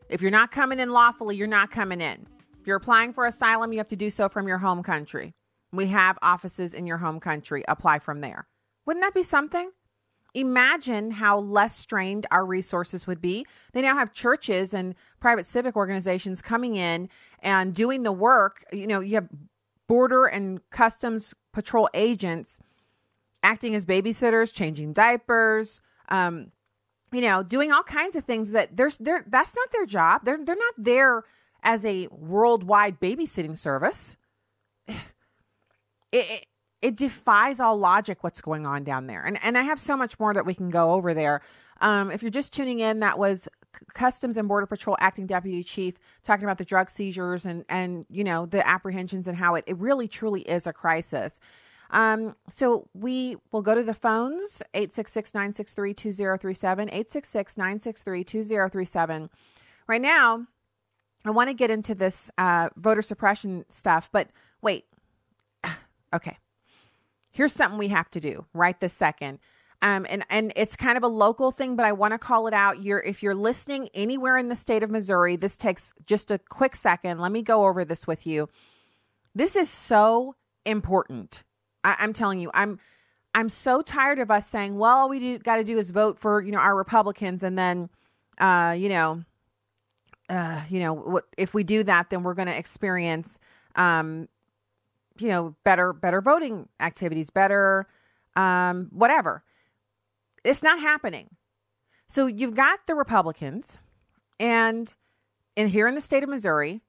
If 0.09 0.23
you're 0.23 0.31
not 0.31 0.51
coming 0.51 0.81
in 0.81 0.91
lawfully, 0.91 1.37
you're 1.37 1.47
not 1.47 1.71
coming 1.71 2.01
in. 2.01 2.27
If 2.59 2.67
you're 2.67 2.79
applying 2.79 3.13
for 3.13 3.27
asylum, 3.27 3.73
you 3.73 3.79
have 3.79 3.89
to 3.89 3.97
do 3.97 4.11
so 4.11 4.29
from 4.29 4.49
your 4.49 4.59
home 4.59 4.83
country. 4.83 5.35
We 5.71 5.87
have 5.89 6.19
offices 6.23 6.75
in 6.75 6.87
your 6.87 6.97
home 6.97 7.21
country. 7.21 7.63
Apply 7.69 7.99
from 7.99 8.23
there. 8.23 8.49
Wouldn't 8.87 9.05
that 9.05 9.15
be 9.15 9.23
something? 9.23 9.71
Imagine 10.35 11.11
how 11.11 11.39
less 11.39 11.77
strained 11.77 12.27
our 12.31 12.45
resources 12.45 13.07
would 13.07 13.21
be. 13.21 13.47
They 13.73 13.83
now 13.83 13.97
have 13.97 14.13
churches 14.13 14.73
and 14.73 14.95
private 15.21 15.47
civic 15.47 15.77
organizations 15.77 16.41
coming 16.41 16.77
in 16.77 17.09
and 17.41 17.75
doing 17.75 18.03
the 18.03 18.13
work. 18.13 18.65
You 18.73 18.87
know, 18.87 19.01
you 19.01 19.17
have 19.17 19.29
border 19.87 20.27
and 20.27 20.61
customs 20.71 21.35
patrol 21.53 21.89
agents 21.93 22.59
acting 23.43 23.75
as 23.75 23.85
babysitters, 23.85 24.53
changing 24.53 24.93
diapers, 24.93 25.81
um, 26.09 26.53
you 27.13 27.21
know, 27.21 27.43
doing 27.43 27.73
all 27.73 27.83
kinds 27.83 28.17
of 28.17 28.25
things 28.25 28.51
that 28.51 28.77
there's 28.77 28.97
there 28.99 29.25
that's 29.29 29.55
not 29.57 29.73
their 29.73 29.87
job. 29.87 30.23
They're 30.25 30.43
they're 30.45 30.57
not 30.57 30.75
there 30.77 31.25
as 31.63 31.85
a 31.85 32.09
worldwide 32.11 33.01
babysitting 33.01 33.57
service. 33.57 34.17
It, 36.11 36.25
it, 36.31 36.47
it 36.81 36.97
defies 36.97 37.61
all 37.61 37.77
logic 37.77 38.25
what's 38.25 38.41
going 38.41 38.65
on 38.65 38.83
down 38.83 39.09
there. 39.09 39.23
And 39.23 39.39
and 39.45 39.59
I 39.59 39.63
have 39.63 39.79
so 39.79 39.95
much 39.95 40.19
more 40.19 40.33
that 40.33 40.47
we 40.47 40.55
can 40.55 40.71
go 40.71 40.93
over 40.93 41.13
there. 41.13 41.43
Um, 41.83 42.11
if 42.11 42.23
you're 42.23 42.31
just 42.31 42.55
tuning 42.55 42.81
in, 42.81 43.01
that 43.01 43.19
was 43.19 43.47
Customs 43.95 44.37
and 44.37 44.49
Border 44.49 44.67
Patrol 44.67 44.97
acting 45.01 45.27
deputy 45.27 45.63
chief 45.63 45.97
talking 46.25 46.45
about 46.45 46.57
the 46.59 46.65
drug 46.65 46.89
seizures 46.91 47.45
and 47.45 47.65
and 47.69 48.07
you 48.09 48.25
know 48.25 48.47
the 48.47 48.67
apprehensions 48.67 49.29
and 49.29 49.37
how 49.37 49.55
it, 49.55 49.65
it 49.67 49.77
really 49.77 50.09
truly 50.09 50.41
is 50.43 50.67
a 50.67 50.73
crisis. 50.73 51.39
Um, 51.91 52.37
so 52.49 52.89
we 52.93 53.37
will 53.51 53.63
go 53.63 53.75
to 53.75 53.83
the 53.83 53.95
phones 53.95 54.63
866 54.75 55.35
963 55.35 55.95
2037, 55.95 56.89
866 56.89 57.57
963 57.57 58.25
2037. 58.25 59.31
Right 59.87 60.03
now, 60.03 60.47
I 61.25 61.31
want 61.31 61.49
to 61.49 61.55
get 61.55 61.71
into 61.71 61.95
this 61.95 62.31
uh, 62.39 62.69
voter 62.77 63.03
suppression 63.03 63.65
stuff, 63.69 64.11
but 64.13 64.29
wait. 64.63 64.85
Okay. 66.11 66.39
Here's 67.31 67.53
something 67.53 67.79
we 67.79 67.89
have 67.89 68.11
to 68.13 68.19
do 68.19 68.47
right 68.55 68.81
this 68.81 68.95
second. 68.95 69.41
Um, 69.83 70.07
and 70.09 70.25
and 70.31 70.53
it's 70.57 70.75
kind 70.75 70.97
of 70.97 71.05
a 71.05 71.09
local 71.09 71.51
thing, 71.51 71.77
but 71.77 71.85
I 71.85 71.93
want 71.93 72.13
to 72.13 72.19
call 72.19 72.47
it 72.47 72.55
out. 72.55 72.83
You're 72.83 73.01
if 73.01 73.23
you're 73.23 73.35
listening 73.35 73.91
anywhere 73.93 74.39
in 74.39 74.49
the 74.49 74.57
state 74.57 74.83
of 74.83 74.91
Missouri, 74.91 75.37
this 75.37 75.59
takes 75.59 75.93
just 76.07 76.31
a 76.31 76.39
quick 76.39 76.75
second. 76.75 77.21
Let 77.21 77.31
me 77.31 77.43
go 77.43 77.67
over 77.67 77.85
this 77.85 78.07
with 78.07 78.27
you. 78.27 78.49
This 79.35 79.55
is 79.55 79.69
so 79.71 80.35
important. 80.65 81.45
I, 81.85 81.97
I'm 81.99 82.13
telling 82.13 82.41
you, 82.41 82.51
I'm 82.55 82.79
I'm 83.35 83.49
so 83.49 83.83
tired 83.83 84.19
of 84.19 84.31
us 84.31 84.47
saying, 84.47 84.79
well, 84.79 84.97
all 84.97 85.09
we 85.09 85.21
do 85.21 85.39
got 85.39 85.57
to 85.57 85.65
do 85.65 85.79
is 85.79 85.91
vote 85.91 86.19
for 86.19 86.41
you 86.41 86.53
know 86.53 86.59
our 86.59 86.77
Republicans, 86.77 87.43
and 87.43 87.59
then 87.59 87.89
uh, 88.39 88.75
you 88.77 88.89
know 88.89 89.25
uh, 90.29 90.63
you 90.69 90.81
know, 90.81 90.93
what 90.93 91.25
if 91.37 91.55
we 91.55 91.65
do 91.65 91.83
that, 91.85 92.11
then 92.11 92.23
we're 92.23 92.35
going 92.35 92.49
to 92.49 92.57
experience, 92.57 93.39
um, 93.77 94.29
you 95.19 95.29
know, 95.29 95.57
better 95.65 95.93
better 95.93 96.21
voting 96.21 96.69
activities, 96.81 97.31
better 97.31 97.87
um, 98.37 98.89
whatever. 98.93 99.43
It's 100.45 100.63
not 100.63 100.81
happening. 100.81 101.31
So 102.07 102.27
you've 102.27 102.55
got 102.55 102.81
the 102.87 102.95
Republicans, 102.95 103.79
and 104.39 104.93
in 105.57 105.69
here 105.69 105.89
in 105.89 105.95
the 105.95 106.01
state 106.01 106.23
of 106.23 106.29
Missouri, 106.29 106.83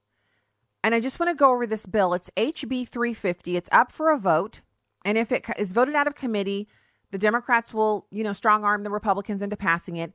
and 0.84 0.94
I 0.94 1.00
just 1.00 1.20
want 1.20 1.30
to 1.30 1.36
go 1.36 1.52
over 1.52 1.66
this 1.66 1.86
bill. 1.86 2.14
It's 2.14 2.30
HB 2.36 2.90
350. 2.90 3.56
It's 3.56 3.70
up 3.72 3.92
for 3.92 4.12
a 4.12 4.18
vote, 4.18 4.62
and 5.06 5.18
if 5.18 5.32
it 5.32 5.46
is 5.58 5.72
voted 5.72 5.96
out 5.96 6.08
of 6.08 6.16
committee, 6.16 6.68
the 7.12 7.18
Democrats 7.18 7.74
will, 7.74 8.06
you 8.12 8.24
know, 8.24 8.34
strong 8.34 8.64
arm 8.64 8.84
the 8.84 8.90
Republicans 8.90 9.42
into 9.42 9.56
passing 9.56 9.98
it. 9.98 10.14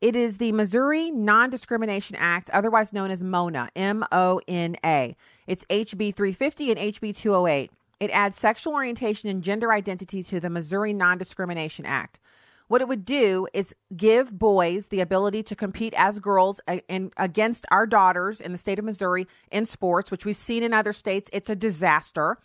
It 0.00 0.16
is 0.16 0.36
the 0.36 0.52
Missouri 0.52 1.10
Non 1.10 1.48
Discrimination 1.48 2.16
Act, 2.16 2.50
otherwise 2.50 2.92
known 2.92 3.10
as 3.10 3.24
MONA, 3.24 3.70
M 3.74 4.04
O 4.12 4.40
N 4.46 4.76
A. 4.84 5.16
It's 5.46 5.64
HB 5.66 6.14
350 6.14 6.70
and 6.70 6.80
HB 6.80 7.16
208. 7.16 7.70
It 8.00 8.10
adds 8.10 8.36
sexual 8.36 8.74
orientation 8.74 9.30
and 9.30 9.42
gender 9.42 9.72
identity 9.72 10.22
to 10.24 10.40
the 10.40 10.50
Missouri 10.50 10.92
Non 10.92 11.16
Discrimination 11.16 11.86
Act. 11.86 12.18
What 12.66 12.80
it 12.80 12.88
would 12.88 13.04
do 13.04 13.46
is 13.52 13.74
give 13.94 14.38
boys 14.38 14.88
the 14.88 15.00
ability 15.00 15.42
to 15.44 15.56
compete 15.56 15.94
as 15.96 16.18
girls 16.18 16.60
in, 16.88 17.12
against 17.16 17.66
our 17.70 17.86
daughters 17.86 18.40
in 18.40 18.52
the 18.52 18.58
state 18.58 18.78
of 18.78 18.84
Missouri 18.84 19.26
in 19.50 19.66
sports, 19.66 20.10
which 20.10 20.24
we've 20.24 20.36
seen 20.36 20.62
in 20.62 20.72
other 20.72 20.92
states. 20.92 21.28
It's 21.32 21.50
a 21.50 21.56
disaster. 21.56 22.38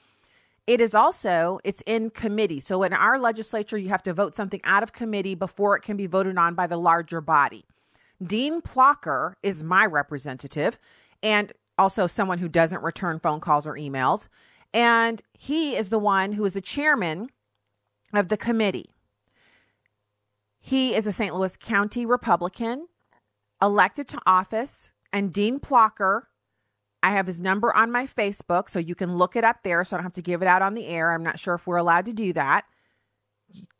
It 0.69 0.81
is 0.81 0.93
also 0.93 1.59
it's 1.63 1.81
in 1.87 2.11
committee. 2.11 2.59
So 2.59 2.83
in 2.83 2.93
our 2.93 3.17
legislature 3.17 3.75
you 3.75 3.89
have 3.89 4.03
to 4.03 4.13
vote 4.13 4.35
something 4.35 4.61
out 4.63 4.83
of 4.83 4.93
committee 4.93 5.33
before 5.33 5.75
it 5.75 5.81
can 5.81 5.97
be 5.97 6.05
voted 6.05 6.37
on 6.37 6.53
by 6.53 6.67
the 6.67 6.77
larger 6.77 7.21
body. 7.21 7.65
Dean 8.23 8.61
Plocher 8.61 9.33
is 9.41 9.63
my 9.63 9.83
representative 9.83 10.77
and 11.23 11.53
also 11.79 12.05
someone 12.05 12.37
who 12.37 12.47
doesn't 12.47 12.83
return 12.83 13.19
phone 13.19 13.39
calls 13.39 13.65
or 13.65 13.73
emails. 13.73 14.27
And 14.71 15.23
he 15.33 15.75
is 15.75 15.89
the 15.89 15.97
one 15.97 16.33
who 16.33 16.45
is 16.45 16.53
the 16.53 16.61
chairman 16.61 17.31
of 18.13 18.27
the 18.27 18.37
committee. 18.37 18.91
He 20.59 20.93
is 20.93 21.07
a 21.07 21.11
St. 21.11 21.33
Louis 21.33 21.57
County 21.57 22.05
Republican 22.05 22.89
elected 23.59 24.07
to 24.09 24.21
office, 24.23 24.91
and 25.11 25.33
Dean 25.33 25.59
Plocher 25.59 26.25
I 27.01 27.11
have 27.11 27.27
his 27.27 27.39
number 27.39 27.73
on 27.73 27.91
my 27.91 28.05
Facebook, 28.05 28.69
so 28.69 28.79
you 28.79 28.95
can 28.95 29.17
look 29.17 29.35
it 29.35 29.43
up 29.43 29.63
there 29.63 29.83
so 29.83 29.95
I 29.95 29.97
don't 29.97 30.03
have 30.03 30.13
to 30.13 30.21
give 30.21 30.41
it 30.41 30.47
out 30.47 30.61
on 30.61 30.73
the 30.73 30.87
air. 30.87 31.13
I'm 31.13 31.23
not 31.23 31.39
sure 31.39 31.53
if 31.55 31.65
we're 31.65 31.77
allowed 31.77 32.05
to 32.05 32.13
do 32.13 32.33
that. 32.33 32.65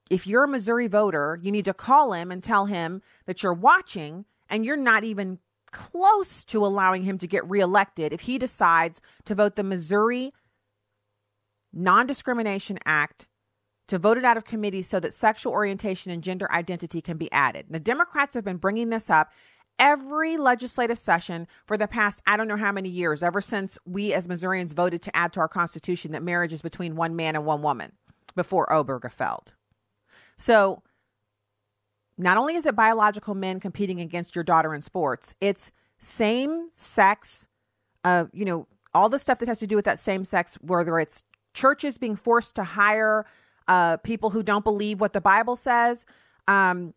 If 0.09 0.25
you're 0.25 0.45
a 0.45 0.47
Missouri 0.47 0.87
voter, 0.87 1.39
you 1.41 1.51
need 1.51 1.65
to 1.65 1.73
call 1.73 2.13
him 2.13 2.31
and 2.31 2.41
tell 2.41 2.65
him 2.65 3.01
that 3.25 3.43
you're 3.43 3.53
watching 3.53 4.25
and 4.49 4.65
you're 4.65 4.77
not 4.77 5.03
even 5.03 5.39
close 5.71 6.43
to 6.45 6.65
allowing 6.65 7.03
him 7.03 7.17
to 7.19 7.27
get 7.27 7.47
reelected 7.47 8.11
if 8.11 8.21
he 8.21 8.37
decides 8.37 9.01
to 9.25 9.35
vote 9.35 9.55
the 9.55 9.63
Missouri 9.63 10.33
Non 11.71 12.07
Discrimination 12.07 12.79
Act 12.85 13.27
to 13.87 13.99
vote 13.99 14.17
it 14.17 14.25
out 14.25 14.37
of 14.37 14.45
committee 14.45 14.81
so 14.81 14.99
that 14.99 15.13
sexual 15.13 15.51
orientation 15.51 16.11
and 16.11 16.23
gender 16.23 16.51
identity 16.51 17.01
can 17.01 17.17
be 17.17 17.31
added. 17.31 17.65
The 17.69 17.79
Democrats 17.79 18.33
have 18.35 18.43
been 18.43 18.57
bringing 18.57 18.89
this 18.89 19.09
up 19.09 19.31
every 19.79 20.37
legislative 20.37 20.99
session 20.99 21.47
for 21.65 21.77
the 21.77 21.87
past, 21.87 22.21
I 22.27 22.37
don't 22.37 22.47
know 22.47 22.57
how 22.57 22.71
many 22.71 22.89
years, 22.89 23.23
ever 23.23 23.41
since 23.41 23.77
we 23.85 24.13
as 24.13 24.27
Missourians 24.27 24.73
voted 24.73 25.01
to 25.03 25.15
add 25.15 25.33
to 25.33 25.39
our 25.39 25.47
Constitution 25.47 26.11
that 26.11 26.21
marriage 26.21 26.53
is 26.53 26.61
between 26.61 26.95
one 26.95 27.15
man 27.15 27.35
and 27.35 27.45
one 27.45 27.61
woman 27.61 27.93
before 28.35 28.67
Obergefell. 28.67 29.53
So, 30.37 30.83
not 32.17 32.37
only 32.37 32.55
is 32.55 32.65
it 32.65 32.75
biological 32.75 33.33
men 33.33 33.61
competing 33.61 34.01
against 34.01 34.35
your 34.35 34.43
daughter 34.43 34.75
in 34.75 34.81
sports, 34.81 35.35
it's 35.39 35.71
same 35.99 36.67
sex, 36.69 37.47
uh, 38.03 38.25
you 38.33 38.43
know, 38.43 38.67
all 38.93 39.07
the 39.07 39.19
stuff 39.19 39.39
that 39.39 39.47
has 39.47 39.59
to 39.59 39.67
do 39.67 39.77
with 39.77 39.85
that 39.85 39.99
same 39.99 40.25
sex, 40.25 40.57
whether 40.61 40.99
it's 40.99 41.23
churches 41.53 41.97
being 41.97 42.17
forced 42.17 42.55
to 42.55 42.63
hire 42.63 43.25
uh, 43.69 43.97
people 43.97 44.31
who 44.31 44.43
don't 44.43 44.63
believe 44.63 44.99
what 44.99 45.13
the 45.13 45.21
Bible 45.21 45.55
says, 45.55 46.05
um, 46.47 46.93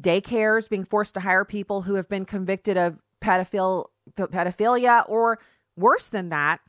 daycares 0.00 0.68
being 0.68 0.84
forced 0.84 1.14
to 1.14 1.20
hire 1.20 1.44
people 1.44 1.82
who 1.82 1.94
have 1.94 2.08
been 2.08 2.24
convicted 2.24 2.76
of 2.76 2.98
pedophilia 3.22 5.08
or 5.08 5.38
worse 5.76 6.06
than 6.06 6.28
that, 6.28 6.60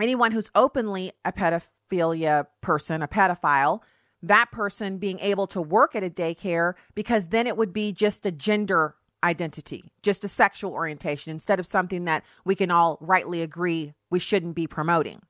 anyone 0.00 0.32
who's 0.32 0.50
openly 0.54 1.12
a 1.24 1.32
pedophilia 1.32 2.46
person, 2.60 3.02
a 3.02 3.08
pedophile, 3.08 3.80
that 4.22 4.50
person 4.50 4.98
being 4.98 5.18
able 5.20 5.46
to 5.46 5.60
work 5.60 5.94
at 5.94 6.02
a 6.02 6.10
daycare 6.10 6.74
because 6.94 7.28
then 7.28 7.46
it 7.46 7.56
would 7.56 7.72
be 7.72 7.92
just 7.92 8.24
a 8.24 8.32
gender 8.32 8.94
identity, 9.22 9.92
just 10.02 10.24
a 10.24 10.28
sexual 10.28 10.72
orientation 10.72 11.30
instead 11.30 11.58
of 11.58 11.66
something 11.66 12.04
that 12.04 12.24
we 12.44 12.54
can 12.54 12.70
all 12.70 12.98
rightly 13.00 13.42
agree 13.42 13.94
we 14.10 14.18
shouldn't 14.18 14.54
be 14.54 14.66
promoting. 14.66 15.20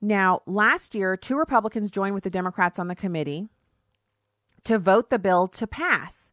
Now, 0.00 0.42
last 0.46 0.94
year, 0.94 1.16
two 1.16 1.36
Republicans 1.38 1.90
joined 1.90 2.14
with 2.14 2.24
the 2.24 2.30
Democrats 2.30 2.78
on 2.78 2.88
the 2.88 2.94
committee 2.94 3.48
to 4.66 4.78
vote 4.80 5.10
the 5.10 5.18
bill 5.18 5.46
to 5.46 5.66
pass. 5.66 6.32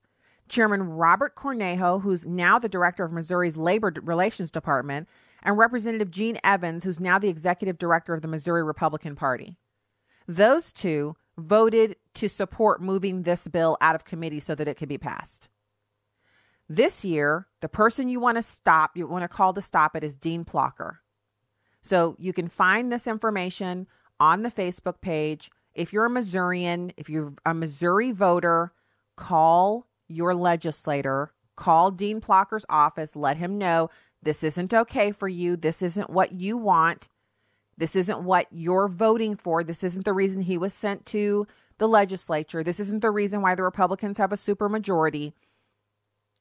Chairman 0.49 0.83
Robert 0.83 1.35
Cornejo, 1.35 2.01
who's 2.01 2.25
now 2.25 2.57
the 2.57 2.67
director 2.67 3.03
of 3.03 3.11
Missouri's 3.11 3.57
Labor 3.57 3.93
Relations 4.01 4.49
Department, 4.49 5.07
and 5.43 5.57
Representative 5.57 6.09
Jean 6.09 6.39
Evans, 6.43 6.83
who's 6.83 6.99
now 6.99 7.19
the 7.19 7.29
executive 7.29 7.77
director 7.77 8.13
of 8.13 8.21
the 8.21 8.27
Missouri 8.27 8.63
Republican 8.63 9.15
Party. 9.15 9.57
Those 10.27 10.73
two 10.73 11.15
voted 11.37 11.95
to 12.15 12.27
support 12.27 12.81
moving 12.81 13.21
this 13.21 13.47
bill 13.47 13.77
out 13.81 13.95
of 13.95 14.05
committee 14.05 14.39
so 14.39 14.55
that 14.55 14.67
it 14.67 14.77
could 14.77 14.89
be 14.89 14.97
passed. 14.97 15.49
This 16.67 17.05
year, 17.05 17.47
the 17.61 17.69
person 17.69 18.09
you 18.09 18.19
want 18.19 18.37
to 18.37 18.41
stop, 18.41 18.91
you 18.95 19.05
want 19.05 19.23
to 19.23 19.27
call 19.27 19.53
to 19.53 19.61
stop 19.61 19.95
it 19.95 20.03
is 20.03 20.17
Dean 20.17 20.43
Plocher. 20.43 20.97
So 21.81 22.15
you 22.17 22.33
can 22.33 22.47
find 22.47 22.91
this 22.91 23.05
information 23.05 23.87
on 24.19 24.41
the 24.41 24.51
Facebook 24.51 25.01
page 25.01 25.51
if 25.73 25.93
you're 25.93 26.05
a 26.05 26.09
Missourian, 26.09 26.93
if 26.97 27.09
you're 27.09 27.33
a 27.45 27.53
Missouri 27.53 28.11
voter, 28.11 28.73
call 29.15 29.87
your 30.07 30.35
legislator, 30.35 31.33
call 31.55 31.91
Dean 31.91 32.21
Plocher's 32.21 32.65
office, 32.69 33.15
let 33.15 33.37
him 33.37 33.57
know 33.57 33.89
this 34.21 34.43
isn't 34.43 34.73
okay 34.73 35.11
for 35.11 35.27
you. 35.27 35.57
This 35.57 35.81
isn't 35.81 36.09
what 36.09 36.31
you 36.31 36.57
want. 36.57 37.09
This 37.77 37.95
isn't 37.95 38.23
what 38.23 38.47
you're 38.51 38.87
voting 38.87 39.35
for. 39.35 39.63
This 39.63 39.83
isn't 39.83 40.05
the 40.05 40.13
reason 40.13 40.43
he 40.43 40.57
was 40.57 40.73
sent 40.73 41.05
to 41.07 41.47
the 41.79 41.87
legislature. 41.87 42.63
This 42.63 42.79
isn't 42.79 43.01
the 43.01 43.11
reason 43.11 43.41
why 43.41 43.55
the 43.55 43.63
Republicans 43.63 44.17
have 44.19 44.31
a 44.31 44.37
supermajority. 44.37 45.33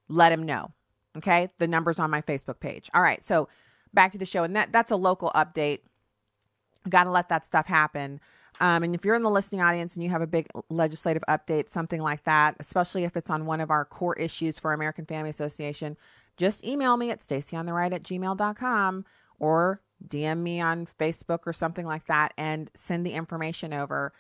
Let 0.09 0.33
him 0.33 0.43
know. 0.43 0.73
Okay? 1.17 1.49
The 1.59 1.67
number's 1.67 1.99
on 1.99 2.11
my 2.11 2.23
Facebook 2.23 2.61
page. 2.61 2.91
All 2.95 3.03
right. 3.03 3.25
So 3.25 3.49
back 3.95 4.13
to 4.13 4.19
the 4.19 4.27
show. 4.27 4.45
And 4.45 4.55
that 4.55 4.73
that's 4.73 4.91
a 4.91 4.97
local 4.97 5.31
update. 5.35 5.81
Got 6.89 7.05
to 7.05 7.11
let 7.11 7.29
that 7.31 7.47
stuff 7.47 7.67
happen. 7.67 8.21
Um, 8.63 8.85
and 8.85 8.95
if 8.95 9.05
you're 9.05 9.17
in 9.17 9.25
the 9.25 9.31
listening 9.31 9.61
audience 9.61 9.97
and 9.97 10.05
you 10.05 10.11
have 10.11 10.23
a 10.23 10.27
big 10.27 10.47
legislative 10.71 11.25
update, 11.29 11.69
something 11.69 12.01
like 12.01 12.23
that, 12.23 12.55
especially 12.61 13.03
if 13.03 13.17
it's 13.17 13.29
on 13.29 13.45
one 13.45 13.61
of 13.61 13.73
our 13.73 13.85
core 13.85 14.15
issues 14.15 14.57
for 14.57 14.73
American 14.73 15.05
Family 15.05 15.31
Association, 15.31 15.97
just 16.37 16.65
email 16.65 16.97
me 16.97 17.11
at 17.11 17.19
stacyontheright 17.19 17.93
at 17.93 18.05
gmail.com 18.05 19.05
or 19.41 19.81
DM 20.07 20.39
me 20.39 20.61
on 20.61 20.87
Facebook 21.01 21.41
or 21.45 21.53
something 21.53 21.85
like 21.85 22.05
that 22.05 22.35
and 22.39 22.71
send 22.73 23.05
the 23.05 23.15
information 23.15 23.73
over. 23.73 24.13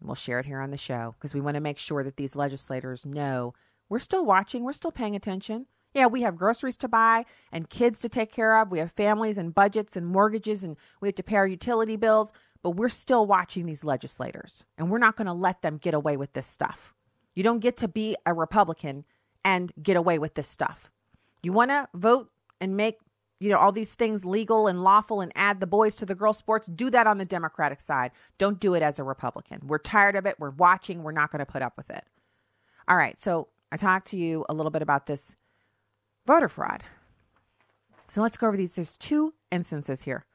We'll 0.00 0.14
share 0.14 0.40
it 0.40 0.46
here 0.46 0.60
on 0.60 0.70
the 0.70 0.78
show 0.78 1.14
because 1.18 1.34
we 1.34 1.42
want 1.42 1.56
to 1.56 1.60
make 1.60 1.76
sure 1.76 2.02
that 2.02 2.16
these 2.16 2.34
legislators 2.34 3.04
know 3.04 3.52
we're 3.90 3.98
still 3.98 4.24
watching, 4.24 4.64
we're 4.64 4.72
still 4.72 4.92
paying 4.92 5.14
attention. 5.14 5.66
Yeah, 5.94 6.06
we 6.06 6.22
have 6.22 6.36
groceries 6.36 6.76
to 6.78 6.88
buy 6.88 7.24
and 7.50 7.68
kids 7.68 8.00
to 8.00 8.08
take 8.08 8.30
care 8.32 8.60
of. 8.60 8.70
We 8.70 8.78
have 8.78 8.92
families 8.92 9.38
and 9.38 9.54
budgets 9.54 9.96
and 9.96 10.06
mortgages, 10.06 10.62
and 10.62 10.76
we 11.00 11.08
have 11.08 11.16
to 11.16 11.22
pay 11.22 11.36
our 11.36 11.46
utility 11.46 11.96
bills 11.96 12.32
but 12.62 12.70
we're 12.70 12.88
still 12.88 13.26
watching 13.26 13.66
these 13.66 13.84
legislators 13.84 14.64
and 14.76 14.90
we're 14.90 14.98
not 14.98 15.16
going 15.16 15.26
to 15.26 15.32
let 15.32 15.62
them 15.62 15.78
get 15.78 15.94
away 15.94 16.16
with 16.16 16.32
this 16.32 16.46
stuff. 16.46 16.94
You 17.34 17.42
don't 17.42 17.60
get 17.60 17.76
to 17.78 17.88
be 17.88 18.16
a 18.26 18.34
Republican 18.34 19.04
and 19.44 19.72
get 19.82 19.96
away 19.96 20.18
with 20.18 20.34
this 20.34 20.48
stuff. 20.48 20.90
You 21.42 21.52
want 21.52 21.70
to 21.70 21.88
vote 21.94 22.30
and 22.60 22.76
make 22.76 22.98
you 23.42 23.48
know, 23.48 23.56
all 23.56 23.72
these 23.72 23.94
things 23.94 24.22
legal 24.22 24.66
and 24.66 24.84
lawful 24.84 25.22
and 25.22 25.32
add 25.34 25.60
the 25.60 25.66
boys 25.66 25.96
to 25.96 26.04
the 26.04 26.14
girl 26.14 26.34
sports. 26.34 26.66
Do 26.66 26.90
that 26.90 27.06
on 27.06 27.16
the 27.16 27.24
Democratic 27.24 27.80
side. 27.80 28.10
Don't 28.36 28.60
do 28.60 28.74
it 28.74 28.82
as 28.82 28.98
a 28.98 29.02
Republican. 29.02 29.60
We're 29.66 29.78
tired 29.78 30.14
of 30.14 30.26
it. 30.26 30.36
We're 30.38 30.50
watching. 30.50 31.02
We're 31.02 31.12
not 31.12 31.32
going 31.32 31.38
to 31.38 31.50
put 31.50 31.62
up 31.62 31.72
with 31.78 31.88
it. 31.88 32.04
All 32.86 32.98
right. 32.98 33.18
So 33.18 33.48
I 33.72 33.78
talked 33.78 34.08
to 34.08 34.18
you 34.18 34.44
a 34.50 34.52
little 34.52 34.70
bit 34.70 34.82
about 34.82 35.06
this 35.06 35.36
voter 36.26 36.48
fraud. 36.48 36.84
So 38.10 38.22
let's 38.22 38.36
go 38.36 38.48
over 38.48 38.56
these. 38.56 38.72
There's 38.72 38.96
two 38.96 39.34
instances 39.50 40.02
here. 40.02 40.26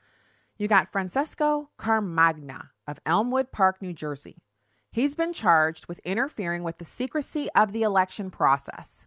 You 0.57 0.67
got 0.67 0.89
Francesco 0.89 1.69
Caramagna 1.77 2.69
of 2.87 2.99
Elmwood 3.05 3.51
Park, 3.51 3.81
New 3.81 3.93
Jersey. 3.93 4.37
He's 4.91 5.13
been 5.13 5.33
charged 5.33 5.87
with 5.87 5.99
interfering 6.05 6.63
with 6.63 6.77
the 6.77 6.85
secrecy 6.85 7.49
of 7.53 7.73
the 7.73 7.83
election 7.83 8.29
process. 8.29 9.05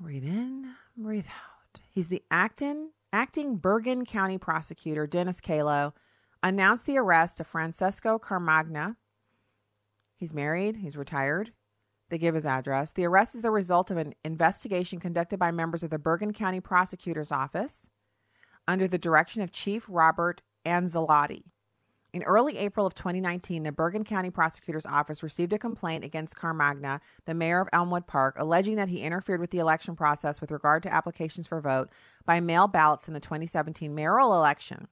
Read 0.00 0.24
in, 0.24 0.74
read 0.96 1.26
out. 1.26 1.80
He's 1.90 2.08
the 2.08 2.22
acting, 2.30 2.90
acting 3.12 3.56
Bergen 3.56 4.06
County 4.06 4.38
prosecutor, 4.38 5.06
Dennis 5.06 5.40
Calo, 5.40 5.92
announced 6.42 6.86
the 6.86 6.96
arrest 6.96 7.38
of 7.38 7.46
Francesco 7.46 8.18
Caramagna. 8.18 8.96
He's 10.16 10.32
married, 10.32 10.76
he's 10.76 10.96
retired. 10.96 11.52
They 12.14 12.18
give 12.18 12.36
his 12.36 12.46
address. 12.46 12.92
The 12.92 13.06
arrest 13.06 13.34
is 13.34 13.42
the 13.42 13.50
result 13.50 13.90
of 13.90 13.96
an 13.96 14.14
investigation 14.24 15.00
conducted 15.00 15.36
by 15.36 15.50
members 15.50 15.82
of 15.82 15.90
the 15.90 15.98
Bergen 15.98 16.32
County 16.32 16.60
Prosecutor's 16.60 17.32
Office 17.32 17.88
under 18.68 18.86
the 18.86 18.98
direction 18.98 19.42
of 19.42 19.50
Chief 19.50 19.84
Robert 19.88 20.40
Anzilotti. 20.64 21.42
In 22.12 22.22
early 22.22 22.56
April 22.56 22.86
of 22.86 22.94
2019, 22.94 23.64
the 23.64 23.72
Bergen 23.72 24.04
County 24.04 24.30
Prosecutor's 24.30 24.86
Office 24.86 25.24
received 25.24 25.52
a 25.54 25.58
complaint 25.58 26.04
against 26.04 26.36
Caramagna, 26.36 27.00
the 27.26 27.34
mayor 27.34 27.60
of 27.60 27.68
Elmwood 27.72 28.06
Park, 28.06 28.36
alleging 28.38 28.76
that 28.76 28.90
he 28.90 29.00
interfered 29.00 29.40
with 29.40 29.50
the 29.50 29.58
election 29.58 29.96
process 29.96 30.40
with 30.40 30.52
regard 30.52 30.84
to 30.84 30.94
applications 30.94 31.48
for 31.48 31.60
vote 31.60 31.90
by 32.24 32.38
mail 32.38 32.68
ballots 32.68 33.08
in 33.08 33.14
the 33.14 33.18
2017 33.18 33.92
mayoral 33.92 34.34
election. 34.34 34.86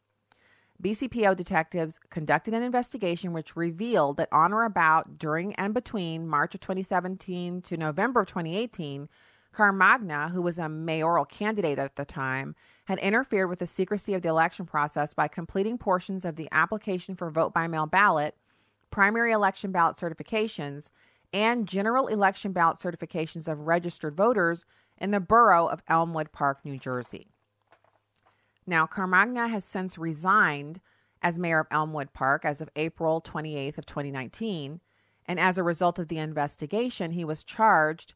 BCPO 0.82 1.36
detectives 1.36 2.00
conducted 2.10 2.54
an 2.54 2.62
investigation 2.64 3.32
which 3.32 3.54
revealed 3.54 4.16
that 4.16 4.28
on 4.32 4.52
or 4.52 4.64
about 4.64 5.16
during 5.16 5.54
and 5.54 5.72
between 5.72 6.26
March 6.26 6.56
of 6.56 6.60
2017 6.60 7.62
to 7.62 7.76
November 7.76 8.22
of 8.22 8.26
2018, 8.26 9.08
Caramagna, 9.54 10.32
who 10.32 10.42
was 10.42 10.58
a 10.58 10.68
mayoral 10.68 11.24
candidate 11.24 11.78
at 11.78 11.94
the 11.94 12.04
time, 12.04 12.56
had 12.86 12.98
interfered 12.98 13.48
with 13.48 13.60
the 13.60 13.66
secrecy 13.66 14.12
of 14.14 14.22
the 14.22 14.28
election 14.28 14.66
process 14.66 15.14
by 15.14 15.28
completing 15.28 15.78
portions 15.78 16.24
of 16.24 16.34
the 16.34 16.48
application 16.50 17.14
for 17.14 17.30
vote 17.30 17.54
by 17.54 17.68
mail 17.68 17.86
ballot, 17.86 18.34
primary 18.90 19.30
election 19.30 19.70
ballot 19.70 19.96
certifications, 19.96 20.90
and 21.32 21.68
general 21.68 22.08
election 22.08 22.50
ballot 22.50 22.78
certifications 22.78 23.46
of 23.46 23.68
registered 23.68 24.16
voters 24.16 24.64
in 24.98 25.12
the 25.12 25.20
borough 25.20 25.68
of 25.68 25.82
Elmwood 25.86 26.32
Park, 26.32 26.64
New 26.64 26.76
Jersey. 26.76 27.31
Now, 28.66 28.86
Caramagna 28.86 29.50
has 29.50 29.64
since 29.64 29.98
resigned 29.98 30.80
as 31.22 31.38
mayor 31.38 31.60
of 31.60 31.66
Elmwood 31.70 32.12
Park 32.12 32.44
as 32.44 32.60
of 32.60 32.68
April 32.76 33.20
28th 33.20 33.78
of 33.78 33.86
2019, 33.86 34.80
and 35.26 35.40
as 35.40 35.56
a 35.56 35.62
result 35.62 35.98
of 35.98 36.08
the 36.08 36.18
investigation, 36.18 37.12
he 37.12 37.24
was 37.24 37.44
charged 37.44 38.14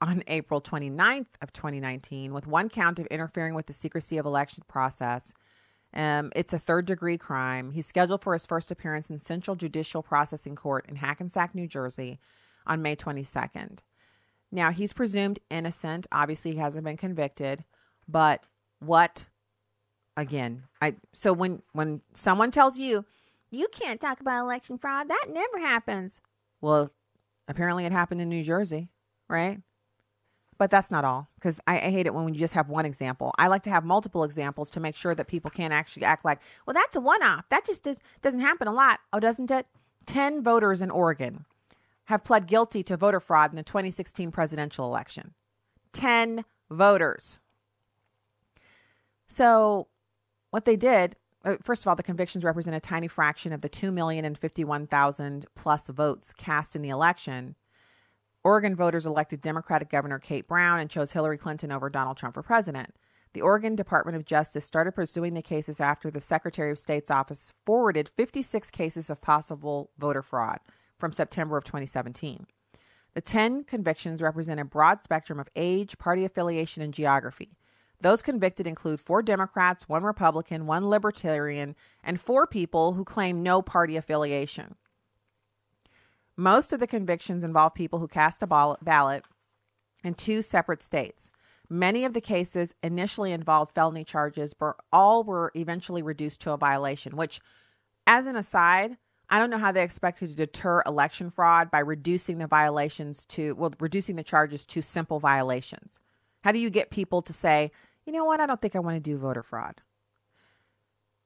on 0.00 0.22
April 0.28 0.60
29th 0.60 1.26
of 1.42 1.52
2019 1.52 2.32
with 2.32 2.46
one 2.46 2.68
count 2.68 2.98
of 2.98 3.06
interfering 3.06 3.54
with 3.54 3.66
the 3.66 3.72
secrecy 3.72 4.18
of 4.18 4.26
election 4.26 4.62
process. 4.66 5.32
Um, 5.94 6.32
it's 6.36 6.52
a 6.52 6.58
third 6.58 6.86
degree 6.86 7.16
crime. 7.16 7.70
He's 7.72 7.86
scheduled 7.86 8.22
for 8.22 8.34
his 8.34 8.46
first 8.46 8.70
appearance 8.70 9.10
in 9.10 9.18
Central 9.18 9.56
Judicial 9.56 10.02
Processing 10.02 10.54
Court 10.54 10.84
in 10.88 10.96
Hackensack, 10.96 11.54
New 11.54 11.66
Jersey 11.66 12.18
on 12.66 12.82
May 12.82 12.94
22nd. 12.94 13.78
Now, 14.50 14.70
he's 14.70 14.92
presumed 14.92 15.38
innocent. 15.50 16.06
Obviously, 16.12 16.52
he 16.52 16.58
hasn't 16.58 16.84
been 16.84 16.96
convicted, 16.96 17.64
but 18.06 18.44
what 18.80 19.24
again, 20.18 20.64
I 20.82 20.96
so 21.12 21.32
when 21.32 21.62
when 21.72 22.02
someone 22.14 22.50
tells 22.50 22.78
you 22.78 23.04
you 23.50 23.68
can't 23.72 24.00
talk 24.00 24.20
about 24.20 24.42
election 24.42 24.76
fraud, 24.76 25.08
that 25.08 25.26
never 25.30 25.58
happens. 25.58 26.20
Well, 26.60 26.90
apparently 27.46 27.86
it 27.86 27.92
happened 27.92 28.20
in 28.20 28.28
New 28.28 28.42
Jersey, 28.42 28.88
right? 29.28 29.60
But 30.58 30.70
that's 30.70 30.90
not 30.90 31.04
all, 31.04 31.28
because 31.36 31.60
I, 31.68 31.76
I, 31.76 31.90
hate 31.90 32.06
it 32.06 32.14
when 32.14 32.24
we 32.24 32.32
just 32.32 32.54
have 32.54 32.68
one 32.68 32.84
example. 32.84 33.32
I 33.38 33.46
like 33.46 33.62
to 33.62 33.70
have 33.70 33.84
multiple 33.84 34.24
examples 34.24 34.70
to 34.70 34.80
make 34.80 34.96
sure 34.96 35.14
that 35.14 35.28
people 35.28 35.52
can't 35.52 35.72
actually 35.72 36.02
act 36.02 36.24
like, 36.24 36.40
well, 36.66 36.74
that's 36.74 36.96
a 36.96 37.00
one 37.00 37.22
off. 37.22 37.48
That 37.48 37.64
just 37.64 37.84
does, 37.84 38.00
doesn't 38.22 38.40
happen 38.40 38.66
a 38.66 38.72
lot. 38.72 38.98
Oh, 39.12 39.20
doesn't 39.20 39.52
it? 39.52 39.66
10 40.06 40.42
voters 40.42 40.82
in 40.82 40.90
Oregon 40.90 41.44
have 42.06 42.24
pled 42.24 42.48
guilty 42.48 42.82
to 42.82 42.96
voter 42.96 43.20
fraud 43.20 43.52
in 43.52 43.56
the 43.56 43.62
2016 43.62 44.32
presidential 44.32 44.84
election. 44.84 45.32
10 45.92 46.44
voters. 46.68 47.38
So, 49.28 49.86
what 50.50 50.64
they 50.64 50.76
did, 50.76 51.16
uh, 51.44 51.56
first 51.62 51.82
of 51.82 51.88
all, 51.88 51.96
the 51.96 52.02
convictions 52.02 52.44
represent 52.44 52.74
a 52.74 52.80
tiny 52.80 53.08
fraction 53.08 53.52
of 53.52 53.60
the 53.60 53.68
2,051,000 53.68 55.44
plus 55.54 55.88
votes 55.88 56.32
cast 56.32 56.74
in 56.74 56.82
the 56.82 56.88
election 56.88 57.54
Oregon 58.44 58.76
voters 58.76 59.06
elected 59.06 59.40
Democratic 59.40 59.90
Governor 59.90 60.18
Kate 60.18 60.46
Brown 60.46 60.78
and 60.78 60.88
chose 60.88 61.12
Hillary 61.12 61.38
Clinton 61.38 61.72
over 61.72 61.90
Donald 61.90 62.16
Trump 62.16 62.34
for 62.34 62.42
president. 62.42 62.94
The 63.34 63.42
Oregon 63.42 63.76
Department 63.76 64.16
of 64.16 64.24
Justice 64.24 64.64
started 64.64 64.92
pursuing 64.92 65.34
the 65.34 65.42
cases 65.42 65.80
after 65.80 66.10
the 66.10 66.20
Secretary 66.20 66.70
of 66.70 66.78
State's 66.78 67.10
office 67.10 67.52
forwarded 67.66 68.10
56 68.16 68.70
cases 68.70 69.10
of 69.10 69.20
possible 69.20 69.90
voter 69.98 70.22
fraud 70.22 70.60
from 70.98 71.12
September 71.12 71.58
of 71.58 71.64
2017. 71.64 72.46
The 73.14 73.20
10 73.20 73.64
convictions 73.64 74.22
represent 74.22 74.60
a 74.60 74.64
broad 74.64 75.02
spectrum 75.02 75.38
of 75.38 75.48
age, 75.54 75.98
party 75.98 76.24
affiliation, 76.24 76.82
and 76.82 76.94
geography. 76.94 77.58
Those 78.00 78.22
convicted 78.22 78.66
include 78.66 79.00
four 79.00 79.22
Democrats, 79.22 79.88
one 79.88 80.04
Republican, 80.04 80.66
one 80.66 80.88
Libertarian, 80.88 81.74
and 82.04 82.20
four 82.20 82.46
people 82.46 82.92
who 82.92 83.04
claim 83.04 83.42
no 83.42 83.60
party 83.60 83.96
affiliation. 83.96 84.76
Most 86.36 86.72
of 86.72 86.78
the 86.78 86.86
convictions 86.86 87.42
involve 87.42 87.74
people 87.74 87.98
who 87.98 88.06
cast 88.06 88.42
a 88.42 88.46
ballot 88.46 89.24
in 90.04 90.14
two 90.14 90.42
separate 90.42 90.82
states. 90.82 91.32
Many 91.68 92.04
of 92.04 92.14
the 92.14 92.20
cases 92.20 92.74
initially 92.82 93.32
involved 93.32 93.74
felony 93.74 94.04
charges, 94.04 94.54
but 94.54 94.76
all 94.92 95.24
were 95.24 95.50
eventually 95.56 96.00
reduced 96.00 96.40
to 96.42 96.52
a 96.52 96.56
violation, 96.56 97.16
which, 97.16 97.40
as 98.06 98.26
an 98.26 98.36
aside, 98.36 98.96
I 99.28 99.38
don't 99.38 99.50
know 99.50 99.58
how 99.58 99.72
they 99.72 99.82
expected 99.82 100.30
to 100.30 100.36
deter 100.36 100.82
election 100.86 101.28
fraud 101.28 101.70
by 101.70 101.80
reducing 101.80 102.38
the 102.38 102.46
violations 102.46 103.26
to, 103.26 103.54
well, 103.56 103.74
reducing 103.80 104.16
the 104.16 104.22
charges 104.22 104.64
to 104.66 104.80
simple 104.80 105.18
violations. 105.18 105.98
How 106.42 106.52
do 106.52 106.58
you 106.58 106.70
get 106.70 106.90
people 106.90 107.20
to 107.22 107.32
say, 107.32 107.72
you 108.08 108.12
know 108.12 108.24
what, 108.24 108.40
I 108.40 108.46
don't 108.46 108.60
think 108.60 108.74
I 108.74 108.80
want 108.80 108.96
to 108.96 109.00
do 109.00 109.18
voter 109.18 109.42
fraud? 109.42 109.82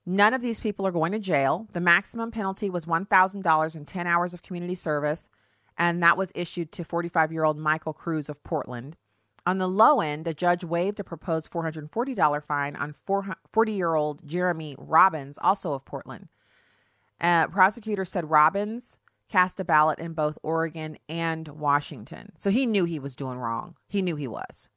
None 0.04 0.34
of 0.34 0.42
these 0.42 0.58
people 0.58 0.84
are 0.86 0.90
going 0.90 1.12
to 1.12 1.20
jail. 1.20 1.68
The 1.72 1.80
maximum 1.80 2.32
penalty 2.32 2.68
was 2.68 2.86
$1,000 2.86 3.74
and 3.76 3.86
10 3.86 4.06
hours 4.08 4.34
of 4.34 4.42
community 4.42 4.74
service, 4.74 5.28
and 5.78 6.02
that 6.02 6.16
was 6.16 6.32
issued 6.34 6.72
to 6.72 6.84
45 6.84 7.32
year 7.32 7.44
old 7.44 7.56
Michael 7.56 7.92
Cruz 7.92 8.28
of 8.28 8.42
Portland. 8.42 8.96
On 9.46 9.58
the 9.58 9.68
low 9.68 10.00
end, 10.00 10.26
a 10.26 10.34
judge 10.34 10.64
waived 10.64 11.00
a 11.00 11.04
proposed 11.04 11.50
$440 11.50 12.44
fine 12.44 12.76
on 12.76 12.94
40 13.52 13.72
year 13.72 13.94
old 13.94 14.26
Jeremy 14.26 14.74
Robbins, 14.76 15.38
also 15.38 15.72
of 15.72 15.84
Portland. 15.84 16.28
Uh, 17.20 17.46
prosecutors 17.46 18.10
said 18.10 18.28
Robbins 18.28 18.98
cast 19.28 19.60
a 19.60 19.64
ballot 19.64 19.98
in 19.98 20.12
both 20.12 20.36
Oregon 20.42 20.98
and 21.08 21.46
Washington. 21.48 22.32
So 22.36 22.50
he 22.50 22.66
knew 22.66 22.84
he 22.84 22.98
was 22.98 23.16
doing 23.16 23.38
wrong. 23.38 23.76
He 23.88 24.02
knew 24.02 24.16
he 24.16 24.28
was. 24.28 24.68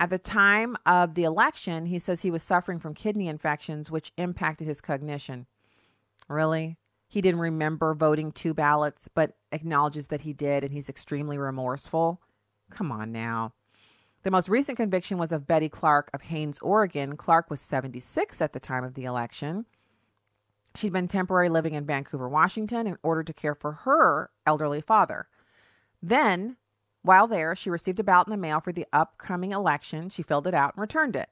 At 0.00 0.10
the 0.10 0.18
time 0.18 0.76
of 0.86 1.14
the 1.14 1.24
election, 1.24 1.86
he 1.86 1.98
says 1.98 2.22
he 2.22 2.30
was 2.30 2.44
suffering 2.44 2.78
from 2.78 2.94
kidney 2.94 3.26
infections, 3.26 3.90
which 3.90 4.12
impacted 4.16 4.68
his 4.68 4.80
cognition. 4.80 5.46
Really? 6.28 6.78
He 7.08 7.20
didn't 7.20 7.40
remember 7.40 7.94
voting 7.94 8.30
two 8.30 8.54
ballots, 8.54 9.08
but 9.12 9.36
acknowledges 9.50 10.06
that 10.08 10.20
he 10.20 10.32
did, 10.32 10.62
and 10.62 10.72
he's 10.72 10.88
extremely 10.88 11.36
remorseful. 11.36 12.20
Come 12.70 12.92
on 12.92 13.10
now. 13.10 13.54
The 14.22 14.30
most 14.30 14.48
recent 14.48 14.76
conviction 14.76 15.18
was 15.18 15.32
of 15.32 15.46
Betty 15.46 15.68
Clark 15.68 16.10
of 16.14 16.22
Haines, 16.22 16.60
Oregon. 16.60 17.16
Clark 17.16 17.50
was 17.50 17.60
76 17.60 18.40
at 18.40 18.52
the 18.52 18.60
time 18.60 18.84
of 18.84 18.94
the 18.94 19.04
election. 19.04 19.66
She'd 20.76 20.92
been 20.92 21.08
temporarily 21.08 21.48
living 21.48 21.74
in 21.74 21.86
Vancouver, 21.86 22.28
Washington, 22.28 22.86
in 22.86 22.98
order 23.02 23.24
to 23.24 23.32
care 23.32 23.54
for 23.54 23.72
her 23.72 24.30
elderly 24.46 24.80
father. 24.80 25.28
Then 26.00 26.56
while 27.02 27.26
there, 27.26 27.54
she 27.54 27.70
received 27.70 28.00
a 28.00 28.04
ballot 28.04 28.26
in 28.26 28.32
the 28.32 28.36
mail 28.36 28.60
for 28.60 28.72
the 28.72 28.86
upcoming 28.92 29.52
election. 29.52 30.08
She 30.08 30.22
filled 30.22 30.46
it 30.46 30.54
out 30.54 30.74
and 30.74 30.80
returned 30.80 31.16
it. 31.16 31.28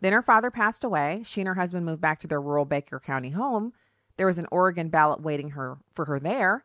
Then 0.00 0.12
her 0.12 0.22
father 0.22 0.50
passed 0.50 0.84
away. 0.84 1.22
She 1.24 1.40
and 1.40 1.48
her 1.48 1.54
husband 1.54 1.84
moved 1.84 2.00
back 2.00 2.20
to 2.20 2.26
their 2.26 2.40
rural 2.40 2.64
Baker 2.64 3.00
County 3.00 3.30
home. 3.30 3.72
There 4.16 4.26
was 4.26 4.38
an 4.38 4.46
Oregon 4.50 4.88
ballot 4.88 5.20
waiting 5.20 5.50
her 5.50 5.78
for 5.92 6.04
her 6.04 6.20
there. 6.20 6.64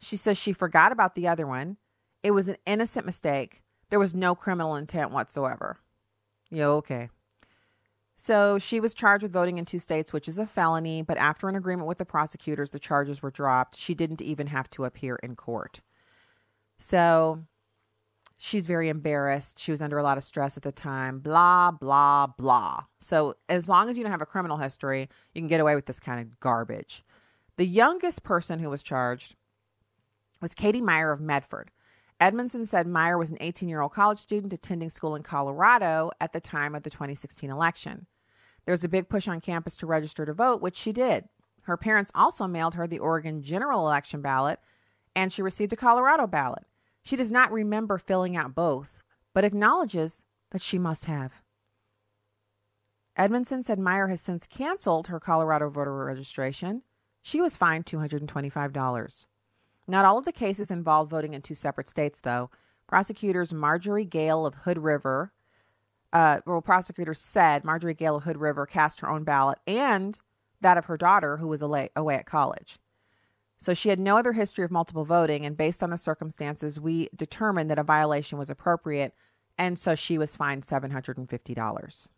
She 0.00 0.16
says 0.16 0.36
she 0.36 0.52
forgot 0.52 0.92
about 0.92 1.14
the 1.14 1.28
other 1.28 1.46
one. 1.46 1.76
It 2.22 2.32
was 2.32 2.48
an 2.48 2.56
innocent 2.66 3.06
mistake. 3.06 3.62
There 3.90 3.98
was 3.98 4.14
no 4.14 4.34
criminal 4.34 4.74
intent 4.74 5.10
whatsoever. 5.10 5.78
Yeah, 6.50 6.66
okay. 6.66 7.10
So 8.16 8.58
she 8.58 8.80
was 8.80 8.94
charged 8.94 9.22
with 9.22 9.32
voting 9.32 9.58
in 9.58 9.64
two 9.64 9.78
states, 9.78 10.12
which 10.12 10.28
is 10.28 10.38
a 10.38 10.46
felony, 10.46 11.02
but 11.02 11.18
after 11.18 11.48
an 11.48 11.56
agreement 11.56 11.88
with 11.88 11.98
the 11.98 12.04
prosecutors, 12.04 12.70
the 12.70 12.78
charges 12.78 13.22
were 13.22 13.30
dropped. 13.30 13.76
She 13.76 13.94
didn't 13.94 14.22
even 14.22 14.48
have 14.48 14.70
to 14.70 14.84
appear 14.84 15.16
in 15.16 15.36
court. 15.36 15.80
So 16.78 17.44
she's 18.38 18.66
very 18.66 18.88
embarrassed. 18.88 19.58
She 19.58 19.70
was 19.70 19.82
under 19.82 19.98
a 19.98 20.02
lot 20.02 20.18
of 20.18 20.24
stress 20.24 20.56
at 20.56 20.62
the 20.62 20.72
time. 20.72 21.18
Blah, 21.20 21.72
blah, 21.72 22.26
blah. 22.26 22.84
So, 22.98 23.36
as 23.48 23.68
long 23.68 23.88
as 23.88 23.96
you 23.96 24.02
don't 24.02 24.12
have 24.12 24.22
a 24.22 24.26
criminal 24.26 24.58
history, 24.58 25.08
you 25.34 25.40
can 25.40 25.48
get 25.48 25.60
away 25.60 25.74
with 25.74 25.86
this 25.86 26.00
kind 26.00 26.20
of 26.20 26.40
garbage. 26.40 27.04
The 27.56 27.66
youngest 27.66 28.22
person 28.22 28.58
who 28.58 28.70
was 28.70 28.82
charged 28.82 29.36
was 30.40 30.54
Katie 30.54 30.80
Meyer 30.80 31.12
of 31.12 31.20
Medford. 31.20 31.70
Edmunson 32.20 32.66
said 32.66 32.86
Meyer 32.86 33.18
was 33.18 33.30
an 33.30 33.38
18 33.40 33.68
year 33.68 33.80
old 33.80 33.92
college 33.92 34.18
student 34.18 34.52
attending 34.52 34.90
school 34.90 35.14
in 35.14 35.22
Colorado 35.22 36.10
at 36.20 36.32
the 36.32 36.40
time 36.40 36.74
of 36.74 36.82
the 36.82 36.90
2016 36.90 37.50
election. 37.50 38.06
There 38.64 38.72
was 38.72 38.84
a 38.84 38.88
big 38.88 39.08
push 39.08 39.28
on 39.28 39.40
campus 39.40 39.76
to 39.78 39.86
register 39.86 40.24
to 40.24 40.32
vote, 40.32 40.62
which 40.62 40.76
she 40.76 40.92
did. 40.92 41.28
Her 41.62 41.76
parents 41.76 42.10
also 42.14 42.46
mailed 42.46 42.74
her 42.74 42.86
the 42.86 42.98
Oregon 42.98 43.42
general 43.42 43.86
election 43.86 44.20
ballot, 44.20 44.58
and 45.14 45.32
she 45.32 45.42
received 45.42 45.72
a 45.72 45.76
Colorado 45.76 46.26
ballot. 46.26 46.64
She 47.04 47.16
does 47.16 47.30
not 47.30 47.52
remember 47.52 47.98
filling 47.98 48.36
out 48.36 48.54
both, 48.54 49.02
but 49.34 49.44
acknowledges 49.44 50.24
that 50.50 50.62
she 50.62 50.78
must 50.78 51.04
have. 51.04 51.32
Edmunson 53.18 53.62
said 53.62 53.78
Meyer 53.78 54.08
has 54.08 54.20
since 54.20 54.46
canceled 54.46 55.06
her 55.08 55.20
Colorado 55.20 55.68
voter 55.70 55.94
registration. 55.94 56.82
She 57.22 57.40
was 57.40 57.56
fined 57.56 57.86
$225. 57.86 59.26
Not 59.86 60.04
all 60.04 60.18
of 60.18 60.24
the 60.24 60.32
cases 60.32 60.70
involved 60.70 61.10
voting 61.10 61.34
in 61.34 61.42
two 61.42 61.54
separate 61.54 61.88
states, 61.88 62.20
though. 62.20 62.50
Prosecutors 62.86 63.52
Marjorie 63.52 64.04
Gale 64.04 64.46
of 64.46 64.54
Hood 64.54 64.78
River, 64.78 65.32
uh, 66.12 66.40
well, 66.46 66.62
prosecutors 66.62 67.20
said 67.20 67.64
Marjorie 67.64 67.94
Gale 67.94 68.16
of 68.16 68.24
Hood 68.24 68.38
River 68.38 68.66
cast 68.66 69.00
her 69.00 69.10
own 69.10 69.24
ballot 69.24 69.58
and 69.66 70.18
that 70.60 70.78
of 70.78 70.86
her 70.86 70.96
daughter, 70.96 71.36
who 71.36 71.48
was 71.48 71.60
away, 71.60 71.90
away 71.94 72.14
at 72.14 72.26
college. 72.26 72.78
So 73.58 73.72
she 73.72 73.88
had 73.88 74.00
no 74.00 74.18
other 74.18 74.32
history 74.32 74.64
of 74.64 74.70
multiple 74.70 75.04
voting, 75.04 75.46
and 75.46 75.56
based 75.56 75.82
on 75.82 75.90
the 75.90 75.96
circumstances, 75.96 76.80
we 76.80 77.08
determined 77.16 77.70
that 77.70 77.78
a 77.78 77.84
violation 77.84 78.38
was 78.38 78.50
appropriate, 78.50 79.14
and 79.56 79.78
so 79.78 79.94
she 79.94 80.18
was 80.18 80.36
fined 80.36 80.64
$750. 80.64 82.08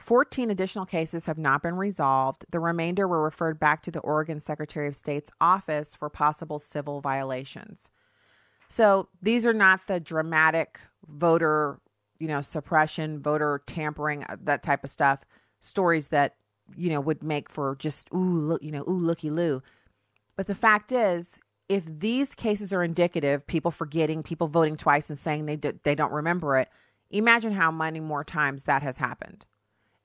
14 0.00 0.50
additional 0.50 0.86
cases 0.86 1.26
have 1.26 1.38
not 1.38 1.62
been 1.62 1.76
resolved. 1.76 2.46
The 2.50 2.58
remainder 2.58 3.06
were 3.06 3.22
referred 3.22 3.60
back 3.60 3.82
to 3.82 3.90
the 3.90 4.00
Oregon 4.00 4.40
Secretary 4.40 4.88
of 4.88 4.96
State's 4.96 5.30
office 5.40 5.94
for 5.94 6.08
possible 6.08 6.58
civil 6.58 7.00
violations. 7.00 7.90
So 8.68 9.08
these 9.20 9.44
are 9.44 9.52
not 9.52 9.88
the 9.88 10.00
dramatic 10.00 10.80
voter, 11.06 11.80
you 12.18 12.28
know, 12.28 12.40
suppression, 12.40 13.20
voter 13.20 13.62
tampering, 13.66 14.24
uh, 14.24 14.36
that 14.44 14.62
type 14.62 14.84
of 14.84 14.90
stuff, 14.90 15.20
stories 15.58 16.08
that, 16.08 16.36
you 16.76 16.88
know, 16.88 17.00
would 17.00 17.22
make 17.22 17.50
for 17.50 17.76
just, 17.78 18.08
ooh, 18.14 18.40
look, 18.40 18.62
you 18.62 18.70
know, 18.70 18.84
ooh, 18.88 19.00
looky 19.00 19.28
loo. 19.28 19.62
But 20.40 20.46
the 20.46 20.54
fact 20.54 20.90
is, 20.90 21.38
if 21.68 21.84
these 21.84 22.34
cases 22.34 22.72
are 22.72 22.82
indicative, 22.82 23.46
people 23.46 23.70
forgetting, 23.70 24.22
people 24.22 24.48
voting 24.48 24.78
twice 24.78 25.10
and 25.10 25.18
saying 25.18 25.44
they, 25.44 25.56
do, 25.56 25.74
they 25.84 25.94
don't 25.94 26.12
remember 26.12 26.56
it, 26.56 26.70
imagine 27.10 27.52
how 27.52 27.70
many 27.70 28.00
more 28.00 28.24
times 28.24 28.62
that 28.62 28.82
has 28.82 28.96
happened. 28.96 29.44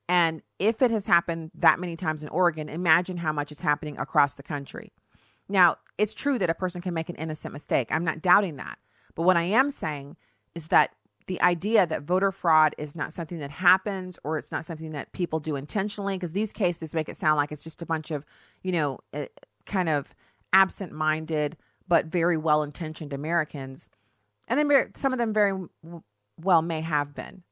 And 0.09 0.41
if 0.59 0.81
it 0.81 0.91
has 0.91 1.07
happened 1.07 1.51
that 1.55 1.79
many 1.79 1.95
times 1.95 2.21
in 2.21 2.27
Oregon, 2.27 2.67
imagine 2.67 3.15
how 3.15 3.31
much 3.31 3.49
is 3.49 3.61
happening 3.61 3.97
across 3.97 4.33
the 4.33 4.43
country. 4.43 4.91
Now, 5.47 5.77
it's 5.97 6.13
true 6.13 6.37
that 6.39 6.49
a 6.49 6.53
person 6.53 6.81
can 6.81 6.93
make 6.93 7.07
an 7.07 7.15
innocent 7.15 7.53
mistake. 7.53 7.87
I'm 7.89 8.03
not 8.03 8.21
doubting 8.21 8.57
that. 8.57 8.77
But 9.15 9.23
what 9.23 9.37
I 9.37 9.43
am 9.43 9.71
saying 9.71 10.17
is 10.53 10.67
that 10.67 10.91
the 11.27 11.41
idea 11.41 11.87
that 11.87 12.01
voter 12.01 12.33
fraud 12.33 12.75
is 12.77 12.93
not 12.93 13.13
something 13.13 13.39
that 13.39 13.51
happens 13.51 14.19
or 14.25 14.37
it's 14.37 14.51
not 14.51 14.65
something 14.65 14.91
that 14.91 15.13
people 15.13 15.39
do 15.39 15.55
intentionally, 15.55 16.17
because 16.17 16.33
these 16.33 16.51
cases 16.51 16.93
make 16.93 17.07
it 17.07 17.15
sound 17.15 17.37
like 17.37 17.53
it's 17.53 17.63
just 17.63 17.81
a 17.81 17.85
bunch 17.85 18.11
of, 18.11 18.25
you 18.63 18.73
know, 18.73 18.99
uh, 19.13 19.27
kind 19.65 19.89
of 19.89 20.13
absent 20.55 20.93
minded 20.93 21.57
but 21.87 22.05
very 22.05 22.37
well 22.37 22.63
intentioned 22.63 23.13
Americans. 23.13 23.89
And 24.47 24.57
then 24.57 24.91
some 24.95 25.11
of 25.11 25.19
them 25.19 25.33
very 25.33 25.53
well 26.41 26.61
may 26.61 26.81
have 26.81 27.13
been. 27.13 27.43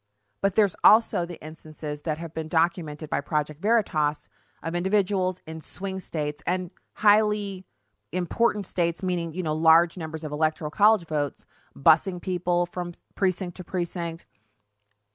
But 0.41 0.55
there's 0.55 0.75
also 0.83 1.25
the 1.25 1.41
instances 1.43 2.01
that 2.01 2.17
have 2.17 2.33
been 2.33 2.47
documented 2.47 3.09
by 3.09 3.21
Project 3.21 3.61
Veritas 3.61 4.27
of 4.63 4.73
individuals 4.73 5.41
in 5.45 5.61
swing 5.61 5.99
states 5.99 6.41
and 6.47 6.71
highly 6.93 7.65
important 8.11 8.65
states, 8.65 9.03
meaning, 9.03 9.33
you 9.33 9.43
know, 9.43 9.53
large 9.53 9.97
numbers 9.97 10.23
of 10.23 10.31
electoral 10.31 10.71
college 10.71 11.05
votes, 11.05 11.45
busing 11.75 12.21
people 12.21 12.65
from 12.65 12.93
precinct 13.15 13.57
to 13.57 13.63
precinct, 13.63 14.25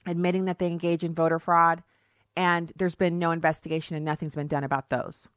admitting 0.06 0.44
that 0.44 0.58
they 0.58 0.66
engage 0.66 1.04
in 1.04 1.14
voter 1.14 1.38
fraud. 1.38 1.82
And 2.36 2.70
there's 2.76 2.94
been 2.94 3.18
no 3.18 3.30
investigation 3.30 3.96
and 3.96 4.04
nothing's 4.04 4.34
been 4.34 4.46
done 4.46 4.64
about 4.64 4.88
those. 4.88 5.28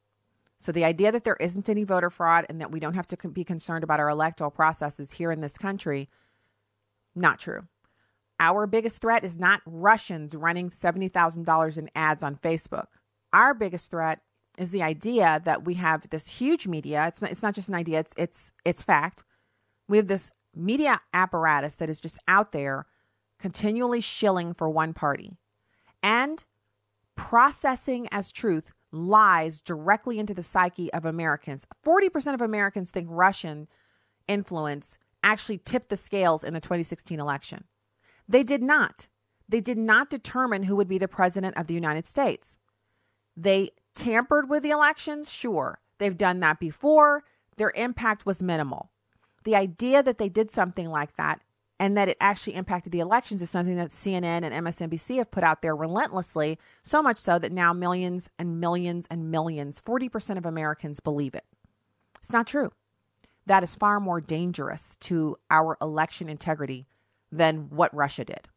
So 0.61 0.71
the 0.71 0.85
idea 0.85 1.11
that 1.11 1.23
there 1.23 1.37
isn't 1.39 1.69
any 1.69 1.83
voter 1.83 2.11
fraud 2.11 2.45
and 2.47 2.61
that 2.61 2.71
we 2.71 2.79
don't 2.79 2.93
have 2.93 3.07
to 3.07 3.29
be 3.29 3.43
concerned 3.43 3.83
about 3.83 3.99
our 3.99 4.09
electoral 4.09 4.51
processes 4.51 5.13
here 5.13 5.31
in 5.31 5.41
this 5.41 5.57
country, 5.57 6.07
not 7.15 7.39
true. 7.39 7.63
Our 8.39 8.67
biggest 8.67 9.01
threat 9.01 9.23
is 9.23 9.39
not 9.39 9.61
Russians 9.65 10.35
running 10.35 10.69
$70,000 10.69 11.77
in 11.79 11.89
ads 11.95 12.21
on 12.21 12.35
Facebook. 12.35 12.85
Our 13.33 13.55
biggest 13.55 13.89
threat 13.89 14.19
is 14.55 14.69
the 14.69 14.83
idea 14.83 15.41
that 15.45 15.65
we 15.65 15.73
have 15.75 16.07
this 16.11 16.27
huge 16.27 16.67
media. 16.67 17.07
It's 17.07 17.23
not, 17.23 17.31
it's 17.31 17.41
not 17.41 17.55
just 17.55 17.69
an 17.69 17.75
idea, 17.75 17.99
it's, 17.99 18.13
it's, 18.15 18.51
it's 18.63 18.83
fact. 18.83 19.23
We 19.87 19.97
have 19.97 20.07
this 20.07 20.31
media 20.55 21.01
apparatus 21.11 21.73
that 21.77 21.89
is 21.89 21.99
just 21.99 22.19
out 22.27 22.51
there 22.51 22.85
continually 23.39 23.99
shilling 23.99 24.53
for 24.53 24.69
one 24.69 24.93
party 24.93 25.37
and 26.03 26.45
processing 27.15 28.07
as 28.11 28.31
truth 28.31 28.73
lies 28.91 29.61
directly 29.61 30.19
into 30.19 30.33
the 30.33 30.43
psyche 30.43 30.91
of 30.93 31.05
Americans. 31.05 31.65
40% 31.85 32.33
of 32.33 32.41
Americans 32.41 32.91
think 32.91 33.07
Russian 33.09 33.67
influence 34.27 34.97
actually 35.23 35.59
tipped 35.59 35.89
the 35.89 35.97
scales 35.97 36.43
in 36.43 36.53
the 36.53 36.59
2016 36.59 37.19
election. 37.19 37.65
They 38.27 38.43
did 38.43 38.61
not. 38.61 39.07
They 39.47 39.61
did 39.61 39.77
not 39.77 40.09
determine 40.09 40.63
who 40.63 40.75
would 40.75 40.87
be 40.87 40.97
the 40.97 41.07
president 41.07 41.57
of 41.57 41.67
the 41.67 41.73
United 41.73 42.05
States. 42.05 42.57
They 43.35 43.71
tampered 43.95 44.49
with 44.49 44.63
the 44.63 44.69
elections, 44.71 45.31
sure. 45.31 45.81
They've 45.97 46.17
done 46.17 46.39
that 46.39 46.59
before. 46.59 47.23
Their 47.57 47.71
impact 47.75 48.25
was 48.25 48.41
minimal. 48.41 48.91
The 49.43 49.55
idea 49.55 50.01
that 50.03 50.17
they 50.17 50.29
did 50.29 50.51
something 50.51 50.89
like 50.89 51.15
that 51.15 51.41
and 51.81 51.97
that 51.97 52.07
it 52.07 52.17
actually 52.21 52.53
impacted 52.53 52.91
the 52.91 52.99
elections 52.99 53.41
is 53.41 53.49
something 53.49 53.75
that 53.75 53.89
CNN 53.89 54.43
and 54.43 54.53
MSNBC 54.53 55.17
have 55.17 55.31
put 55.31 55.43
out 55.43 55.63
there 55.63 55.75
relentlessly, 55.75 56.59
so 56.83 57.01
much 57.01 57.17
so 57.17 57.39
that 57.39 57.51
now 57.51 57.73
millions 57.73 58.29
and 58.37 58.59
millions 58.59 59.07
and 59.09 59.31
millions, 59.31 59.81
40% 59.81 60.37
of 60.37 60.45
Americans 60.45 60.99
believe 60.99 61.33
it. 61.33 61.43
It's 62.19 62.31
not 62.31 62.45
true. 62.45 62.71
That 63.47 63.63
is 63.63 63.73
far 63.73 63.99
more 63.99 64.21
dangerous 64.21 64.95
to 64.97 65.37
our 65.49 65.75
election 65.81 66.29
integrity 66.29 66.85
than 67.31 67.71
what 67.71 67.95
Russia 67.95 68.25
did. 68.25 68.47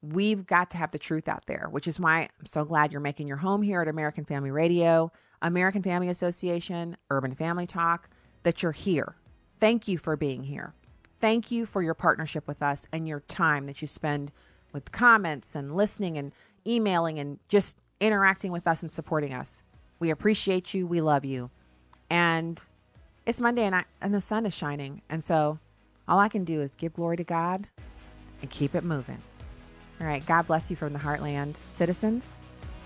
We've 0.00 0.46
got 0.46 0.70
to 0.70 0.78
have 0.78 0.92
the 0.92 0.98
truth 0.98 1.28
out 1.28 1.44
there, 1.44 1.68
which 1.70 1.86
is 1.86 2.00
why 2.00 2.30
I'm 2.40 2.46
so 2.46 2.64
glad 2.64 2.92
you're 2.92 3.02
making 3.02 3.28
your 3.28 3.36
home 3.36 3.60
here 3.60 3.82
at 3.82 3.88
American 3.88 4.24
Family 4.24 4.50
Radio, 4.50 5.12
American 5.42 5.82
Family 5.82 6.08
Association, 6.08 6.96
Urban 7.10 7.34
Family 7.34 7.66
Talk, 7.66 8.08
that 8.42 8.62
you're 8.62 8.72
here. 8.72 9.16
Thank 9.58 9.86
you 9.86 9.98
for 9.98 10.16
being 10.16 10.44
here. 10.44 10.72
Thank 11.20 11.50
you 11.50 11.66
for 11.66 11.82
your 11.82 11.94
partnership 11.94 12.48
with 12.48 12.62
us 12.62 12.86
and 12.92 13.06
your 13.06 13.20
time 13.20 13.66
that 13.66 13.82
you 13.82 13.88
spend 13.88 14.32
with 14.72 14.90
comments 14.92 15.54
and 15.54 15.76
listening 15.76 16.16
and 16.16 16.32
emailing 16.66 17.18
and 17.18 17.38
just 17.48 17.76
interacting 18.00 18.52
with 18.52 18.66
us 18.66 18.82
and 18.82 18.90
supporting 18.90 19.34
us. 19.34 19.62
We 19.98 20.10
appreciate 20.10 20.72
you. 20.72 20.86
We 20.86 21.00
love 21.00 21.24
you. 21.24 21.50
And 22.08 22.62
it's 23.26 23.40
Monday 23.40 23.64
and, 23.64 23.74
I, 23.74 23.84
and 24.00 24.14
the 24.14 24.20
sun 24.20 24.46
is 24.46 24.54
shining. 24.54 25.02
And 25.10 25.22
so 25.22 25.58
all 26.08 26.18
I 26.18 26.28
can 26.28 26.44
do 26.44 26.62
is 26.62 26.74
give 26.74 26.94
glory 26.94 27.18
to 27.18 27.24
God 27.24 27.68
and 28.40 28.50
keep 28.50 28.74
it 28.74 28.82
moving. 28.82 29.18
All 30.00 30.06
right. 30.06 30.24
God 30.24 30.46
bless 30.46 30.70
you 30.70 30.76
from 30.76 30.94
the 30.94 30.98
heartland. 30.98 31.56
Citizens, 31.68 32.38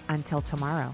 until 0.09 0.41
tomorrow. 0.41 0.93